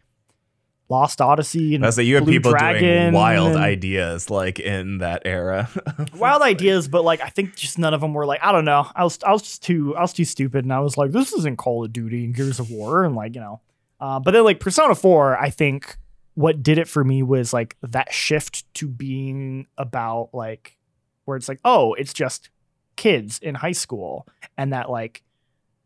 [0.88, 4.98] Lost Odyssey and that you have Blue people doing Dragon wild and- ideas like in
[4.98, 5.68] that era.
[6.16, 8.86] wild ideas, but like I think just none of them were like I don't know.
[8.94, 11.32] I was I was just too I was too stupid, and I was like, this
[11.32, 13.60] isn't Call of Duty and Gears of War, and like you know.
[14.00, 15.96] Uh, but then like Persona Four, I think
[16.34, 20.76] what did it for me was like that shift to being about like
[21.24, 22.50] where it's like oh it's just
[22.96, 24.26] kids in high school.
[24.58, 25.22] And that like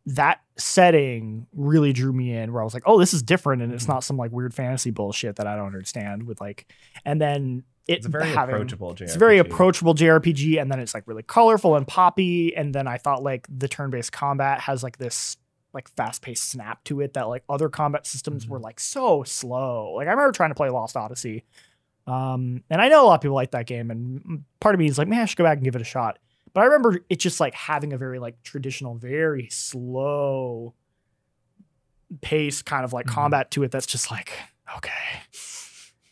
[0.07, 3.63] that setting really drew me in where I was like, oh, this is different.
[3.63, 6.73] And it's not some like weird fantasy bullshit that I don't understand with like
[7.05, 9.01] and then it It's a very having, approachable JRPG.
[9.03, 12.55] It's very approachable JRPG and then it's like really colorful and poppy.
[12.57, 15.37] And then I thought like the turn-based combat has like this
[15.73, 19.93] like fast-paced snap to it that like other combat systems were like so slow.
[19.95, 21.45] Like I remember trying to play Lost Odyssey.
[22.07, 24.87] Um and I know a lot of people like that game and part of me
[24.87, 26.19] is like, man, I should go back and give it a shot.
[26.53, 30.75] But I remember it just like having a very like traditional, very slow
[32.23, 33.11] pace kind of like Mhm.
[33.13, 34.33] combat to it that's just like,
[34.77, 34.91] okay,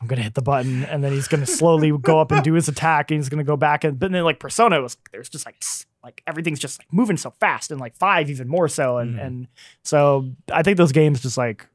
[0.01, 2.69] I'm gonna hit the button and then he's gonna slowly go up and do his
[2.69, 5.63] attack and he's gonna go back and but then like Persona was there's just like
[6.05, 9.27] like everything's just like moving so fast and like five even more so and Mhm.
[9.27, 9.49] and
[9.83, 11.67] so I think those games just like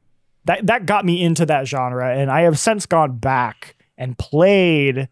[0.46, 5.10] that that got me into that genre and I have since gone back and played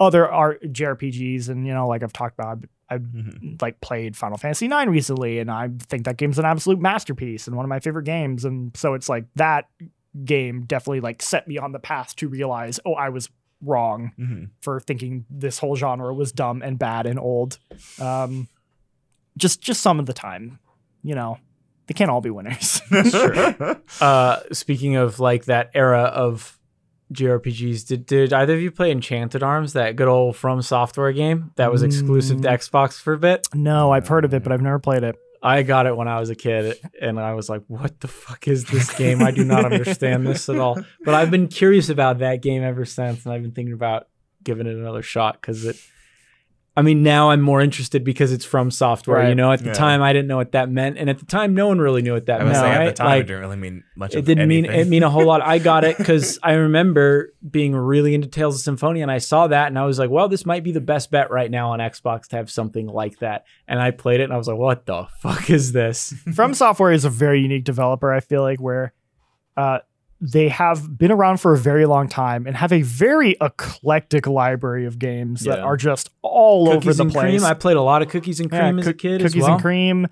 [0.00, 3.60] other art JRPGs and you know like I've talked about I've Mhm.
[3.60, 7.54] like played Final Fantasy IX recently, and I think that game's an absolute masterpiece and
[7.54, 8.46] one of my favorite games.
[8.46, 9.66] And so it's like that
[10.24, 13.28] game definitely like set me on the path to realize, oh, I was
[13.62, 14.50] wrong Mhm.
[14.60, 17.58] for thinking this whole genre was dumb and bad and old.
[18.00, 18.48] Um,
[19.36, 20.58] just just some of the time,
[21.02, 21.38] you know,
[21.86, 22.80] they can't all be winners.
[24.00, 26.58] Uh, speaking of like that era of
[27.12, 31.52] JRPGs, did did either of you play Enchanted Arms, that good old From Software game
[31.56, 32.52] that was exclusive to Mm.
[32.58, 33.48] Xbox for a bit?
[33.54, 35.16] no, I've heard of it, but I've never played it.
[35.42, 38.48] I got it when I was a kid, and I was like, "What the fuck
[38.48, 39.22] is this game?
[39.22, 42.84] I do not understand this at all." But I've been curious about that game ever
[42.84, 44.08] since, and I've been thinking about
[44.42, 45.76] giving it another shot because it.
[46.78, 49.28] I mean, now I'm more interested because it's from software.
[49.28, 49.72] You know, at the Yeah.
[49.72, 52.12] time I didn't know what that meant, and at the time no one really knew
[52.12, 52.62] what that I was meant.
[52.64, 54.14] saying at the time Like, it didn't really mean much.
[54.14, 54.80] it of didn't mean anything.
[54.80, 55.42] it mean a whole lot.
[55.42, 59.48] I got it because I remember being really into Tales of Symphonia, and I saw
[59.48, 61.80] that, and I was like, "Well, this might be the best bet right now on
[61.80, 64.86] Xbox to have something like that." And I played it, and I was like, "What
[64.86, 68.92] the fuck is this?" From Software is a very unique developer, I feel like, where
[69.56, 69.80] uh,
[70.20, 74.84] they have been around for a very long time and have a very eclectic library
[74.84, 77.40] of games that are just all over cookies the and place.
[77.40, 77.44] cream.
[77.44, 79.42] I played a lot of cookies and Yeah, cream as a cook- kid as Cookies
[79.44, 79.52] well.
[79.52, 80.06] and cream.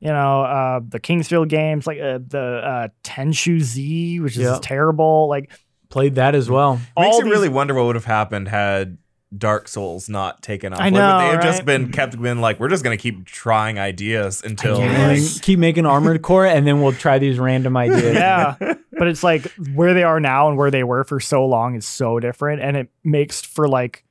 [0.00, 4.42] You know, uh, the King's Field games, like uh, the uh, Tenchu Z, which is
[4.44, 4.58] Yeah.
[4.62, 5.28] terrible.
[5.28, 5.50] Like
[5.88, 6.74] Played that as well.
[6.76, 8.98] Makes all you these- really wonder what would have happened had
[9.36, 10.80] Dark Souls not taken off.
[10.80, 13.78] I know, would they have just been kept been like, we're just gonna keep trying
[13.78, 14.90] ideas until guess.
[14.90, 15.40] And Yes.
[15.40, 18.14] keep making Armored Core, and then we'll try these random ideas.
[18.14, 18.54] yeah
[18.98, 21.86] but it's like where they are now and where they were for so long is
[21.86, 24.02] so different and it makes for like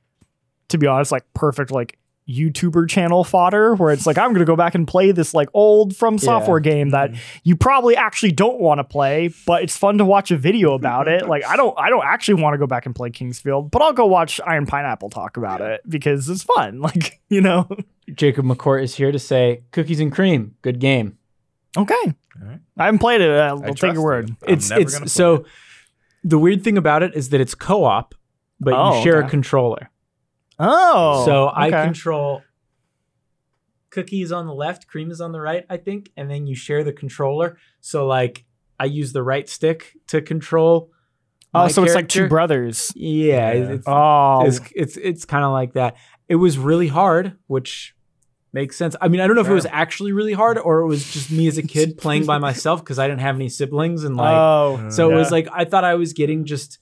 [0.68, 1.97] to be honest like perfect like
[2.28, 5.96] youtuber channel fodder where it's like i'm gonna go back and play this like old
[5.96, 7.20] from software game that mm-hmm.
[7.42, 11.08] you probably actually don't want to play but it's fun to watch a video about
[11.08, 13.70] it like i don't i don't actually want to go back and play king's field
[13.70, 17.66] but i'll go watch iron pineapple talk about it because it's fun like you know
[18.14, 20.54] Jacob McCourt is here to say cookies and cream.
[20.62, 21.18] Good game.
[21.76, 21.94] okay
[22.40, 22.60] Alright.
[22.76, 24.36] i haven't played it i'll, I I'll take your word you.
[24.46, 25.46] It's it's so it.
[26.24, 28.14] the weird thing about it is that it's co-op,
[28.60, 29.26] but Oh, you share okay.
[29.26, 29.90] a controller.
[30.58, 31.84] Oh so I okay.
[31.84, 32.42] control
[33.90, 36.84] cookies on the left, cream is on the right, I think, and then you share
[36.84, 37.58] the controller.
[37.80, 38.44] So like
[38.78, 40.90] I use the right stick to control.
[41.54, 43.70] oh my so it's like two brothers Yeah, Yeah.
[43.72, 45.96] it's oh it's it's, it's kind of like that.
[46.28, 47.94] It was really hard, which
[48.52, 48.94] makes sense.
[49.00, 51.30] I mean, I don't know if it was actually really hard or it was just
[51.30, 54.34] me as a kid playing by myself because I didn't have any siblings and like
[54.34, 56.78] oh so it was like I thought I was getting just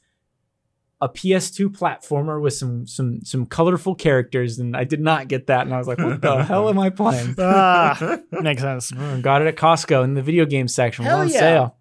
[1.01, 5.63] a PS2 platformer with some some some colorful characters, and I did not get that.
[5.67, 8.93] And I was like, "What the hell am I playing?" ah, makes sense.
[8.97, 11.05] Oh, got it at Costco in the video game section.
[11.05, 11.39] Hell on yeah.
[11.39, 11.77] sale.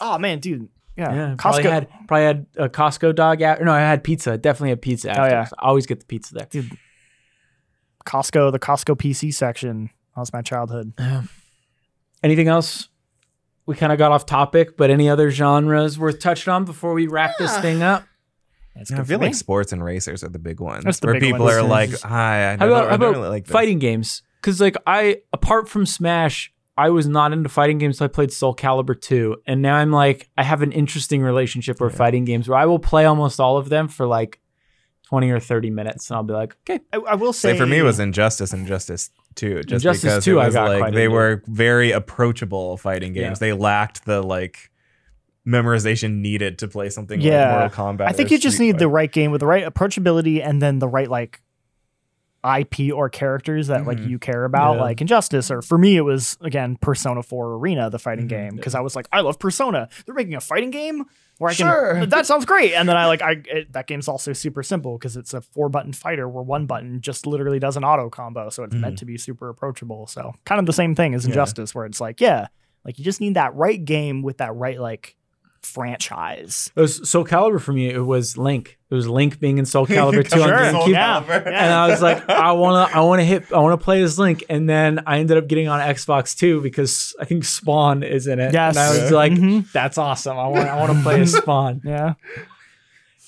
[0.00, 0.68] Oh man, dude.
[0.96, 1.70] Yeah, Yeah, probably Costco.
[1.70, 3.62] had probably had a Costco dog out.
[3.62, 4.36] No, I had pizza.
[4.36, 5.10] Definitely had pizza.
[5.10, 5.22] After.
[5.22, 5.44] yeah.
[5.44, 6.46] So I always get the pizza there.
[6.50, 6.76] Dude,
[8.04, 9.90] Costco, the Costco PC section.
[10.14, 10.92] That was my childhood.
[12.22, 12.88] Anything else?
[13.64, 17.06] We kind of got off topic, but any other genres worth touching on before we
[17.06, 18.02] wrap this thing up?
[18.80, 19.26] It's Yeah, I feel for me.
[19.28, 20.84] like sports and racers are the big ones.
[20.84, 21.56] That's the where big people ones.
[21.56, 24.22] are like, "Hi, I How don't, about, I how about really like this." fighting games?
[24.40, 27.98] Because like I, apart from Smash, I was not into fighting games.
[27.98, 31.80] So I played Soul Calibur 2, and now I'm like, I have an interesting relationship
[31.80, 31.98] with Yeah.
[31.98, 34.38] fighting games where I will play almost all of them for like
[35.08, 37.66] 20 or 30 minutes, and I'll be like, okay, I, I will say Say for
[37.66, 39.62] me, it was Injustice and Injustice 2.
[39.62, 41.14] Just Injustice because 2 it I got like they into.
[41.16, 43.24] were very approachable fighting Yeah.
[43.24, 43.38] games.
[43.40, 44.70] They lacked the like
[45.48, 47.62] memorization needed to play something Yeah.
[47.62, 48.08] like Mortal Kombat.
[48.08, 50.88] I think you just need the right game with the right approachability and then the
[50.88, 51.40] right like
[52.44, 54.10] IP or characters that like Mhm.
[54.10, 54.82] you care about, Yeah.
[54.82, 58.28] like Injustice, or for me it was again Persona 4 Arena, the fighting Mhm.
[58.28, 59.88] game, because I was like, I love Persona.
[60.06, 61.04] They're making a fighting game
[61.38, 61.66] where I can.
[61.66, 62.06] Sure.
[62.06, 62.74] That sounds great.
[62.74, 65.68] And then I like I it, that game's also super simple because it's a four
[65.68, 68.80] button fighter where one button just literally does an auto combo, so it's Mhm.
[68.80, 70.06] meant to be super approachable.
[70.06, 71.30] So kind of the same thing as Yeah.
[71.30, 72.46] Injustice, where it's like, yeah,
[72.84, 75.16] like you just need that right game with that right like
[75.68, 76.70] franchise.
[76.74, 77.88] It was Soul Calibur for me.
[77.90, 78.78] It was Link.
[78.90, 80.70] It was Link being in Soul Calibur 2 on GameCube.
[80.72, 81.22] Soul Yeah.
[81.22, 84.68] And I was like, I wanna, I wanna hit, I wanna play as Link, and
[84.68, 88.52] then I ended up getting on Xbox too because I think Spawn is in it.
[88.52, 88.76] Yes.
[88.76, 89.16] and I was Yeah.
[89.16, 89.70] like, Mhm.
[89.72, 90.38] that's awesome.
[90.38, 91.80] I want, I want to play as Spawn.
[91.84, 92.14] Yeah.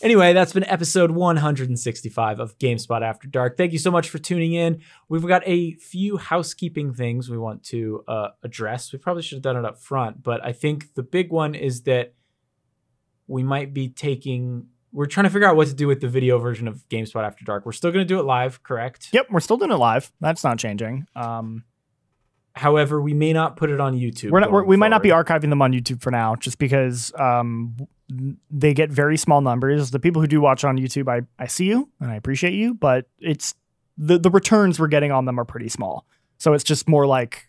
[0.02, 3.58] Anyway, that's been episode 165 of GameSpot After Dark.
[3.58, 4.80] Thank you so much for tuning in.
[5.10, 8.94] We've got a few housekeeping things we want to uh, address.
[8.94, 11.82] We probably should have done it up front, but I think the big one is
[11.82, 12.14] that
[13.30, 14.66] we might be taking.
[14.92, 17.44] We're trying to figure out what to do with the video version of GameSpot After
[17.44, 17.64] Dark.
[17.64, 19.10] We're still going to do it live, correct?
[19.12, 20.10] Yep, we're still doing it live.
[20.20, 21.06] That's not changing.
[21.14, 21.64] Um,
[22.56, 24.32] However, we may not put it on YouTube.
[24.32, 27.12] we're not, we're, we might not be archiving them on YouTube for now, just because
[27.16, 27.76] um,
[28.50, 29.92] they get very small numbers.
[29.92, 32.74] The people who do watch on YouTube, I, I see you and I appreciate you,
[32.74, 33.54] but it's
[33.96, 36.04] the the returns we're getting on them are pretty small.
[36.38, 37.48] So it's just more like,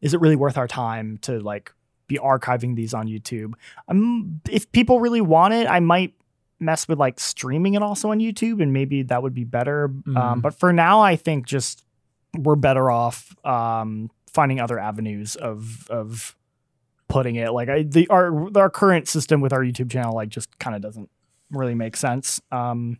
[0.00, 1.72] is it really worth our time to like
[2.10, 3.54] be archiving these on YouTube?
[3.88, 6.12] Um, if people really want it, I might
[6.58, 9.84] mess with like streaming it also on YouTube, and maybe that would be better.
[9.86, 10.42] Um, Mhm.
[10.42, 11.84] but for now, I think just
[12.36, 16.36] we're better off um, finding other avenues of of
[17.08, 17.52] putting it.
[17.52, 20.82] Like I, the our our current system with our YouTube channel like just kind of
[20.82, 21.08] doesn't
[21.50, 22.40] really make sense.
[22.52, 22.98] Um,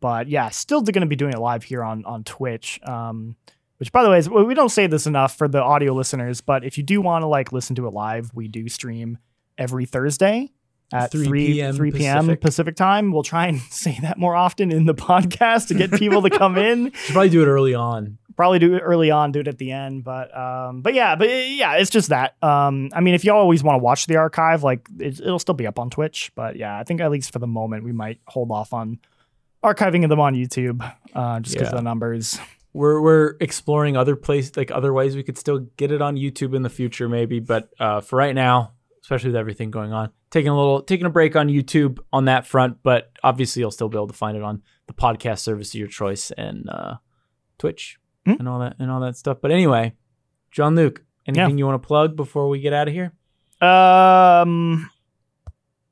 [0.00, 2.78] but yeah, still going to be doing it live here on on Twitch.
[2.84, 3.36] Um,
[3.78, 6.64] which by the way is we don't say this enough for the audio listeners, but
[6.64, 9.18] if you do want to like listen to it live, we do stream
[9.58, 10.50] every Thursday
[10.92, 11.74] at 3 3 p.m.
[11.76, 12.16] 3 p.m.
[12.26, 12.40] Pacific.
[12.40, 13.10] Pacific time.
[13.12, 16.56] We'll try and say that more often in the podcast to get people to come
[16.56, 18.18] in Should probably do it early on.
[18.36, 21.28] probably do it early on, do it at the end, but um, but yeah, but
[21.28, 22.36] yeah, it's just that.
[22.42, 25.54] Um, I mean, if you always want to watch the archive, like it, it'll still
[25.54, 28.20] be up on Twitch, but yeah, I think at least for the moment, we might
[28.26, 28.98] hold off on
[29.64, 30.80] archiving them on YouTube,
[31.14, 31.70] uh, just because Yeah.
[31.70, 32.38] of the numbers.
[32.76, 36.54] We're we're exploring other places, like other ways we could still get it on YouTube
[36.54, 37.40] in the future, maybe.
[37.40, 38.72] But uh, for right now,
[39.02, 42.46] especially with everything going on, taking a little taking a break on YouTube on that
[42.46, 42.78] front.
[42.82, 45.88] But obviously, you'll still be able to find it on the podcast service of your
[45.88, 46.96] choice and uh,
[47.58, 48.32] Twitch Hmm.
[48.40, 49.38] and all that and all that stuff.
[49.40, 49.94] But anyway,
[50.50, 53.12] Jean Luc, anything you want to plug before we get out of here?
[53.60, 54.90] Um,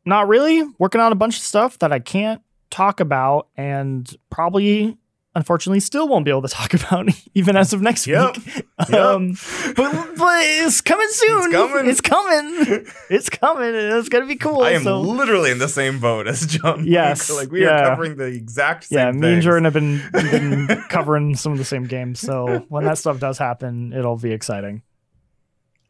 [0.05, 0.63] not really.
[0.79, 4.99] Working on a bunch of stuff that I can't talk about, and probably.
[5.37, 8.37] Unfortunately, still won't be able to talk about even as of next Yep.
[8.37, 8.67] week.
[8.89, 8.93] Yep.
[9.01, 9.37] Um,
[9.77, 11.39] but, but it's coming soon.
[11.45, 11.89] It's coming.
[11.89, 12.87] It's coming.
[13.11, 13.69] It's coming.
[13.75, 14.63] and It's gonna be cool.
[14.63, 15.01] I am so.
[15.01, 16.77] literally in the same boat as Jean.
[16.79, 16.87] Luc.
[16.87, 17.81] Yes, like we yeah.
[17.83, 18.99] are covering the exact same.
[18.99, 19.43] yeah, me and.
[19.43, 22.21] Jordan have been been covering some of the same games.
[22.21, 24.83] So when that stuff does happen, it'll be exciting.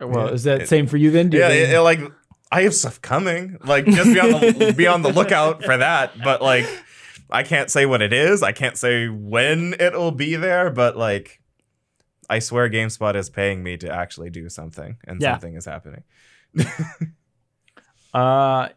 [0.01, 1.29] Well, Yeah, is that it- same for you then?
[1.31, 2.01] Do you Yeah, think- it- it, like
[2.51, 3.59] I have stuff coming.
[3.65, 6.13] Like just be on the be on the lookout for that.
[6.23, 6.67] But like
[7.35, 8.43] I can't say what it is.
[8.43, 10.71] I can't say when it'll be there.
[10.71, 11.41] But like
[12.31, 15.33] I swear GameSpot is paying me to actually do something, and Yeah.
[15.35, 16.05] something is happening.
[18.13, 18.69] Uh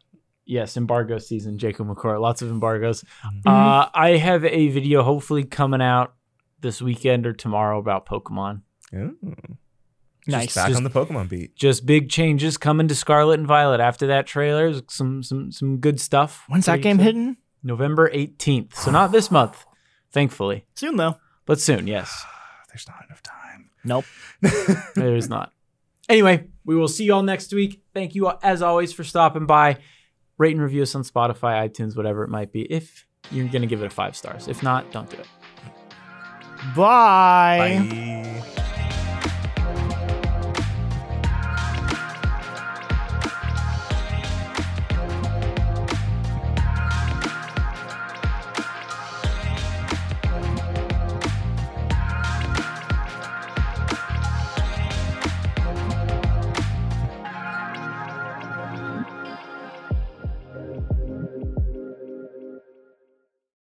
[0.45, 2.19] yes, embargo season, Jacob McCourt.
[2.19, 3.03] Lots of embargoes.
[3.23, 3.47] Mm-hmm.
[3.47, 6.15] Uh I have a video hopefully coming out
[6.59, 8.61] this weekend or tomorrow about Pokemon.
[8.95, 9.15] Ooh,
[10.25, 10.55] Nice.
[10.55, 11.55] back Just- on the Pokemon beat.
[11.55, 14.73] Just big changes coming to Scarlet and Violet after that trailer.
[14.89, 16.43] Some some some good stuff.
[16.47, 17.15] When's that game excited.
[17.15, 17.38] hitting?
[17.68, 18.76] November 18th.
[18.76, 19.65] So not this month,
[20.11, 20.65] thankfully.
[20.76, 21.18] Soon though.
[21.45, 22.26] But soon, yes.
[22.69, 23.69] There's not enough time.
[23.84, 24.06] Nope.
[24.95, 25.53] There is not.
[26.10, 27.81] Anyway, we will see you all next week.
[27.94, 29.77] Thank you as always for stopping by.
[30.38, 32.61] Rate and review us on Spotify, iTunes, whatever it might be.
[32.61, 34.48] If you're gonna give it a five stars.
[34.48, 35.27] If not, don't do it.
[36.76, 37.85] Bye.
[37.89, 38.64] Bye.